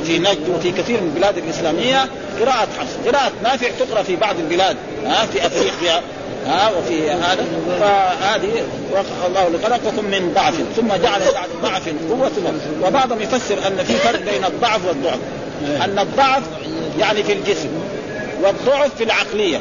وفي 0.00 0.18
نجد 0.18 0.48
وفي 0.56 0.70
كثير 0.70 1.00
من 1.00 1.06
البلاد 1.14 1.38
الإسلامية 1.38 2.06
قراءة 2.40 2.68
حفص 2.78 2.96
قراءة 3.08 3.32
نافع 3.44 3.68
تقرأ 3.80 4.02
في 4.02 4.16
بعض 4.16 4.36
البلاد 4.38 4.76
ها 5.06 5.26
في 5.26 5.46
أفريقيا 5.46 6.00
ها 6.46 6.68
وفي 6.78 7.10
هذا 7.10 7.44
فهذه 7.80 8.52
الله 9.26 9.48
لخلقكم 9.48 10.04
من 10.04 10.32
ضعف 10.34 10.54
ثم 10.76 10.88
جعل 11.02 11.20
ضعف 11.62 11.82
قوة 12.10 12.30
وبعضهم 12.86 13.20
يفسر 13.22 13.58
أن 13.66 13.76
في 13.84 13.92
فرق 13.94 14.20
بين 14.20 14.44
الضعف 14.44 14.86
والضعف 14.86 15.18
إيه. 15.70 15.84
أن 15.84 15.98
الضعف 15.98 16.42
يعني 17.00 17.22
في 17.22 17.32
الجسم 17.32 17.68
والضعف 18.44 18.94
في 18.98 19.04
العقلية 19.04 19.60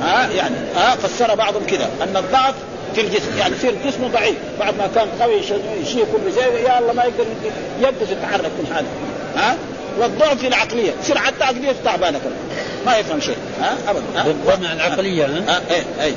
ها 0.00 0.30
يعني 0.30 0.54
ها 0.76 0.90
فسر 0.96 1.34
بعضهم 1.34 1.66
كذا 1.66 1.88
أن 2.02 2.16
الضعف 2.16 2.54
في 2.94 3.00
الجسم 3.00 3.38
يعني 3.38 3.54
يصير 3.56 3.74
جسمه 3.86 4.08
ضعيف 4.08 4.36
بعد 4.60 4.74
ما 4.78 4.88
كان 4.94 5.06
قوي 5.20 5.34
يشيل 5.34 5.58
كل 6.12 6.32
شيء 6.42 6.66
يا 6.66 6.78
الله 6.78 6.92
ما 6.92 7.02
يقدر 7.04 7.24
يقدر 7.82 8.12
يتحرك 8.12 8.50
من 8.60 8.70
حاله 8.74 8.88
ها 9.36 9.56
والضعف 9.98 10.38
في 10.40 10.46
العقليه، 10.48 10.92
حتى 11.16 11.44
عقليه 11.44 11.72
تعبانه 11.84 12.18
كمان 12.18 12.36
ما 12.86 12.98
يفهم 12.98 13.20
شيء 13.20 13.36
ها 13.60 13.76
ابدا 13.88 14.22
بالضمه 14.32 14.72
العقليه 14.72 15.24
ها 15.24 15.60
ايه 15.70 15.84
ايه 16.04 16.12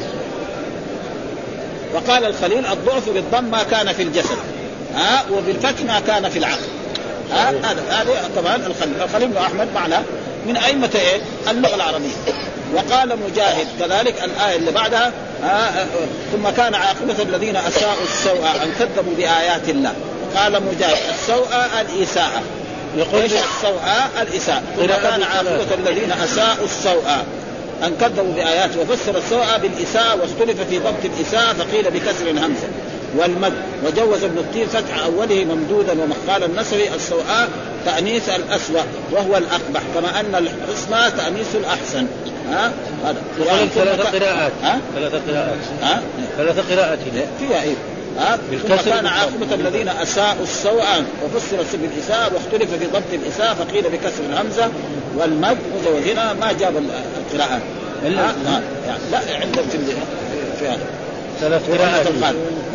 وقال 1.94 2.26
الخليل 2.26 2.66
الضعف 2.66 3.10
بالضم 3.10 3.46
ما 3.52 3.64
كان 3.64 3.94
في 3.94 4.04
الجسد 4.04 4.38
ها 4.96 5.24
وبالفتح 5.32 5.84
ما 5.88 6.00
كان 6.08 6.30
في 6.30 6.40
العقل 6.40 6.64
ها 7.34 7.50
هذا 7.50 7.82
هذا 7.90 8.30
طبعا 8.36 8.56
الخليل 8.56 9.04
الخليل 9.04 9.28
بن 9.28 9.38
احمد 9.38 9.68
معنا 9.76 10.04
من 10.48 10.58
ائمه 10.58 10.90
ايه؟ 10.96 11.22
اللغه 11.52 11.76
العربيه 11.76 12.08
وقال 12.76 13.10
مجاهد 13.26 13.68
كذلك 13.80 14.16
الايه 14.24 14.56
اللي 14.58 14.72
بعدها 14.72 15.12
ها 15.44 15.86
ثم 16.34 16.50
كان 16.50 16.76
عاقبه 16.76 17.24
الذين 17.24 17.56
اساءوا 17.56 18.04
السوء 18.04 18.46
ان 18.64 18.72
كذبوا 18.80 19.16
بايات 19.18 19.70
الله 19.70 19.94
قال 20.36 20.52
مجاهد 20.52 20.98
السوء 21.14 21.48
الاساءه 21.82 22.42
يقول 22.96 23.22
ايش 23.22 23.32
السوء 23.32 23.80
الاساء 24.22 24.64
كان 24.78 25.24
عاقبه 25.24 25.74
الذين 25.78 26.12
اساءوا 26.12 26.66
السوء 26.66 27.04
ان 27.84 27.92
كذبوا 28.02 28.34
باياته 28.34 28.80
وفسر 28.80 29.18
السوء 29.18 29.46
بالاساء 29.62 30.18
واختلف 30.18 30.62
في 30.70 30.80
ضبط 30.80 31.06
الاساء 31.06 31.54
فقيل 31.54 31.92
بكسر 31.92 32.30
الهمزه 32.30 32.68
والمد 33.18 33.54
وجوز 33.86 34.24
ابن 34.24 34.38
الطيب 34.38 34.68
فتح 34.68 34.98
اوله 35.06 35.44
ممدودا 35.46 35.94
ومقال 36.04 36.44
النسوي 36.44 36.94
السوءاء 36.96 37.50
تأنيس 37.86 38.30
الاسوأ 38.30 38.82
وهو 39.12 39.38
الاقبح 39.38 39.82
كما 39.96 40.20
ان 40.20 40.26
الحسنى 40.36 41.12
تأنيس 41.18 41.48
الاحسن 41.56 42.08
ها 42.52 42.72
هذا 43.06 43.22
ثلاث 43.76 44.16
قراءات 44.16 44.52
ها 44.64 44.80
ثلاث 44.96 45.14
قراءات 45.30 45.58
ها 45.82 46.02
ثلاث 46.38 46.72
قراءات 46.74 47.00
فيها 47.40 47.64
ايه 47.64 47.76
ها 48.18 48.38
كان 48.86 49.06
عاقبة 49.08 49.56
الذين 49.56 49.90
أساءوا 49.90 50.44
السوء 50.44 50.84
وفسرت 51.24 51.76
بالإساءة 51.76 52.32
واختلف 52.34 52.74
في 52.74 52.86
ضبط 52.86 53.04
الإساءة 53.14 53.54
فقيل 53.54 53.84
بكسر 53.90 54.22
الهمزة 54.30 54.72
والمد 55.18 55.58
وهنا 55.86 56.34
ما 56.34 56.52
جاب 56.52 56.74
القراءة 57.32 57.62
لا, 58.04 58.62
لا 59.12 59.18
عند 59.42 59.56
في 60.60 60.68
هذا 60.68 60.80
ثلاث 61.42 61.62
قراءات 61.70 62.06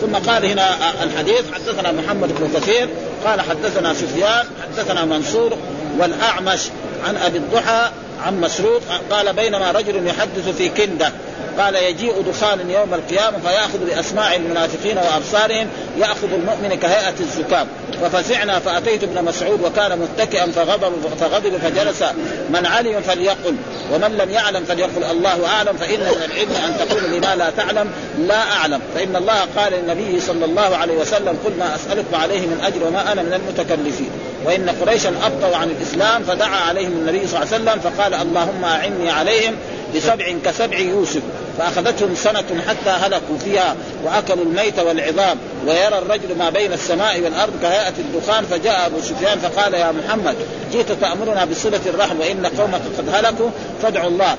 ثم 0.00 0.30
قال 0.32 0.44
هنا 0.46 0.68
الحديث 1.02 1.42
حدثنا 1.54 1.92
محمد 1.92 2.28
بن 2.28 2.50
كثير 2.60 2.88
قال 3.24 3.40
حدثنا 3.40 3.94
سفيان 3.94 4.46
حدثنا 4.62 5.04
منصور 5.04 5.52
والأعمش 6.00 6.60
عن 7.08 7.16
أبي 7.16 7.38
الضحى 7.38 7.90
عن 8.26 8.40
مسروق 8.40 8.82
قال 9.10 9.32
بينما 9.32 9.70
رجل 9.72 10.06
يحدث 10.06 10.48
في 10.58 10.68
كنده 10.68 11.12
قال 11.58 11.74
يجيء 11.74 12.20
دخان 12.28 12.70
يوم 12.70 12.94
القيامه 12.94 13.38
فياخذ 13.38 13.78
باسماع 13.84 14.34
المنافقين 14.34 14.96
وابصارهم 14.98 15.66
ياخذ 15.98 16.32
المؤمن 16.32 16.74
كهيئه 16.82 17.14
الزكام 17.20 17.66
ففزعنا 18.02 18.58
فاتيت 18.58 19.02
ابن 19.02 19.24
مسعود 19.24 19.62
وكان 19.64 19.98
متكئا 19.98 20.46
فغضب 20.50 20.92
فغضب 21.20 21.56
فجلس 21.58 22.02
من 22.50 22.66
علم 22.66 23.00
فليقل 23.02 23.56
ومن 23.94 24.16
لم 24.18 24.30
يعلم 24.30 24.64
فليقل 24.64 25.04
الله 25.10 25.46
اعلم 25.48 25.76
فان 25.76 26.00
من 26.00 26.24
العلم 26.24 26.50
ان 26.64 26.88
تقول 26.88 27.02
لما 27.12 27.36
لا 27.36 27.50
تعلم 27.56 27.88
لا 28.18 28.42
اعلم 28.52 28.80
فان 28.94 29.16
الله 29.16 29.40
قال 29.56 29.72
للنبي 29.72 30.20
صلى 30.20 30.44
الله 30.44 30.76
عليه 30.76 30.94
وسلم 30.94 31.38
قل 31.44 31.52
ما 31.58 31.74
اسالكم 31.74 32.14
عليه 32.16 32.40
من 32.40 32.60
اجر 32.64 32.88
وما 32.88 33.12
انا 33.12 33.22
من 33.22 33.32
المتكلفين 33.32 34.10
وان 34.44 34.70
قريشا 34.80 35.08
ابطوا 35.08 35.56
عن 35.56 35.70
الاسلام 35.70 36.22
فدعا 36.22 36.60
عليهم 36.60 36.92
النبي 36.92 37.26
صلى 37.26 37.42
الله 37.42 37.54
عليه 37.54 37.62
وسلم 37.62 37.80
فقال 37.92 38.14
اللهم 38.14 38.64
اعني 38.64 39.10
عليهم 39.10 39.54
بسبع 39.96 40.24
كسبع 40.44 40.78
يوسف 40.78 41.22
فأخذتهم 41.58 42.14
سنة 42.14 42.44
حتى 42.68 42.90
هلكوا 42.90 43.38
فيها 43.44 43.76
وأكلوا 44.04 44.44
الميت 44.44 44.78
والعظام 44.78 45.36
ويرى 45.66 45.98
الرجل 45.98 46.36
ما 46.38 46.50
بين 46.50 46.72
السماء 46.72 47.20
والأرض 47.20 47.52
كهيئة 47.62 47.94
الدخان 47.98 48.44
فجاء 48.44 48.86
أبو 48.86 49.00
سفيان 49.00 49.38
فقال 49.38 49.74
يا 49.74 49.92
محمد 49.92 50.34
جئت 50.72 50.92
تأمرنا 50.92 51.44
بصلة 51.44 51.80
الرحم 51.86 52.20
وإن 52.20 52.46
قومك 52.46 52.80
قد 52.98 53.08
هلكوا 53.14 53.50
فادعوا 53.82 54.08
الله 54.10 54.36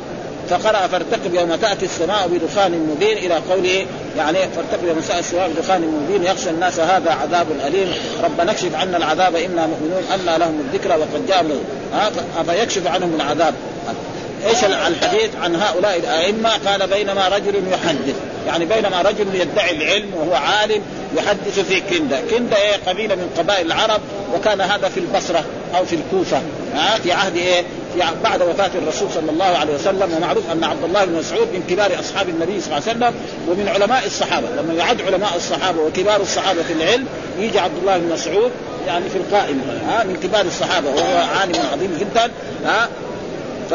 فقرأ 0.50 0.88
فارتقب 0.88 1.34
يوم 1.36 1.56
تأتي 1.56 1.86
السماء 1.86 2.28
بدخان 2.28 2.72
مبين 2.96 3.18
إلى 3.18 3.34
قوله 3.34 3.86
يعني 4.18 4.38
فارتقب 4.38 4.88
يوم 4.88 5.00
تأتي 5.00 5.20
السماء 5.20 5.50
بدخان 5.50 5.82
مبين 6.04 6.24
يخشى 6.24 6.50
الناس 6.50 6.80
هذا 6.80 7.12
عذاب 7.12 7.46
أليم 7.68 7.94
ربنا 8.24 8.52
اكشف 8.52 8.76
عنا 8.76 8.98
العذاب 8.98 9.36
إنا 9.36 9.68
مؤمنون 9.68 10.04
أن 10.14 10.40
لهم 10.40 10.60
الذكرى 10.68 10.94
وقد 10.96 11.28
جاءوا 11.28 11.50
أه؟ 11.50 11.98
ها 12.40 12.44
فيكشف 12.44 12.88
عنهم 12.88 13.16
العذاب 13.16 13.54
ايش 14.50 14.64
الحديث 14.64 15.30
عن 15.44 15.56
هؤلاء 15.56 15.98
الائمه 16.00 16.50
قال 16.50 16.88
بينما 16.88 17.28
رجل 17.28 17.56
يحدث 17.72 18.16
يعني 18.48 18.66
بينما 18.66 19.02
رجل 19.02 19.36
يدعي 19.36 19.72
العلم 19.76 20.12
وهو 20.16 20.34
عالم 20.34 20.82
يحدث 21.18 21.60
في 21.60 21.82
كنده، 21.82 22.20
كنده 22.32 22.56
إيه؟ 22.58 22.68
هي 22.72 22.78
قبيله 22.88 23.16
من 23.16 23.30
قبائل 23.38 23.66
العرب 23.66 24.02
وكان 24.36 24.62
هذا 24.62 24.90
في 24.90 25.00
البصره 25.00 25.44
او 25.78 25.86
في 25.86 25.96
الكوفه 25.96 26.42
ها 26.76 27.00
في 27.00 27.12
عهد 27.12 27.36
ايه؟ 27.36 27.62
في 27.94 28.00
بعد 28.24 28.42
وفاه 28.42 28.70
الرسول 28.84 29.10
صلى 29.16 29.32
الله 29.32 29.46
عليه 29.46 29.74
وسلم 29.74 30.14
ومعروف 30.18 30.44
ان 30.52 30.64
عبد 30.64 30.84
الله 30.84 31.06
بن 31.06 31.14
مسعود 31.16 31.48
من 31.54 31.64
كبار 31.70 32.00
اصحاب 32.00 32.30
النبي 32.30 32.62
صلى 32.62 32.78
الله 32.78 32.84
عليه 32.90 32.98
وسلم 32.98 33.14
ومن 33.50 33.68
علماء 33.68 34.06
الصحابه، 34.08 34.48
لما 34.58 34.74
يعد 34.74 35.02
علماء 35.02 35.36
الصحابه 35.36 35.82
وكبار 35.82 36.22
الصحابه 36.22 36.64
في 36.64 36.74
العلم 36.74 37.06
يجي 37.40 37.60
عبد 37.60 37.78
الله 37.82 37.98
بن 37.98 38.10
مسعود 38.14 38.52
يعني 38.88 39.10
في 39.10 39.16
القائمه 39.18 39.62
ها 39.90 40.04
من 40.04 40.20
كبار 40.24 40.46
الصحابه 40.46 40.88
وهو 40.90 41.18
عالم 41.40 41.56
عظيم 41.74 41.98
جدا 42.00 42.32
ها 42.66 42.90
ف 43.70 43.74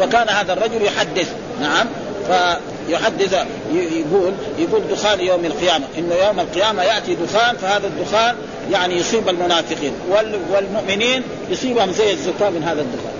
وكان 0.00 0.28
هذا 0.28 0.52
الرجل 0.52 0.82
يحدث 0.82 1.28
نعم 1.60 1.86
فيحدث 2.26 3.32
يقول 3.74 4.32
يقول 4.58 4.82
دخان 4.90 5.20
يوم 5.20 5.44
القيامة 5.44 5.84
إنه 5.98 6.14
يوم 6.26 6.40
القيامة 6.40 6.82
يأتي 6.82 7.14
دخان 7.26 7.56
فهذا 7.56 7.86
الدخان 7.86 8.34
يعني 8.72 8.96
يصيب 8.96 9.28
المنافقين 9.28 9.92
والمؤمنين 10.52 11.22
يصيبهم 11.50 11.92
زي 11.92 12.12
الزكاة 12.12 12.50
من 12.50 12.64
هذا 12.64 12.80
الدخان 12.80 13.12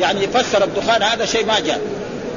يعني 0.00 0.24
يفسر 0.24 0.64
الدخان 0.64 1.02
هذا 1.02 1.24
شيء 1.24 1.46
ما 1.46 1.60
جاء 1.60 1.80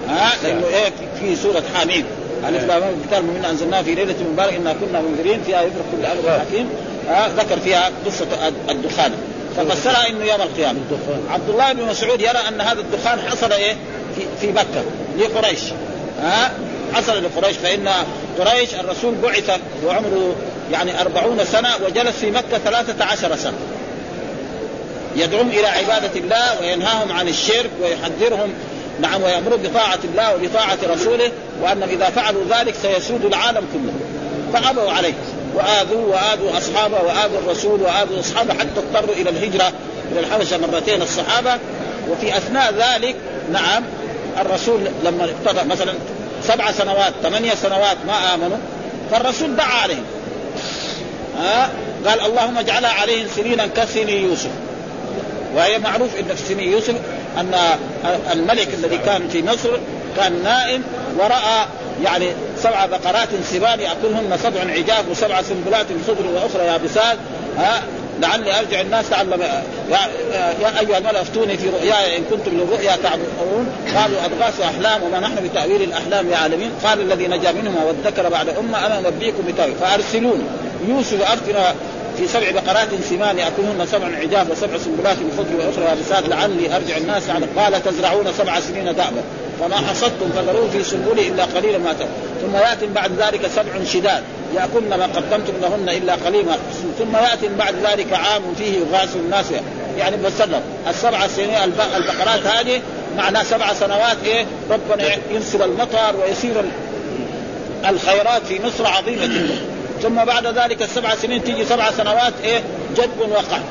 ها 0.10 0.32
لانه 0.44 0.66
ايه 0.68 0.92
في 1.20 1.36
سوره 1.36 1.64
حميد 1.76 2.06
الف 2.50 2.64
لام 2.66 2.84
كتاب 3.08 3.24
من 3.24 3.46
انزلناه 3.50 3.82
في 3.82 3.96
ليله 3.96 4.16
مباركه 4.34 4.58
انا 4.58 4.74
كنا 4.74 5.02
منذرين 5.02 5.44
فيها 5.44 5.62
يفرق 5.62 5.84
كل 6.00 6.06
امر 6.06 6.30
آه. 6.36 6.40
حكيم 6.40 6.70
آه، 7.10 7.28
ذكر 7.28 7.60
فيها 7.60 7.92
قصه 8.06 8.26
الدخان 8.70 9.12
ففسرها 9.66 10.10
انه 10.10 10.26
يوم 10.26 10.42
القيامه 10.42 10.80
عبد 11.30 11.50
الله 11.50 11.74
بن 11.74 11.82
مسعود 11.86 12.22
يرى 12.22 12.38
ان 12.48 12.62
هذا 12.62 12.80
الدخان 12.82 13.20
حصل 13.20 13.52
ايه 13.52 13.76
في, 14.16 14.22
في 14.42 14.52
مكه 14.52 14.84
لقريش 15.18 15.60
ها 16.24 16.52
حصل 16.94 17.24
لقريش 17.24 17.58
فان 17.58 17.90
قريش 18.40 18.70
الرسول 18.76 19.16
بعث 19.16 19.52
وعمره 19.86 20.36
يعني 20.72 21.02
أربعون 21.02 21.46
سنة 21.46 21.70
وجلس 21.86 22.16
في 22.18 22.32
مكة 22.32 22.58
ثلاثة 22.66 23.06
عشر 23.06 23.36
سنة 23.36 23.58
يدعوهم 25.16 25.50
إلى 25.50 25.68
عبادة 25.68 26.20
الله 26.20 26.60
وينهاهم 26.62 27.12
عن 27.12 27.28
الشرك 27.28 27.70
ويحذرهم 27.82 28.54
نعم 29.02 29.24
ويأمرهم 29.24 29.60
بطاعة 29.64 30.00
الله 30.04 30.36
وبطاعة 30.36 30.78
رسوله 30.96 31.32
وأنهم 31.62 31.90
إذا 31.90 32.10
فعلوا 32.10 32.44
ذلك 32.60 32.76
سيسود 32.82 33.26
العالم 33.26 33.64
كله 33.74 33.94
فأبوا 34.62 34.92
عليه 34.92 35.14
واذوا 35.56 36.14
واذوا 36.16 36.58
اصحابه 36.58 36.96
واذوا 37.02 37.40
الرسول 37.46 37.82
واذوا 37.82 38.20
اصحابه 38.20 38.54
حتى 38.54 38.70
اضطروا 38.78 39.16
الى 39.16 39.30
الهجره 39.30 39.72
الى 40.12 40.20
الحبشه 40.20 40.58
مرتين 40.58 41.02
الصحابه 41.02 41.54
وفي 42.10 42.38
اثناء 42.38 42.74
ذلك 42.74 43.16
نعم 43.52 43.84
الرسول 44.42 44.80
لما 45.06 45.24
اقتضى 45.46 45.68
مثلا 45.70 45.94
سبع 46.44 46.72
سنوات 46.72 47.14
ثمانية 47.24 47.56
سنوات 47.56 47.98
ما 48.08 48.34
آمنوا 48.34 48.58
فالرسول 49.12 49.56
دعا 49.56 49.66
عليهم 49.82 50.04
ها 51.40 51.70
قال 52.08 52.22
اللهم 52.22 52.58
اجعلها 52.58 52.90
عليهم 52.92 53.28
سنينا 53.36 53.68
كسن 53.68 54.10
يوسف 54.10 54.50
وهي 55.56 55.80
معروف 55.80 56.10
ان 56.20 56.36
في 56.36 56.54
سن 56.54 56.60
يوسف 56.60 56.96
ان 57.38 57.56
الملك 58.32 58.68
الذي 58.74 58.98
كان 58.98 59.30
في 59.30 59.44
مصر 59.44 59.70
كان 60.18 60.44
نائم 60.44 60.84
وراى 61.20 61.66
يعني 62.04 62.32
سبع 62.58 62.86
بقرات 62.86 63.28
سبان 63.44 63.80
ياكلهن 63.80 64.38
سبع 64.44 64.60
عجاف 64.60 65.10
وسبع 65.12 65.42
سنبلات 65.42 65.86
خضر 66.08 66.26
واخرى 66.36 66.66
يابسات 66.68 67.18
ها 67.58 67.82
لعلي 68.22 68.60
ارجع 68.60 68.82
الناس 68.82 69.10
تعلم 69.10 69.42
يا, 69.42 69.98
يا 70.62 70.80
ايها 70.80 70.98
الملا 70.98 71.22
افتوني 71.22 71.58
في 71.58 71.70
رؤياي 71.70 72.18
ان 72.18 72.24
كنتم 72.24 72.52
للرؤيا 72.52 72.96
تعبرون 73.04 73.68
قالوا 73.96 74.18
اضغاث 74.26 74.62
احلام 74.62 75.04
وما 75.04 75.20
نحن 75.20 75.48
بتاويل 75.48 75.82
الاحلام 75.82 76.30
يا 76.30 76.38
عالمين 76.38 76.72
قال 76.84 77.02
الذي 77.02 77.28
نجا 77.28 77.52
منهما 77.52 77.80
وادكر 77.84 78.30
بعد 78.30 78.50
امه 78.50 78.86
انا 78.86 79.00
انبئكم 79.00 79.44
بتاويل 79.48 79.76
فارسلون 79.76 80.48
يوسف 80.88 81.32
ارسل 81.32 81.56
في 82.20 82.28
سبع 82.28 82.52
بقرات 82.52 82.88
سمان 83.10 83.38
ياكلهن 83.38 83.88
سبع 83.92 84.06
عجاف 84.06 84.52
وسبع 84.52 84.78
سنبلات 84.78 85.18
من 85.18 85.36
خضر 85.38 85.68
واخرى 85.70 85.84
يابسات 85.86 86.30
لعلي 86.30 86.76
ارجع 86.76 86.98
الناس 86.98 87.30
على 87.30 87.46
قال 87.58 87.84
تزرعون 87.84 88.28
سبع 88.38 88.60
سنين 88.60 88.86
دابا 88.86 89.24
فما 89.60 89.76
حصدتم 89.78 90.30
فذروه 90.36 90.70
في 90.70 90.84
سنبله 90.84 91.28
الا 91.28 91.44
قليلا 91.46 91.78
ما 91.78 91.94
تر 91.94 92.06
ثم 92.42 92.56
ياتي 92.56 92.88
بعد 92.88 93.12
ذلك 93.20 93.48
سبع 93.56 93.84
شداد 93.84 94.24
ياكلن 94.56 94.90
ما 94.90 95.06
قدمتم 95.06 95.54
لهن 95.62 95.90
الا 95.90 96.14
قليلا 96.16 96.56
ثم 97.00 97.16
ياتي 97.16 97.48
بعد 97.60 97.76
ذلك 97.92 98.14
عام 98.14 98.54
فيه 98.56 98.80
يغاث 98.80 99.16
الناس 99.16 99.46
يعني 99.98 100.18
بسلم 100.18 100.62
السبع 100.90 101.28
سنين 101.28 101.58
البقرات 101.96 102.46
هذه 102.48 102.82
معناه 103.18 103.44
سبع 103.44 103.74
سنوات 103.74 104.18
ايه 104.26 104.46
ربنا 104.70 105.06
ينسل 105.32 105.62
المطر 105.64 106.16
ويسير 106.22 106.64
الخيرات 107.90 108.42
في 108.48 108.60
مصر 108.66 108.88
عظيمه 108.88 109.26
جدا 109.26 109.66
ثم 110.04 110.16
بعد 110.26 110.48
ذلك 110.48 110.82
السبع 110.82 111.16
سنين 111.16 111.44
تيجي 111.44 111.66
سبع 111.66 111.92
سنوات 111.92 112.34
ايه 112.44 112.62
جدب 112.98 113.30
وقحط 113.32 113.62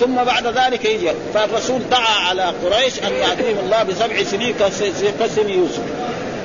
ثم 0.00 0.14
بعد 0.14 0.46
ذلك 0.46 0.84
يجي 0.84 1.10
فالرسول 1.34 1.80
دعا 1.90 2.20
على 2.28 2.42
قريش 2.42 2.94
ان 3.06 3.12
يعطيهم 3.12 3.56
الله 3.64 3.82
بسبع 3.82 4.22
سنين 4.24 4.54
كسن 5.20 5.48
يوسف 5.50 5.82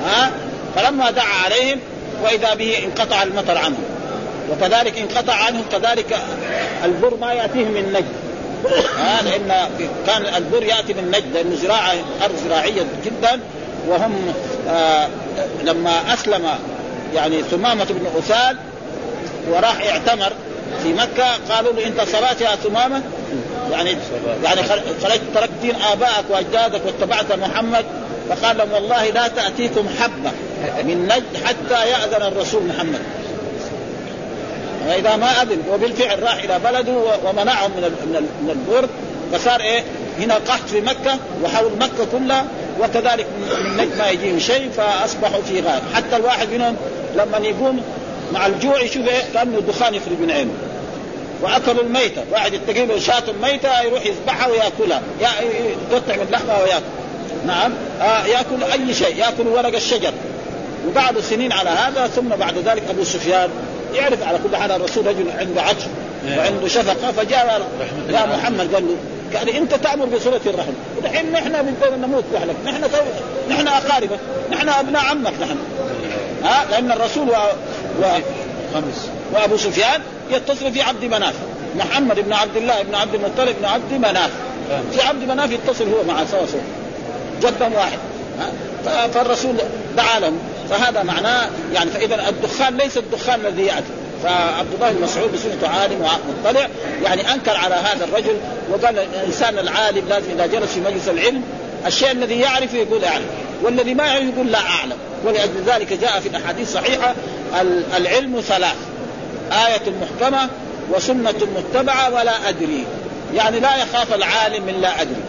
ها 0.05 0.31
فلما 0.75 1.11
دعا 1.11 1.43
عليهم 1.45 1.79
واذا 2.23 2.53
به 2.53 2.85
انقطع 2.85 3.23
المطر 3.23 3.57
عنهم 3.57 3.83
وكذلك 4.51 4.97
انقطع 4.97 5.33
عنهم 5.33 5.63
كذلك 5.71 6.17
البر 6.85 7.17
ما 7.21 7.33
ياتيهم 7.33 7.71
من 7.71 7.93
نجد 7.93 8.13
ها 8.99 9.21
لان 9.23 9.67
كان 10.07 10.35
البر 10.43 10.63
ياتي 10.63 10.93
من 10.93 11.07
نجد 11.11 11.33
لانه 11.33 11.55
زراعه 11.55 11.93
ارض 12.23 12.35
زراعيه 12.47 12.83
جدا 13.05 13.39
وهم 13.87 14.33
آه 14.69 15.07
لما 15.63 16.13
اسلم 16.13 16.47
يعني 17.15 17.41
ثمامه 17.41 17.83
بن 17.89 18.05
اثال 18.17 18.57
وراح 19.51 19.77
اعتمر 19.87 20.33
في 20.83 20.93
مكة 20.93 21.25
قالوا 21.49 21.73
له 21.73 21.87
أنت 21.87 22.01
صلاتها 22.01 22.51
يا 22.51 22.55
ثمامة 22.55 23.01
يعني 23.71 23.97
يعني 24.43 24.63
خرجت 24.63 25.21
تركت 25.35 25.49
دين 25.61 25.75
آبائك 25.91 26.25
وأجدادك 26.29 26.81
واتبعت 26.85 27.31
محمد 27.31 27.85
فقال 28.29 28.57
لهم 28.57 28.71
والله 28.71 29.09
لا 29.09 29.27
تأتيكم 29.27 29.89
حبة 30.01 30.31
من 30.83 31.03
نجد 31.05 31.45
حتى 31.45 31.89
يأذن 31.89 32.21
الرسول 32.23 32.63
محمد 32.63 32.99
إذا 34.97 35.15
ما 35.15 35.27
أذن 35.41 35.57
وبالفعل 35.73 36.23
راح 36.23 36.35
إلى 36.43 36.59
بلده 36.63 36.93
ومنعهم 37.25 37.71
من 37.71 38.21
من 38.43 38.49
البرد 38.49 38.89
فصار 39.33 39.61
إيه 39.61 39.83
هنا 40.19 40.35
قحط 40.35 40.67
في 40.67 40.81
مكة 40.81 41.19
وحول 41.43 41.71
مكة 41.75 42.05
كلها 42.11 42.45
وكذلك 42.81 43.25
من 43.61 43.77
نجد 43.77 43.97
ما 43.97 44.09
يجيهم 44.09 44.39
شيء 44.39 44.69
فأصبحوا 44.77 45.41
في 45.41 45.61
غار 45.61 45.81
حتى 45.95 46.15
الواحد 46.15 46.49
منهم 46.49 46.75
لما 47.15 47.37
يقوم 47.37 47.81
مع 48.33 48.47
الجوع 48.47 48.79
يشوف 48.81 49.07
ايه 49.07 49.21
كانه 49.33 49.57
الدخان 49.57 49.93
يخرج 49.95 50.19
من 50.21 50.31
عينه 50.31 50.51
واكلوا 51.41 51.83
الميته 51.83 52.23
واحد 52.31 52.53
يتقي 52.53 52.85
له 52.85 52.99
شاة 52.99 53.23
ميته 53.41 53.81
يروح 53.81 54.05
يذبحها 54.05 54.47
وياكلها 54.47 55.01
يقطع 55.91 56.15
من 56.15 56.27
لحمها 56.31 56.63
وياكل 56.63 56.83
نعم 57.47 57.73
آه 58.01 58.25
ياكل 58.25 58.63
اي 58.63 58.93
شيء 58.93 59.15
ياكل 59.17 59.47
ورق 59.47 59.75
الشجر 59.75 60.11
وبعد 60.87 61.19
سنين 61.19 61.51
على 61.51 61.69
هذا 61.69 62.07
ثم 62.07 62.27
بعد 62.29 62.57
ذلك 62.57 62.83
ابو 62.89 63.03
سفيان 63.03 63.49
يعرف 63.93 64.23
على 64.27 64.39
كل 64.49 64.57
حال 64.57 64.71
الرسول 64.71 65.07
رجل 65.07 65.25
عنده 65.39 65.61
عجز 65.61 65.85
نعم. 66.25 66.37
وعنده 66.37 66.67
شفقه 66.67 67.11
فجاء 67.17 67.61
يا 68.09 68.25
محمد 68.25 68.75
قال 68.75 68.83
له 68.87 68.95
قال 69.37 69.47
إيه، 69.47 69.57
انت 69.57 69.73
تامر 69.73 70.05
بصله 70.05 70.39
الرحم 70.45 70.71
ودحين 70.97 71.31
نحن 71.31 71.49
بنقول 71.51 71.99
نموت 71.99 72.23
بحلك 72.33 72.55
نحن 72.65 72.83
نحن 73.49 73.67
اقاربك 73.67 74.19
نحن 74.51 74.69
ابناء 74.69 75.01
عمك 75.03 75.33
نحن 75.41 75.57
ها 76.43 76.63
آه، 76.63 76.71
لان 76.71 76.91
الرسول 76.91 77.29
و... 78.01 78.05
خمس 78.73 79.09
وابو 79.33 79.57
سفيان 79.57 80.01
يتصل 80.31 80.71
في 80.73 80.81
عبد 80.81 81.05
مناف 81.05 81.33
محمد 81.77 82.19
بن 82.19 82.33
عبد 82.33 82.57
الله 82.57 82.81
بن 82.81 82.95
عبد 82.95 83.15
المطلب 83.15 83.55
بن 83.59 83.65
عبد 83.65 83.93
مناف 83.93 84.29
في 84.93 85.01
عبد 85.07 85.23
مناف 85.23 85.51
يتصل 85.51 85.83
هو 85.89 86.03
مع 86.07 86.19
صوصه 86.31 86.57
جدا 87.39 87.71
واحد 87.75 87.97
فالرسول 89.13 89.55
دعا 89.97 90.19
لهم 90.19 90.39
فهذا 90.69 91.03
معناه 91.03 91.49
يعني 91.73 91.89
فاذا 91.91 92.29
الدخان 92.29 92.77
ليس 92.77 92.97
الدخان 92.97 93.39
الذي 93.45 93.65
ياتي 93.65 93.83
فعبد 94.23 94.73
الله 94.73 94.91
بن 94.91 95.01
مسعود 95.03 95.31
بصفته 95.33 95.67
عالم 95.69 95.95
ومطلع 96.01 96.67
يعني 97.03 97.33
انكر 97.33 97.55
على 97.57 97.75
هذا 97.75 98.05
الرجل 98.05 98.37
وقال 98.71 98.99
الانسان 98.99 99.59
العالم 99.59 100.07
لازم 100.09 100.31
اذا 100.35 100.45
جلس 100.45 100.73
في 100.73 100.79
مجلس 100.79 101.09
العلم 101.09 101.41
الشيء 101.87 102.11
الذي 102.11 102.39
يعرف 102.39 102.73
يقول 102.73 103.03
اعلم 103.05 103.25
والذي 103.63 103.93
ما 103.93 104.05
يعرف 104.05 104.23
يقول 104.35 104.51
لا 104.51 104.59
اعلم 104.59 104.97
ولأجل 105.25 105.63
ذلك 105.67 105.93
جاء 105.93 106.19
في 106.19 106.29
الاحاديث 106.29 106.67
الصحيحه 106.67 107.15
العلم 107.97 108.41
ثلاث 108.41 108.75
آية 109.51 109.81
محكمة 110.01 110.49
وسنة 110.95 111.33
متبعة 111.55 112.13
ولا 112.13 112.49
أدري 112.49 112.85
يعني 113.35 113.59
لا 113.59 113.75
يخاف 113.75 114.13
العالم 114.13 114.65
من 114.65 114.81
لا 114.81 115.01
أدري 115.01 115.21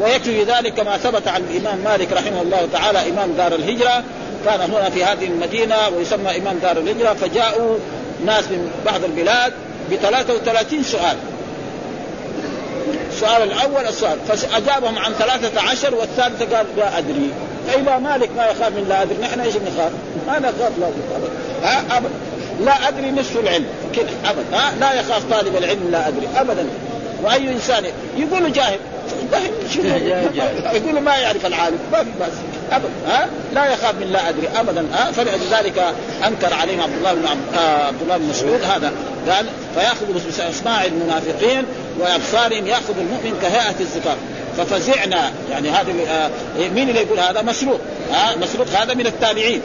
ويكفي 0.00 0.42
ذلك 0.42 0.80
ما 0.80 0.96
ثبت 0.96 1.28
عن 1.28 1.42
الإمام 1.50 1.78
مالك 1.84 2.12
رحمه 2.12 2.42
الله 2.42 2.68
تعالى 2.72 2.98
إمام 3.10 3.32
دار 3.32 3.54
الهجرة 3.54 4.02
كان 4.44 4.60
هنا 4.60 4.90
في 4.90 5.04
هذه 5.04 5.24
المدينة 5.24 5.76
ويسمى 5.96 6.36
إمام 6.36 6.58
دار 6.62 6.76
الهجرة 6.76 7.14
فجاءوا 7.14 7.78
ناس 8.26 8.44
من 8.44 8.70
بعض 8.86 9.04
البلاد 9.04 9.52
ب 9.90 9.94
33 9.94 10.82
سؤال 10.82 11.16
السؤال 13.10 13.42
الأول 13.42 13.86
السؤال 13.88 14.18
فأجابهم 14.28 14.98
عن 14.98 15.12
13 15.12 15.94
والثالثة 15.94 16.56
قال 16.56 16.66
لا 16.76 16.98
أدري 16.98 17.30
فاذا 17.66 17.98
مالك 17.98 18.30
ما 18.36 18.44
يخاف 18.44 18.68
من 18.68 18.86
لا 18.88 19.02
ادري 19.02 19.18
نحن 19.22 19.40
ايش 19.40 19.54
بنخاف؟ 19.56 19.92
ما 20.26 20.38
نخاف 20.38 20.72
لا 20.80 20.86
ها 21.64 21.96
ابدا 21.96 22.14
لا 22.64 22.88
ادري 22.88 23.10
نصف 23.10 23.36
العلم 23.40 23.66
كذا 23.96 24.10
ابدا 24.24 24.56
ها 24.56 24.72
لا 24.80 25.00
يخاف 25.00 25.22
طالب 25.30 25.56
العلم 25.56 25.88
لا 25.90 26.08
ادري 26.08 26.26
ابدا 26.36 26.66
واي 27.22 27.52
انسان 27.52 27.84
يقول 28.18 28.52
جاهل 28.58 28.78
يقول 30.74 31.00
ما 31.00 31.16
يعرف 31.16 31.46
العالم 31.46 31.78
ما 31.92 31.98
في 32.04 32.10
باس 32.20 32.32
ابدا 32.72 32.88
ها 33.06 33.28
لا 33.54 33.64
يخاف 33.66 33.94
من 34.00 34.06
لا 34.12 34.28
ادري 34.28 34.48
ابدا 34.56 34.86
ها 34.92 35.12
فلذلك 35.12 35.84
انكر 36.26 36.54
عليهم 36.54 36.80
عبد 36.80 36.92
الله 36.98 37.14
بن 37.14 37.22
آه، 37.58 37.86
عبد 37.86 38.02
الله 38.02 38.16
بن 38.16 38.24
مسعود 38.24 38.62
هذا 38.62 38.92
قال 39.30 39.46
فياخذ 39.74 40.06
باصناع 40.12 40.84
المنافقين 40.84 41.64
وابصارهم 42.00 42.66
ياخذ 42.66 42.94
المؤمن 43.00 43.38
كهيئه 43.42 43.80
الزكاه 43.80 44.16
ففزعنا 44.58 45.30
يعني 45.50 45.70
هذا 45.70 45.92
آه، 46.08 46.30
مين 46.74 46.88
اللي 46.88 47.00
يقول 47.02 47.20
هذا 47.20 47.42
مسروق 47.42 47.80
ها 48.12 48.36
مسروق 48.36 48.68
هذا 48.68 48.94
من 48.94 49.06
التابعين 49.06 49.60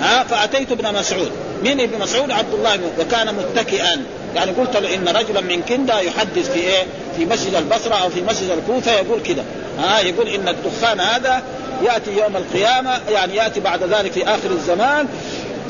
ها 0.00 0.24
فاتيت 0.24 0.72
ابن 0.72 0.94
مسعود 0.94 1.30
مين 1.62 1.80
ابن 1.80 1.98
مسعود 1.98 2.30
عبد 2.30 2.54
الله 2.54 2.76
بن 2.76 2.82
وكان 3.00 3.34
متكئا 3.34 4.04
يعني 4.36 4.50
قلت 4.50 4.76
له 4.76 4.94
ان 4.94 5.08
رجلا 5.08 5.40
من 5.40 5.62
كندا 5.62 6.00
يحدث 6.00 6.52
في 6.52 6.60
ايه؟ 6.60 6.82
في 7.16 7.26
مسجد 7.26 7.54
البصره 7.54 7.94
او 7.94 8.08
في 8.08 8.20
مسجد 8.22 8.50
الكوفه 8.50 8.92
يقول 8.92 9.22
كذا 9.22 9.44
ها 9.78 10.00
يقول 10.00 10.28
ان 10.28 10.48
الدخان 10.48 11.00
هذا 11.00 11.42
ياتي 11.86 12.10
يوم 12.22 12.36
القيامه 12.36 13.00
يعني 13.12 13.36
ياتي 13.36 13.60
بعد 13.60 13.82
ذلك 13.82 14.12
في 14.12 14.24
اخر 14.24 14.50
الزمان 14.50 15.06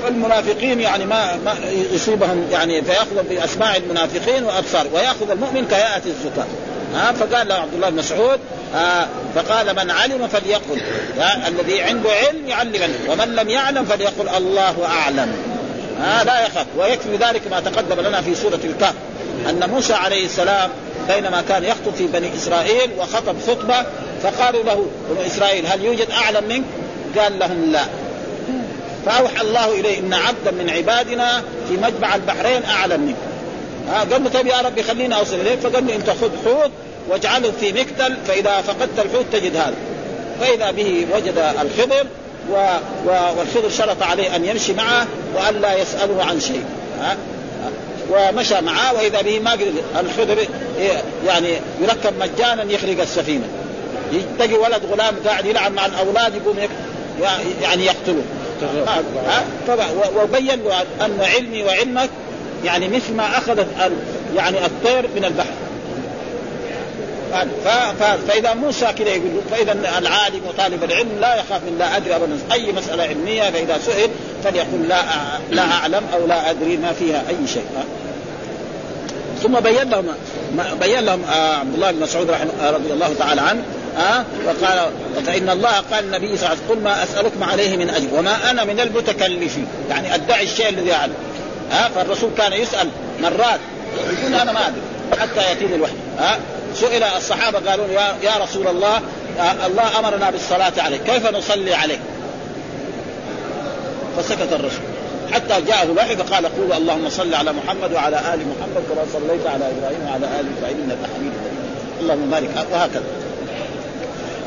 فالمنافقين 0.05 0.81
يعني 0.81 1.05
ما, 1.05 1.37
ما 1.37 1.55
يصيبهم 1.93 2.45
يعني 2.53 2.83
فياخذ 2.83 3.23
باسماع 3.31 3.77
المنافقين 3.77 4.45
وابصار 4.45 4.87
وياخذ 4.95 5.31
المؤمن 5.31 5.67
كهيئه 5.71 6.03
الزكاه 6.07 6.47
ها 6.95 7.13
فقال 7.13 7.49
له 7.49 7.55
عبد 7.55 7.75
الله 7.75 7.89
بن 7.91 7.97
مسعود 7.97 8.39
آه 8.77 9.07
فقال 9.35 9.77
من 9.77 9.91
علم 9.91 10.29
فليقل 10.29 10.81
الذي 11.49 11.83
عنده 11.83 12.11
علم 12.11 12.49
يعلم 12.49 12.93
ومن 13.11 13.35
لم 13.35 13.49
يعلم 13.49 13.85
فليقل 13.85 14.29
الله 14.37 14.77
اعلم 14.87 15.37
آه 16.05 16.23
لا 16.23 16.47
يخاف 16.47 16.67
ويكفي 16.77 17.17
ذلك 17.17 17.43
ما 17.51 17.61
تقدم 17.61 18.01
لنا 18.01 18.21
في 18.23 18.35
سوره 18.35 18.61
الكهف 18.65 18.95
ان 19.49 19.69
موسى 19.71 19.95
عليه 19.95 20.25
السلام 20.25 20.71
بينما 21.09 21.43
كان 21.49 21.65
يخطب 21.65 21.95
في 21.99 22.07
بني 22.07 22.35
اسرائيل 22.37 22.91
وخطب 22.99 23.35
خطبه 23.49 23.87
فقالوا 24.23 24.65
له 24.65 24.87
بنو 25.11 25.27
اسرائيل 25.27 25.67
هل 25.67 25.85
يوجد 25.85 26.11
اعلم 26.11 26.49
منك؟ 26.49 26.65
قال 27.19 27.39
لهم 27.39 27.71
لا 27.73 27.83
فاوحى 29.07 29.43
الله 29.43 29.81
اليه 29.81 29.99
ان 30.01 30.15
عبدا 30.15 30.51
من 30.51 30.71
عبادنا 30.71 31.43
في 31.69 31.77
مجمع 31.77 32.15
البحرين 32.15 32.65
اعلم 32.65 33.01
منك 33.01 33.17
ها 33.89 33.99
قال 34.13 34.25
له 34.25 34.31
طيب 34.31 34.47
يا 34.47 34.59
ربي 34.61 34.83
خليني 34.83 35.17
اوصل 35.17 35.35
اليك 35.35 35.59
فقال 35.61 35.87
له 35.87 35.95
انت 35.97 36.11
خذ 36.11 36.31
حوت 36.45 36.71
واجعله 37.11 37.53
في 37.61 37.73
مكتل 37.73 38.17
فاذا 38.27 38.63
فقدت 38.63 38.99
الحوت 38.99 39.25
تجد 39.33 39.57
هذا 39.57 39.75
فاذا 40.41 40.71
به 40.71 41.07
وجد 41.15 41.39
الخضر 41.63 42.07
و... 42.51 42.55
و... 43.07 43.11
والخضر 43.39 43.69
شرط 43.71 44.03
عليه 44.03 44.37
ان 44.37 44.45
يمشي 44.45 44.73
معه 44.73 45.07
وان 45.37 45.61
لا 45.61 45.75
يساله 45.77 46.25
عن 46.25 46.41
شيء 46.41 46.65
ها 47.01 47.17
ومشى 48.11 48.61
معاه 48.61 48.95
واذا 48.95 49.21
به 49.23 49.41
ما 49.41 49.51
قدر 49.53 49.71
الخضر 50.01 50.39
إيه، 50.79 51.03
يعني 51.27 51.49
يركب 51.83 52.13
مجانا 52.21 52.63
يخرق 52.73 53.01
السفينه 53.01 53.45
تجي 54.39 54.55
ولد 54.55 54.81
غلام 54.93 55.15
قاعد 55.29 55.45
يلعب 55.47 55.73
مع 55.73 55.87
الاولاد 55.87 56.35
يقوم 56.37 56.59
يك... 56.59 56.71
يعني 57.63 57.85
يقتله 57.87 58.23
ها؟ 59.29 59.45
وبين 60.23 60.63
له 60.65 60.81
ان 61.07 61.19
علمي 61.21 61.63
وعلمك 61.63 62.11
يعني 62.65 62.89
مثل 62.89 63.15
ما 63.17 63.39
اخذت 63.39 63.67
يعني 64.37 64.67
الطير 64.67 65.09
من 65.17 65.25
البحر 65.25 65.53
فاذا 68.29 68.55
موسى 68.55 68.87
كذا 68.99 69.09
يقول 69.09 69.31
فاذا 69.51 69.73
العالم 69.99 70.41
وطالب 70.49 70.85
العلم 70.85 71.09
لا 71.21 71.35
يخاف 71.35 71.63
من 71.63 71.77
لا 71.79 71.97
ادري 71.97 72.17
ابدا 72.17 72.39
اي 72.53 72.73
مساله 72.73 73.03
علميه 73.03 73.43
فاذا 73.51 73.79
سئل 73.87 74.11
فليقول 74.45 74.89
لا 74.89 75.03
لا 75.51 75.63
اعلم 75.73 76.03
او 76.15 76.27
لا 76.27 76.51
ادري 76.51 76.77
ما 76.77 76.93
فيها 76.93 77.23
اي 77.31 77.47
شيء 77.55 77.65
ثم 79.43 79.61
بين 79.61 79.91
لهم 79.91 80.07
بين 80.81 80.99
لهم 81.01 81.25
آه، 81.25 81.55
عبد 81.57 81.75
الله 81.75 81.91
بن 81.93 82.01
مسعود 82.01 82.31
رحمه... 82.31 82.51
آه، 82.63 82.71
رضي 82.71 82.93
الله 82.93 83.15
تعالى 83.19 83.41
عنه 83.41 83.63
ها 83.97 84.19
آه، 84.19 84.25
وقال 84.47 84.91
فان 85.27 85.51
الله 85.51 85.71
قال 85.71 86.05
النبي 86.05 86.37
صلى 86.37 86.49
الله 86.49 86.51
عليه 86.51 86.61
وسلم 86.67 86.71
قل 86.77 86.83
ما 86.85 87.03
اسالكم 87.05 87.45
عليه 87.45 87.77
من 87.77 87.91
اجر 87.91 88.09
وما 88.19 88.51
انا 88.51 88.65
من 88.65 88.81
المتكلفين 88.81 89.67
يعني 89.91 90.15
ادعي 90.15 90.45
الشيء 90.45 90.69
الذي 90.69 90.93
اعلم 90.93 91.13
ها 91.73 91.89
فالرسول 91.95 92.31
كان 92.39 92.53
يسال 92.53 92.89
مرات 93.23 93.61
يقول 94.23 94.35
انا 94.35 94.53
ما 94.53 94.67
ادري 94.67 94.83
حتى 95.21 95.49
ياتيني 95.49 95.75
الوحي 95.75 95.93
ها 96.19 96.39
سئل 96.75 97.03
الصحابه 97.03 97.71
قالوا 97.71 97.87
يا, 97.87 98.15
يا 98.23 98.37
رسول 98.45 98.69
الله 98.69 98.97
آه، 99.41 99.67
الله 99.67 99.99
امرنا 99.99 100.31
بالصلاه 100.31 100.73
عليك 100.79 101.03
كيف 101.03 101.27
نصلي 101.27 101.75
عليك 101.75 102.01
فسكت 104.19 104.53
الرسول 104.53 104.81
حتى 105.33 105.61
جاءه 105.67 105.83
الوحي 105.83 106.17
فقال 106.17 106.45
قول 106.47 106.73
اللهم 106.73 107.09
صل 107.11 107.35
على 107.35 107.53
محمد 107.53 107.93
وعلى 107.93 108.17
ال 108.17 108.39
محمد 108.41 108.85
كما 108.93 109.05
صليت 109.13 109.47
على 109.47 109.65
ابراهيم 109.65 110.07
وعلى 110.11 110.27
ال 110.41 110.47
ابراهيم 110.59 110.85
انك 110.87 110.99
حميد 111.17 111.33
اللهم 112.01 112.31
بارك 112.31 112.67
وهكذا 112.73 113.03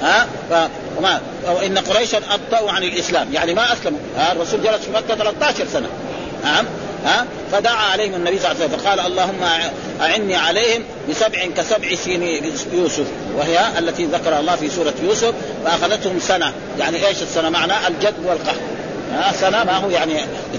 ها 0.01 0.27
ف... 0.49 0.69
وما 0.97 1.21
وان 1.47 1.77
قريشا 1.77 2.17
ابطاوا 2.31 2.71
عن 2.71 2.83
الاسلام 2.83 3.33
يعني 3.33 3.53
ما 3.53 3.73
اسلموا 3.73 3.99
ها 4.17 4.31
الرسول 4.31 4.63
جلس 4.63 4.75
في 4.77 4.91
مكه 4.91 5.15
13 5.15 5.65
سنه 5.73 5.87
نعم 6.43 6.65
ها 7.05 7.25
فدعا 7.51 7.73
عليهم 7.91 8.13
النبي 8.13 8.39
صلى 8.39 8.51
الله 8.51 8.63
عليه 8.63 8.73
وسلم 8.73 8.77
فقال 8.81 8.99
اللهم 8.99 9.43
اعني 10.01 10.35
عليهم 10.35 10.83
بسبع 11.09 11.45
كسبع 11.57 11.95
سين 11.95 12.23
يوسف 12.73 13.05
وهي 13.37 13.59
التي 13.79 14.05
ذكرها 14.05 14.39
الله 14.39 14.55
في 14.55 14.69
سوره 14.69 14.93
يوسف 15.03 15.33
فاخذتهم 15.65 16.19
سنه 16.19 16.53
يعني 16.79 17.07
ايش 17.07 17.21
السنه 17.21 17.49
معنى 17.49 17.87
الجد 17.87 18.13
والقهر 18.25 18.55
ها 19.13 19.33
سنه 19.33 19.63
ما 19.63 19.75
هو 19.77 19.89
يعني 19.89 20.13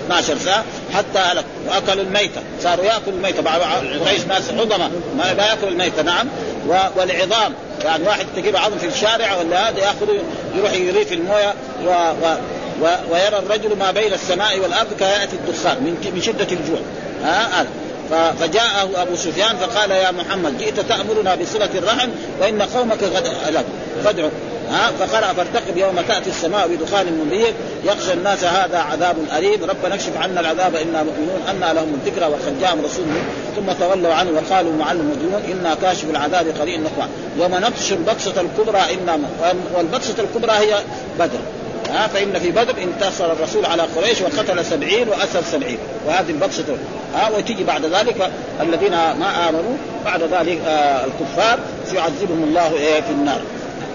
12 0.07 0.39
سنه 0.39 0.63
حتى 0.95 1.19
هلك 1.19 1.45
واكلوا 1.69 2.03
الميته 2.05 2.41
صاروا 2.63 2.85
ياكلوا 2.85 3.17
الميته 3.17 3.43
بعض 3.43 3.61
تعيش 4.05 4.21
ناس 4.23 4.43
عظمى 4.59 4.91
ما, 5.19 5.25
ياكلوا 5.27 5.71
الميته 5.71 6.03
نعم 6.03 6.29
والعظام 6.97 7.53
يعني 7.85 8.05
واحد 8.05 8.27
تجيب 8.37 8.57
عظم 8.57 8.79
في 8.79 8.87
الشارع 8.89 9.35
ولا 9.37 9.69
هذا 9.69 9.79
ياخذه 9.81 10.19
يروح 10.59 10.73
يريه 10.73 11.05
في 11.05 11.15
المويه 11.15 11.55
و... 11.85 11.89
و... 11.91 12.37
ويرى 12.83 13.39
الرجل 13.39 13.77
ما 13.79 13.91
بين 13.91 14.13
السماء 14.13 14.59
والارض 14.61 14.89
كياتي 14.99 15.37
الدخان 15.37 15.77
من 16.15 16.23
شده 16.23 16.45
الجوع 16.45 16.79
ها 17.23 17.61
آه 18.13 18.33
فجاءه 18.33 19.03
ابو 19.03 19.15
سفيان 19.17 19.57
فقال 19.57 19.91
يا 19.91 20.11
محمد 20.11 20.59
جئت 20.59 20.81
تامرنا 20.81 21.35
بصله 21.35 21.71
الرحم 21.75 22.09
وان 22.41 22.63
قومك 22.63 23.03
غد 23.03 23.27
لك 23.55 23.65
فادعوا 24.05 24.31
ها 24.71 24.91
فقرأ 24.99 25.33
فارتقب 25.33 25.77
يوم 25.77 25.97
تأتي 26.09 26.31
السماء 26.31 26.69
بدخان 26.69 27.07
منذير 27.13 27.53
يخشى 27.85 28.13
الناس 28.13 28.45
هذا 28.45 28.79
عذاب 28.79 29.17
أليم 29.37 29.65
ربنا 29.71 29.95
اكشف 29.95 30.17
عنا 30.19 30.41
العذاب 30.41 30.75
إنا 30.77 31.03
مؤمنون 31.03 31.41
أنا 31.49 31.73
لهم 31.75 31.95
الذكرى 32.05 32.27
وقد 32.27 32.61
جاءهم 32.61 32.85
رسول 32.85 33.05
ثم 33.57 33.73
تولوا 33.87 34.15
عنه 34.15 34.31
وقالوا 34.31 34.73
معلم 34.73 35.11
مجنون 35.17 35.43
إنا 35.61 35.75
كاشف 35.83 36.05
العذاب 36.11 36.47
قليل 36.61 36.81
نقوى 36.83 37.09
يوم 37.41 37.55
نبطش 37.55 37.93
البطشة 37.93 38.33
الكبرى 38.41 38.81
إنا 39.05 39.19
والبطشة 39.79 40.15
الكبرى 40.21 40.53
هي 40.53 40.75
بدر 41.19 41.39
ها 41.91 42.07
فإن 42.07 42.39
في 42.39 42.51
بدر 42.53 42.75
انتصر 42.83 43.33
الرسول 43.33 43.65
على 43.67 43.83
قريش 43.83 44.21
وقتل 44.21 44.65
سبعين 44.65 45.09
وأسر 45.09 45.43
سبعين 45.53 45.79
وهذه 46.07 46.31
البطشة 46.31 46.65
ها 47.15 47.31
وتيجي 47.31 47.65
بعد 47.65 47.85
ذلك 47.85 48.31
الذين 48.61 48.91
ما 48.93 49.49
آمنوا 49.49 49.77
بعد 50.05 50.23
ذلك 50.23 50.59
آه 50.67 51.05
الكفار 51.05 51.59
سيعذبهم 51.87 52.45
الله 52.49 52.73
إيه 52.75 53.01
في 53.01 53.11
النار 53.11 53.41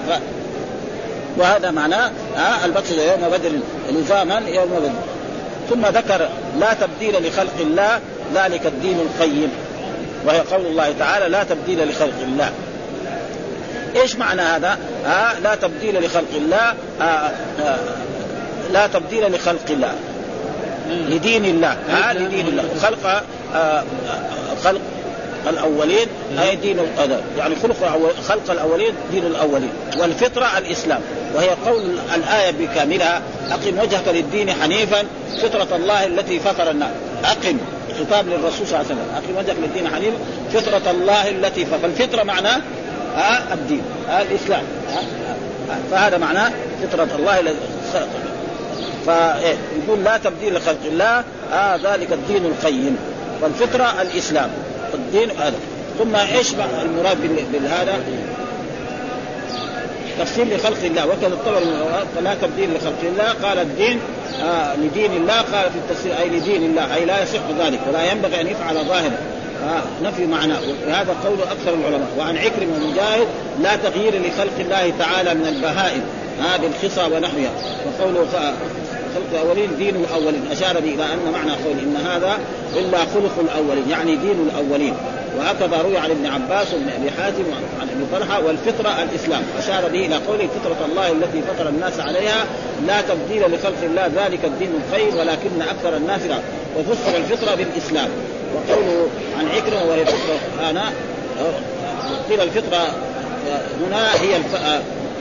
ف... 0.09 0.13
وهذا 1.37 1.71
معناه 1.71 2.11
آه 2.37 2.65
البطشة 2.65 3.11
يوم 3.11 3.29
بدر 3.31 3.51
لزاما 3.91 4.41
يوم 4.47 4.65
بدر 4.69 4.91
ثم 5.69 5.85
ذكر 5.97 6.29
لا 6.59 6.73
تبديل 6.73 7.27
لخلق 7.27 7.53
الله 7.61 7.99
ذلك 8.35 8.65
الدين 8.65 8.99
القيم 8.99 9.51
وهي 10.25 10.39
قول 10.39 10.65
الله 10.65 10.93
تعالى 10.99 11.29
لا 11.29 11.43
تبديل 11.43 11.89
لخلق 11.89 12.19
الله 12.23 12.51
ايش 13.95 14.15
معنى 14.15 14.41
هذا؟ 14.41 14.77
آه 15.05 15.39
لا 15.39 15.55
تبديل 15.55 16.05
لخلق 16.05 16.33
الله 16.37 16.73
آه 17.01 17.03
آه 17.03 17.31
لا 18.71 18.87
تبديل 18.87 19.35
لخلق 19.35 19.69
الله 19.69 19.93
لدين 20.89 21.45
الله 21.45 21.77
آه 22.07 22.13
لدين 22.13 22.47
الله 22.47 22.63
خلق 22.81 23.23
آه 23.55 23.83
خلق 24.63 24.81
الاولين 25.49 26.07
اي 26.39 26.51
آه، 26.51 26.53
دين 26.53 26.79
القدر 26.79 27.17
يعني 27.37 27.55
خلق 27.63 27.75
خلق 28.29 28.51
الاولين 28.51 28.93
دين 29.11 29.25
الاولين 29.25 29.69
والفطره 29.99 30.57
الاسلام 30.57 30.99
وهي 31.35 31.49
قول 31.65 31.81
الايه 32.15 32.51
بكاملها 32.51 33.21
اقم 33.49 33.79
وجهك 33.79 34.03
للدين 34.07 34.53
حنيفا 34.63 35.03
فطره 35.41 35.75
الله 35.75 36.05
التي 36.05 36.39
فطر 36.39 36.71
الناس 36.71 36.89
اقم 37.25 37.57
خطاب 37.99 38.27
للرسول 38.27 38.67
صلى 38.67 38.79
الله 38.79 38.85
عليه 38.85 38.85
وسلم 38.85 39.11
اقم 39.15 39.37
وجهك 39.45 39.55
للدين 39.67 39.87
حنيفا 39.95 40.17
فطره 40.53 40.91
الله 40.91 41.29
التي 41.29 41.65
فطر 41.65 41.85
الفطره 41.85 42.23
معناه 42.23 42.61
الدين 43.53 43.81
الاسلام 44.21 44.63
فهذا 45.91 46.17
معناه 46.17 46.51
فطره 46.83 47.07
الله 47.19 47.39
الذي 47.39 47.55
خلق 47.93 48.07
فيقول 49.05 49.97
إيه، 49.99 50.03
لا 50.03 50.17
تبديل 50.17 50.55
لخلق 50.55 50.77
الله 50.85 51.23
آه 51.53 51.75
ذلك 51.75 52.13
الدين 52.13 52.45
القيم 52.45 52.97
فالفطره 53.41 54.01
الاسلام 54.01 54.49
الدين 54.93 55.31
هذا 55.39 55.55
ثم 55.99 56.15
ايش 56.15 56.47
المراد 56.85 57.17
بهذا؟ 57.53 57.93
تفسير 60.19 60.45
لخلق 60.57 60.77
الله 60.83 61.05
وكذا 61.07 61.27
الطبر 61.27 61.61
فلا 62.15 62.33
تبديل 62.41 62.69
لخلق 62.77 62.93
الله 63.03 63.49
قال 63.49 63.59
الدين 63.59 63.99
آه 64.43 64.75
لدين 64.75 65.11
الله 65.11 65.35
قال 65.37 65.69
في 65.71 65.75
التفسير 65.89 66.11
اي 66.21 66.29
لدين 66.29 66.63
الله 66.65 66.95
اي 66.95 67.05
لا 67.05 67.23
يصح 67.23 67.39
ذلك 67.65 67.79
ولا 67.89 68.11
ينبغي 68.11 68.41
ان 68.41 68.47
يفعل 68.47 68.75
ظاهرا 68.85 69.15
نفي 70.03 70.25
معناه 70.27 70.59
وهذا 70.87 71.15
قول 71.25 71.37
اكثر 71.41 71.73
العلماء 71.73 72.09
وعن 72.19 72.37
عكرمه 72.37 72.71
ومجاهد 72.85 73.27
لا 73.63 73.75
تغيير 73.75 74.13
لخلق 74.25 74.59
الله 74.59 74.93
تعالى 74.99 75.33
من 75.33 75.47
البهائم 75.47 76.01
هذه 76.41 76.67
الخصى 76.67 77.01
ونحوها 77.01 77.51
وقوله 77.87 78.25
ف... 78.25 78.35
خلق 79.15 79.41
الاولين 79.41 79.69
دين 79.77 79.95
الاولين 79.95 80.41
اشار 80.51 80.77
الى 80.77 81.03
ان 81.03 81.31
معنى 81.33 81.51
قول 81.51 81.79
ان 81.79 81.95
هذا 82.05 82.39
الا 82.75 82.97
خلق 82.99 83.39
الاولين 83.49 83.89
يعني 83.89 84.15
دين 84.15 84.49
الاولين 84.51 84.93
وهكذا 85.37 85.81
روي 85.81 85.97
عن 85.97 86.11
ابن 86.11 86.25
عباس 86.25 86.73
وابن 86.73 86.89
ابي 87.01 87.11
حاتم 87.11 87.43
وعن 87.77 87.87
ابي 87.89 88.03
طلحه 88.25 88.39
والفطره 88.45 89.03
الاسلام 89.03 89.43
اشار 89.59 89.81
به 89.89 90.05
الى 90.05 90.15
قوله 90.15 90.47
فطره 90.47 90.85
الله 90.85 91.07
التي 91.11 91.41
فطر 91.41 91.69
الناس 91.69 91.99
عليها 91.99 92.45
لا 92.87 93.01
تبديل 93.01 93.41
لخلق 93.53 93.75
الله 93.83 94.05
ذلك 94.05 94.45
الدين 94.45 94.69
الخير 94.87 95.15
ولكن 95.15 95.61
اكثر 95.61 95.97
الناس 95.97 96.21
لا 96.21 96.37
وفسر 96.79 97.17
الفطره 97.17 97.55
بالاسلام 97.55 98.07
وقوله 98.55 99.07
عن 99.39 99.45
عكرمه 99.47 99.83
وهي 99.83 100.05
فطره 100.05 100.69
انا 100.69 100.83
قيل 102.29 102.41
الفطره 102.41 102.81
هنا 103.87 104.13
هي 104.21 104.37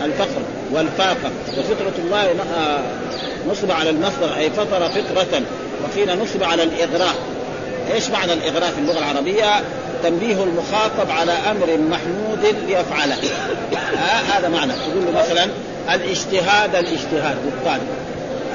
الفقر 0.04 0.40
والفاقه 0.72 1.30
وفطره 1.58 1.94
الله 2.04 2.34
نصب 3.50 3.70
على 3.70 3.90
المصدر 3.90 4.36
اي 4.38 4.50
فطر 4.50 4.88
فطره 4.88 5.42
وقيل 5.84 6.18
نصب 6.22 6.42
على 6.42 6.62
الاغراء 6.62 7.14
ايش 7.94 8.10
معنى 8.10 8.32
الاغراء 8.32 8.70
في 8.70 8.78
اللغه 8.78 8.98
العربيه؟ 8.98 9.52
تنبيه 10.02 10.42
المخاطب 10.44 11.10
على 11.10 11.32
امر 11.32 11.78
محمود 11.78 12.54
ليفعله 12.68 13.14
آه 13.94 14.36
هذا 14.38 14.48
معنى 14.48 14.72
تقول 14.72 15.04
له 15.14 15.20
مثلا 15.20 15.50
الاجتهاد 15.94 16.74
الاجتهاد 16.76 17.36
بالطالب 17.44 17.82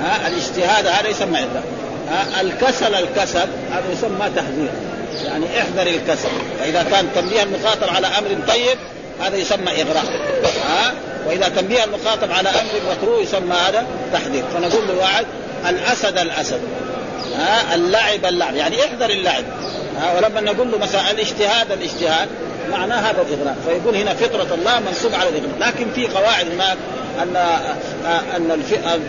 آه 0.03 0.28
الاجتهاد 0.28 0.88
هذا 0.88 1.09
يسمى 1.09 1.38
اغراء. 1.39 1.63
آه 2.38 2.41
الكسل 2.41 2.95
الكسل 2.95 3.47
هذا 3.71 3.84
يسمى 3.93 4.30
تحذير. 4.36 4.69
يعني 5.26 5.45
احذر 5.59 5.88
الكسل 5.88 6.28
فاذا 6.59 6.84
كان 6.91 7.07
تنبيه 7.15 7.43
المخاطب 7.43 7.89
على 7.95 8.07
امر 8.07 8.28
طيب 8.47 8.78
هذا 9.21 9.36
يسمى 9.38 9.71
اغراء 9.82 10.03
آه 10.45 10.93
واذا 11.28 11.49
تنبيه 11.49 11.84
المخاطب 11.84 12.32
على 12.32 12.49
امر 12.49 12.71
مكروه 12.97 13.21
يسمى 13.21 13.55
هذا 13.67 13.86
تحذير 14.13 14.43
فنقول 14.53 14.88
له 14.88 14.97
واحد 14.99 15.26
الاسد 15.69 16.17
الاسد 16.19 16.61
ها 17.38 17.75
اللعب 17.75 18.25
اللعب 18.25 18.55
يعني 18.55 18.75
احذر 18.86 19.09
اللعب 19.09 19.43
ها 19.99 20.13
ولما 20.17 20.41
نقول 20.41 20.71
له 20.71 20.77
مثلا 20.77 21.11
الاجتهاد 21.11 21.71
الاجتهاد 21.71 22.29
معناه 22.71 22.99
هذا 23.11 23.21
الاغراء 23.21 23.55
فيقول 23.67 23.95
هنا 23.95 24.13
فطره 24.13 24.53
الله 24.55 24.79
منصوب 24.88 25.13
على 25.15 25.29
الاغراء 25.29 25.69
لكن 25.69 25.86
في 25.95 26.07
قواعد 26.07 26.45
هناك 26.51 26.77
ان 27.21 27.36
ان 28.36 28.51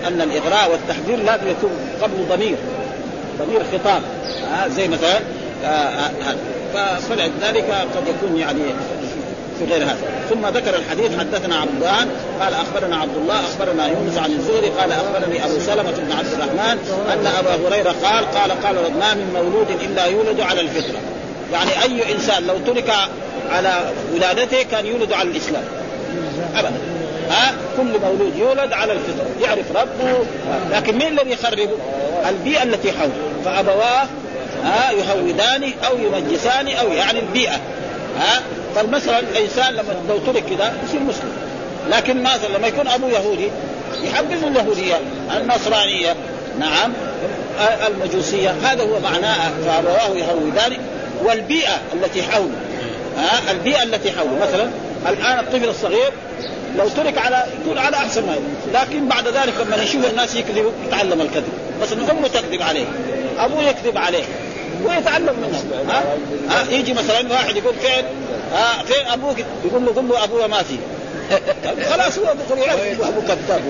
ان 0.09 0.20
الاغراء 0.20 0.70
والتحذير 0.72 1.16
لازم 1.24 1.49
يكون 1.49 1.70
قبل 2.03 2.14
ضمير 2.29 2.57
ضمير 3.39 3.61
خطاب 3.72 4.03
ها 4.53 4.68
زي 4.68 4.89
مثلا 4.89 5.20
فلذلك 7.09 7.66
قد 7.97 8.09
يكون 8.09 8.39
يعني 8.39 8.61
في 9.59 9.65
غير 9.75 9.85
هذا 9.85 9.97
ثم 10.31 10.47
ذكر 10.47 10.77
الحديث 10.77 11.19
حدثنا 11.19 11.57
عبدان 11.57 12.09
قال 12.41 12.55
اخبرنا 12.55 12.97
عبد 12.97 13.17
الله 13.17 13.41
اخبرنا 13.41 13.87
يونس 13.89 14.19
عن 14.19 14.31
الزهري 14.33 14.67
قال 14.69 14.93
اخبرني 14.93 15.45
ابو 15.45 15.59
سلمه 15.59 15.91
بن 15.91 16.13
عبد 16.13 16.27
الرحمن 16.27 16.91
ان 17.13 17.27
ابا 17.27 17.69
هريره 17.69 17.95
قال 18.05 18.25
قال 18.35 18.51
قال 18.63 18.75
ما 18.99 19.15
من 19.15 19.33
مولود 19.35 19.67
الا 19.71 20.05
يولد 20.07 20.41
على 20.41 20.61
الفطره 20.61 20.99
يعني 21.53 21.71
اي 21.83 22.13
انسان 22.15 22.47
لو 22.47 22.59
ترك 22.59 22.91
على 23.51 23.91
ولادته 24.15 24.63
كان 24.63 24.87
يولد 24.87 25.13
على 25.13 25.29
الاسلام 25.31 25.63
ابدا 26.55 26.73
ها 27.31 27.55
كل 27.77 27.87
مولود 28.07 28.37
يولد 28.39 28.73
على 28.73 28.93
الفطره 28.93 29.27
يعرف 29.47 29.77
ربه 29.77 30.25
لكن 30.73 30.99
مين 30.99 31.09
الذي 31.19 31.31
يخربه؟ 31.31 31.69
البيئه 32.29 32.63
التي 32.63 32.93
حوله 32.93 33.13
فابواه 33.45 34.05
ها 34.65 34.93
يهودانه 34.93 35.73
او 35.89 35.95
يمجسانه 35.99 36.73
او 36.75 36.89
يعني 36.93 37.19
البيئه 37.19 37.57
ها 38.17 38.43
فالمسألة 38.75 39.19
الإنسان 39.19 39.75
لما 39.75 39.95
لو 40.09 40.19
ترك 40.19 40.43
كذا 40.45 40.75
يصير 40.89 41.01
مسلم 41.01 41.33
لكن 41.91 42.23
مثلا 42.23 42.57
لما 42.59 42.67
يكون 42.67 42.89
ابوه 42.89 43.11
يهودي 43.11 43.49
يحبذ 44.03 44.45
اليهودية 44.45 44.95
النصرانية 45.41 46.14
نعم 46.61 46.93
المجوسية 47.89 48.51
هذا 48.64 48.83
هو 48.83 49.01
معناه 49.01 49.51
فأبواه 49.67 50.17
يهودان 50.19 50.77
والبيئة 51.25 51.79
التي 51.95 52.23
حوله 52.23 52.51
ها 53.19 53.51
البيئة 53.53 53.83
التي 53.83 54.12
حوله 54.12 54.39
مثلا 54.49 54.71
الآن 55.09 55.39
الطفل 55.39 55.69
الصغير 55.69 56.11
لو 56.79 56.89
ترك 56.89 57.19
على 57.19 57.45
يكون 57.64 57.79
على 57.79 57.97
أحسن 57.97 58.27
ما 58.27 58.37
لكن 58.81 59.09
بعد 59.09 59.29
ذلك 59.29 59.53
لما 59.67 59.83
يشوف 59.83 60.11
الناس 60.11 60.37
يكذبوا 60.37 60.71
يتعلم 60.89 61.21
الكذب 61.21 61.49
بس 61.83 61.93
أمه 61.93 62.29
تكذب 62.29 62.62
عليه 62.62 62.85
أبوه 63.39 63.62
يكذب 63.62 63.99
عليه 63.99 64.25
ويتعلم 64.87 65.37
منها 65.47 65.82
ها؟ 65.99 66.05
ها؟ 66.51 66.70
يجي 66.70 66.93
مثلا 66.93 67.32
واحد 67.32 67.57
يقول 67.57 67.74
فين 67.74 68.05
ها 68.55 68.82
فين 68.84 69.07
ابوك 69.07 69.37
يقول 69.64 69.84
له 69.87 69.93
قل 69.93 70.09
له 70.09 70.24
ابوه 70.24 70.47
ما 70.47 70.62
في 70.62 70.76
خلاص 71.93 72.18
هو 72.18 72.24
بكره 72.34 72.61
يعرف 72.64 72.82
ابو 73.01 73.20
كذاب 73.22 73.61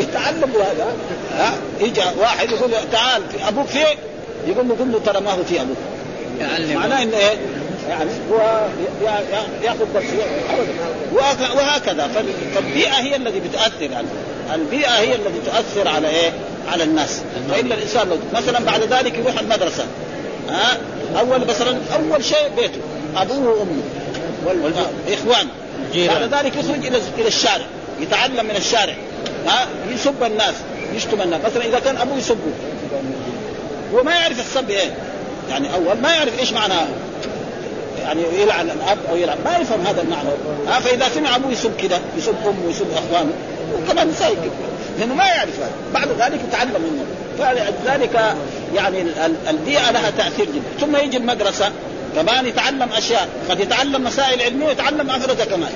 يتعلم 0.00 0.52
هذا 0.54 0.86
ها 1.38 1.52
يجي 1.80 2.00
واحد 2.20 2.50
يقول 2.52 2.70
له 2.70 2.78
تعال 2.92 3.22
ابوك 3.48 3.66
فين 3.66 3.98
يقول 4.46 4.68
له 4.68 4.74
قل 4.80 4.92
له 4.92 4.98
ترى 5.06 5.20
ما 5.20 5.30
هو 5.32 5.42
في 5.44 5.60
ابوك 5.60 5.76
معناه 6.74 7.02
انه 7.02 7.16
ايه 7.16 7.38
يعني 7.88 8.10
هو 8.32 8.66
ياخذ 9.64 9.84
درس 9.94 10.04
وهكذا 11.54 12.08
فالبيئه 12.54 12.92
هي 12.94 13.16
التي 13.16 13.40
بتاثر 13.40 13.94
على 13.94 14.06
البيئه 14.62 14.90
هي 14.90 15.14
التي 15.14 15.40
تؤثر 15.50 15.88
على 15.88 16.08
ايه؟ 16.08 16.32
على 16.72 16.84
الناس 16.84 17.20
فان 17.50 17.72
الانسان 17.72 18.08
لو 18.08 18.16
مثلا 18.32 18.58
بعد 18.64 18.80
ذلك 18.82 19.18
يروح 19.18 19.40
المدرسه 19.40 19.86
ها 20.50 20.78
اول 21.20 21.46
مثلا 21.46 21.76
اول 21.94 22.24
شيء 22.24 22.48
بيته 22.56 22.78
ابوه 23.16 23.48
وامه 23.48 23.82
والاخوان 24.64 25.46
بعد 25.94 26.22
ذلك 26.44 26.56
يخرج 26.56 26.86
الى 26.86 27.00
الى 27.18 27.28
الشارع 27.28 27.64
يتعلم 28.00 28.44
من 28.46 28.56
الشارع 28.56 28.94
ها 29.46 29.66
يسب 29.94 30.22
الناس 30.22 30.54
يشتم 30.96 31.22
الناس 31.22 31.40
مثلا 31.50 31.64
اذا 31.64 31.78
كان 31.78 31.96
ابوه 31.96 32.16
يسبه 32.18 32.38
هو 33.94 34.02
ما 34.02 34.14
يعرف 34.14 34.40
السب 34.40 34.70
ايه 34.70 34.94
يعني 35.50 35.74
اول 35.74 36.00
ما 36.02 36.12
يعرف 36.14 36.40
ايش 36.40 36.52
معنى 36.52 36.74
يعني 38.02 38.22
يلعن 38.42 38.70
الاب 38.70 38.98
او 39.10 39.16
يلعن 39.16 39.36
ما 39.44 39.58
يفهم 39.58 39.86
هذا 39.86 40.02
المعنى 40.02 40.28
ها 40.68 40.80
فاذا 40.80 41.08
سمع 41.14 41.36
ابوه 41.36 41.52
يسب 41.52 41.76
كذا 41.76 42.00
يسب 42.18 42.34
امه 42.46 42.70
يسب 42.70 42.86
اخوانه 43.10 43.32
وكمان 43.74 44.12
سايق 44.18 44.36
لانه 45.00 45.14
ما 45.14 45.24
يعرف 45.24 45.50
هذا 45.60 45.70
بعد 45.94 46.08
ذلك 46.32 46.40
يتعلم 46.48 46.72
منه 46.82 47.04
فلذلك 47.38 48.34
يعني 48.76 49.04
البيئه 49.48 49.90
لها 49.92 50.10
تاثير 50.18 50.44
جدا 50.46 50.86
ثم 50.86 50.96
يجي 50.96 51.16
المدرسه 51.16 51.70
كمان 52.16 52.46
يتعلم 52.46 52.88
اشياء 52.98 53.28
قد 53.50 53.60
يتعلم 53.60 54.04
مسائل 54.04 54.42
علميه 54.42 54.66
ويتعلم 54.66 55.10
اخرته 55.10 55.44
كمان 55.44 55.72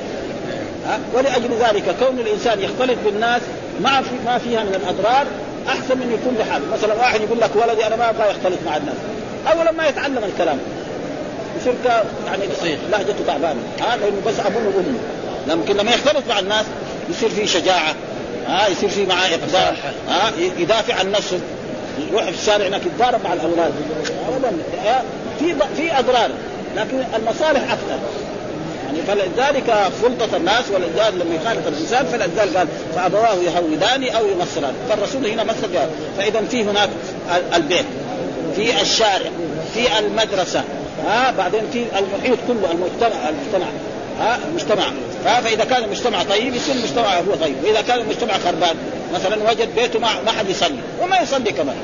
ها 0.89 0.99
ولاجل 1.15 1.49
ذلك 1.61 1.95
كون 2.01 2.19
الانسان 2.19 2.61
يختلط 2.61 2.97
بالناس 3.05 3.43
ما 3.81 4.03
في 4.03 4.11
ما 4.27 4.39
فيها 4.39 4.63
من 4.65 4.75
الاضرار 4.75 5.27
احسن 5.69 5.99
من 5.99 6.19
يكون 6.23 6.37
لحاله 6.47 6.65
مثلا 6.73 6.95
واحد 6.95 7.21
يقول 7.21 7.41
لك 7.41 7.51
ولدي 7.57 7.87
انا 7.87 7.97
ما 7.97 8.11
ابغى 8.11 8.31
يختلط 8.31 8.59
مع 8.67 8.77
الناس 8.77 8.95
اولا 9.53 9.73
ما 9.73 9.89
يتعلم 9.89 10.25
الكلام 10.25 10.59
يصير 11.61 11.75
يعني 12.27 12.77
لهجته 12.93 13.25
تعبانه 13.27 13.61
هذا 13.81 14.01
بس 14.27 14.35
ابوه 14.47 14.63
وامه 14.65 14.99
لكن 15.63 15.77
لما 15.77 15.91
يختلط 15.91 16.25
مع 16.29 16.39
الناس 16.39 16.65
يصير 17.11 17.29
فيه 17.29 17.47
شجاعه 17.47 17.95
ها 18.49 18.68
يصير 18.68 18.88
في 18.88 19.07
معاه 19.07 19.28
اقدار 19.30 19.76
ها 20.09 20.32
يدافع 20.59 20.94
عن 20.94 21.11
نفسه 21.12 21.40
يروح 22.12 22.24
في 22.24 22.30
الشارع 22.40 22.66
هناك 22.66 22.86
يتضارب 22.86 23.24
مع 23.24 23.32
الاولاد 23.32 23.72
ابدا 24.36 24.53
في 25.38 25.55
في 25.76 25.99
اضرار 25.99 26.28
لكن 26.76 27.03
المصالح 27.16 27.72
اكثر 27.72 27.99
يعني 28.84 28.99
فلذلك 29.07 29.74
سلطة 30.03 30.36
الناس 30.36 30.64
ولذلك 30.74 31.14
لما 31.14 31.34
يخالف 31.34 31.68
الإنسان 31.68 32.07
فلذلك 32.07 32.57
قال 32.57 32.68
فأبواه 32.94 33.34
يهودان 33.34 34.09
أو 34.16 34.26
ينصران 34.26 34.72
فالرسول 34.90 35.26
هنا 35.26 35.44
مثل 35.44 35.68
فإذا 36.18 36.40
في 36.51 36.62
هناك 36.64 36.88
البيت 37.55 37.84
في 38.57 38.82
الشارع 38.82 39.30
في 39.74 39.99
المدرسة 39.99 40.64
ها 41.07 41.30
بعدين 41.38 41.61
في 41.72 41.78
المحيط 41.82 42.38
كله 42.49 42.70
المجتمع 42.70 43.28
المجتمع 43.28 43.66
ها 44.19 44.39
مجتمع 44.55 44.85
فاذا 45.25 45.64
كان 45.64 45.85
المجتمع 45.85 46.23
طيب 46.23 46.55
يصير 46.55 46.75
المجتمع 46.75 47.19
هو 47.19 47.35
طيب 47.41 47.57
واذا 47.64 47.81
كان 47.83 47.99
المجتمع 48.01 48.39
خربان 48.39 48.77
مثلا 49.14 49.51
وجد 49.51 49.75
بيته 49.75 49.99
ما 50.01 50.31
حد 50.39 50.51
يصلي 50.51 50.79
وما 51.03 51.16
يصلي 51.21 51.53
كمان 51.53 51.77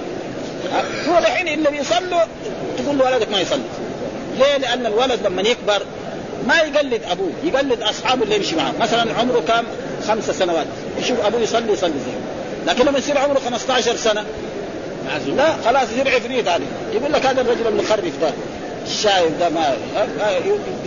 هو 1.08 1.18
الحين 1.18 1.48
اللي 1.48 1.70
بيصلوا 1.70 2.20
تقول 2.78 2.98
له 2.98 3.04
ولدك 3.04 3.30
ما 3.32 3.40
يصلي 3.40 3.62
ليه؟ 4.38 4.56
لان 4.56 4.86
الولد 4.86 5.20
لما 5.26 5.42
يكبر 5.42 5.82
ما 6.46 6.56
يقلد 6.56 7.00
ابوه 7.10 7.30
يقلد 7.44 7.82
اصحابه 7.82 8.22
اللي 8.22 8.36
يمشي 8.36 8.56
معاه 8.56 8.72
مثلا 8.80 9.00
عمره 9.14 9.42
كم 9.48 9.64
خمسة 10.08 10.32
سنوات 10.32 10.66
يشوف 11.02 11.20
ابوه 11.26 11.40
يصلي 11.40 11.72
يصلي 11.72 11.92
زيه 11.92 12.72
لكن 12.72 12.84
لما 12.84 12.98
يصير 12.98 13.18
عمره 13.18 13.38
15 13.50 13.96
سنه 13.96 14.24
لا 15.36 15.54
خلاص 15.64 15.88
يصير 15.92 16.08
عفريت 16.16 16.48
عليه 16.48 16.66
يقول 16.94 17.12
لك 17.12 17.26
هذا 17.26 17.40
الرجل 17.40 17.66
المخرف 17.68 18.12
ده 18.20 18.30
الشايب 18.86 19.38
ده 19.38 19.48
ما 19.48 19.76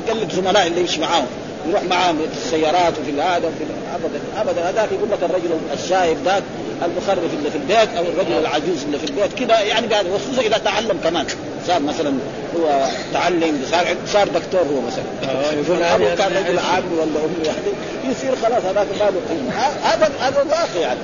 يقلد 0.07 0.31
زملائه 0.31 0.67
اللي 0.67 0.79
يمشي 0.81 1.01
معاهم 1.01 1.25
يروح 1.69 1.83
معاهم 1.83 2.17
في 2.17 2.37
السيارات 2.37 2.93
وفي 2.99 3.21
هذا 3.21 3.47
وفي 3.47 3.65
ابدا 3.95 4.19
ابدا 4.37 4.69
هذاك 4.69 4.89
يقول 4.91 5.09
لك 5.11 5.17
الرجل 5.23 5.49
الشايب 5.73 6.17
ذاك 6.25 6.43
المخرف 6.85 7.17
اللي 7.33 7.49
في 7.51 7.57
البيت 7.57 7.97
او 7.97 8.03
الرجل 8.03 8.29
نعم. 8.29 8.39
العجوز 8.39 8.83
اللي 8.85 8.97
في 8.99 9.05
البيت 9.05 9.33
كذا 9.39 9.59
يعني 9.59 9.87
قاعد 9.87 10.05
وخصوصا 10.07 10.41
اذا 10.47 10.57
تعلم 10.57 10.97
كمان 11.03 11.25
صار 11.67 11.79
مثلا 11.81 12.13
هو 12.59 12.85
تعلم 13.13 13.61
صار 13.71 13.85
صار 14.07 14.27
دكتور 14.27 14.61
هو 14.61 14.81
مثلا 14.81 15.31
آه، 15.31 15.51
يقول 15.53 15.83
هذا 15.83 16.15
كان 16.15 16.27
رجل 16.31 16.59
عامي 16.59 16.93
ولا 16.95 17.03
امي 17.25 17.45
واحده 17.47 17.71
يصير 18.11 18.31
خلاص 18.35 18.63
هذاك 18.65 18.87
ما 18.99 19.03
له 19.05 19.21
قيمه 19.29 19.51
هذا 19.83 20.09
هذا 20.19 20.39
الواقع 20.41 20.79
يعني 20.81 20.99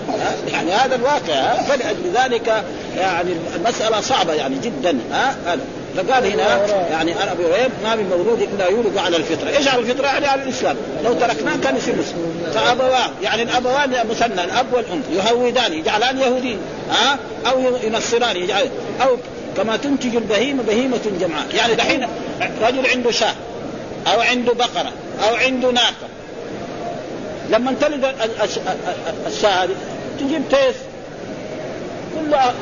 يعني 0.52 0.72
هذا 0.72 0.96
الواقع 0.96 1.54
فلأجل 1.62 2.04
ذلك 2.24 2.64
يعني 2.98 3.30
المساله 3.56 4.02
صعبه 4.02 4.34
يعني 4.34 4.56
جدا 4.64 4.98
ها 5.12 5.36
هذا 5.46 5.62
فقال 5.98 6.26
هنا 6.34 6.66
يعني 6.92 7.24
انا 7.24 7.32
ابو 7.32 7.44
هريره 7.44 7.72
ما 7.84 7.96
من 7.96 8.10
مولود 8.10 8.42
الا 8.42 8.70
يولد 8.70 8.98
على 8.98 9.18
الفطره، 9.18 9.50
ايش 9.50 9.68
على 9.68 9.82
الفطره؟ 9.82 10.06
يعني 10.06 10.28
على 10.28 10.44
الاسلام، 10.44 10.76
لو 11.06 11.14
تركناه 11.14 11.58
كان 11.58 11.76
يصير 11.78 11.96
مسلم. 11.96 12.36
فابواه 12.54 13.10
يعني 13.24 13.42
الابوان 13.44 14.08
مثنى 14.10 14.44
الاب 14.44 14.66
والام 14.74 15.02
يهودان 15.16 15.74
يجعلان 15.74 16.20
يهودي 16.20 16.58
ها 16.92 17.18
او 17.52 17.60
ينصران 17.84 18.38
يجعل 18.38 18.66
او 19.02 19.18
كما 19.58 19.78
تنتج 19.78 20.16
البهيمه 20.16 20.64
بهيمه 20.64 20.98
جمعاء، 21.22 21.48
يعني 21.56 21.74
دحين 21.76 22.08
رجل 22.62 22.88
عنده 22.88 23.12
شاه 23.12 23.34
او 24.14 24.22
عنده 24.22 24.54
بقره 24.54 24.92
او 25.30 25.36
عنده 25.36 25.72
ناقه 25.72 26.08
لما 27.52 27.76
تلد 27.82 28.14
الشاه 29.28 29.64
هذه 29.64 29.70
تجيب 30.20 30.42
تيس 30.50 30.76
كلها 32.16 32.54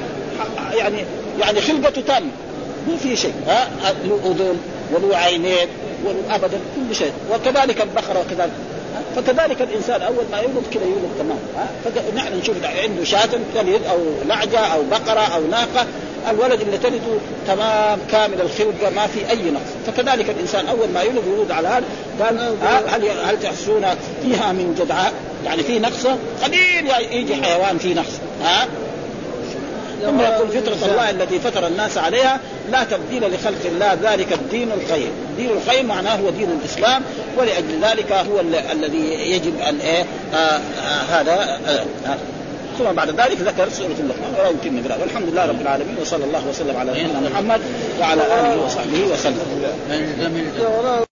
يعني 0.78 1.06
يعني 1.42 1.62
خلقته 1.62 2.02
تامه 2.02 2.30
مو 2.88 2.98
في 2.98 3.16
شيء 3.16 3.34
ها 3.48 3.68
له 4.06 4.20
اذن 4.26 4.58
وله 4.94 5.18
عينين 5.18 5.68
وله 6.06 6.36
ابدا 6.36 6.60
كل 6.76 6.96
شيء 6.96 7.12
وكذلك 7.34 7.82
البقره 7.82 8.20
وكذلك 8.20 8.52
فكذلك 9.16 9.62
الانسان 9.62 10.02
اول 10.02 10.24
ما 10.32 10.38
يولد 10.38 10.64
كذا 10.74 10.84
يولد 10.84 11.10
تمام 11.20 11.38
نحن 12.16 12.34
نشوف 12.38 12.56
عنده 12.64 13.04
شاة 13.04 13.30
تلد 13.56 13.82
او 13.92 13.98
لعجه 14.26 14.60
او 14.60 14.82
بقره 14.92 15.22
او 15.36 15.42
ناقه 15.48 15.86
الولد 16.30 16.62
اللي 16.62 16.78
تلده 16.78 17.02
تمام 17.48 18.00
كامل 18.12 18.42
الخلقه 18.42 18.90
ما 18.96 19.08
في 19.08 19.30
اي 19.30 19.38
نقص 19.52 19.72
فكذلك 19.88 20.30
الانسان 20.30 20.66
اول 20.68 20.90
ما 20.94 21.02
يولد 21.02 21.22
يولد 21.38 21.52
على 21.52 21.68
هذا 21.68 21.84
قال 22.22 22.54
هل 22.90 23.08
هل 23.26 23.40
تحسون 23.40 23.86
فيها 24.24 24.52
من 24.52 24.76
جدعاء 24.82 25.12
يعني 25.46 25.64
في 25.64 25.80
نقصه 25.80 26.18
قليل 26.44 26.92
يجي 27.12 27.36
حيوان 27.44 27.78
في 27.78 27.94
نقص 27.94 28.12
ها 28.44 28.68
يقول 30.04 30.48
فطرة 30.50 30.90
الله 30.92 31.10
التي 31.10 31.40
فطر 31.40 31.68
الناس 31.68 31.98
عليها 31.98 32.40
لا 32.72 32.84
تبديل 32.84 33.24
لخلق 33.34 33.66
الله 33.66 33.98
ذلك 34.12 34.34
الدين 34.34 34.72
القيم 34.72 35.12
دين 35.38 35.50
القيم 35.50 35.86
معناه 35.86 36.16
هو 36.20 36.30
دين 36.30 36.50
الإسلام 36.62 37.02
ولأجل 37.38 37.82
ذلك 37.82 38.12
هو 38.12 38.40
الذي 38.72 39.14
يجب 39.32 39.60
أن 39.62 39.80
إيه 39.80 40.06
آه، 40.34 40.36
آه، 40.38 40.60
هذا 41.22 41.34
آه، 41.68 42.18
ثم 42.80 42.92
بعد 42.92 43.10
ذلك 43.10 43.38
ذكر 43.42 43.70
سورة 43.70 43.96
اللقمان 44.00 44.34
ولا 44.40 44.50
يمكن 44.50 44.76
نقرأ 44.82 44.98
والحمد 45.02 45.30
لله 45.30 45.46
رب 45.46 45.62
العالمين 45.62 45.96
وصلى 46.02 46.26
الله 46.26 46.48
وسلم 46.50 46.78
على 46.78 46.92
نبينا 46.92 47.30
محمد 47.34 47.62
وعلى 48.02 48.22
آله 48.22 48.58
وصحبه 48.66 49.06
وسلم 49.14 51.11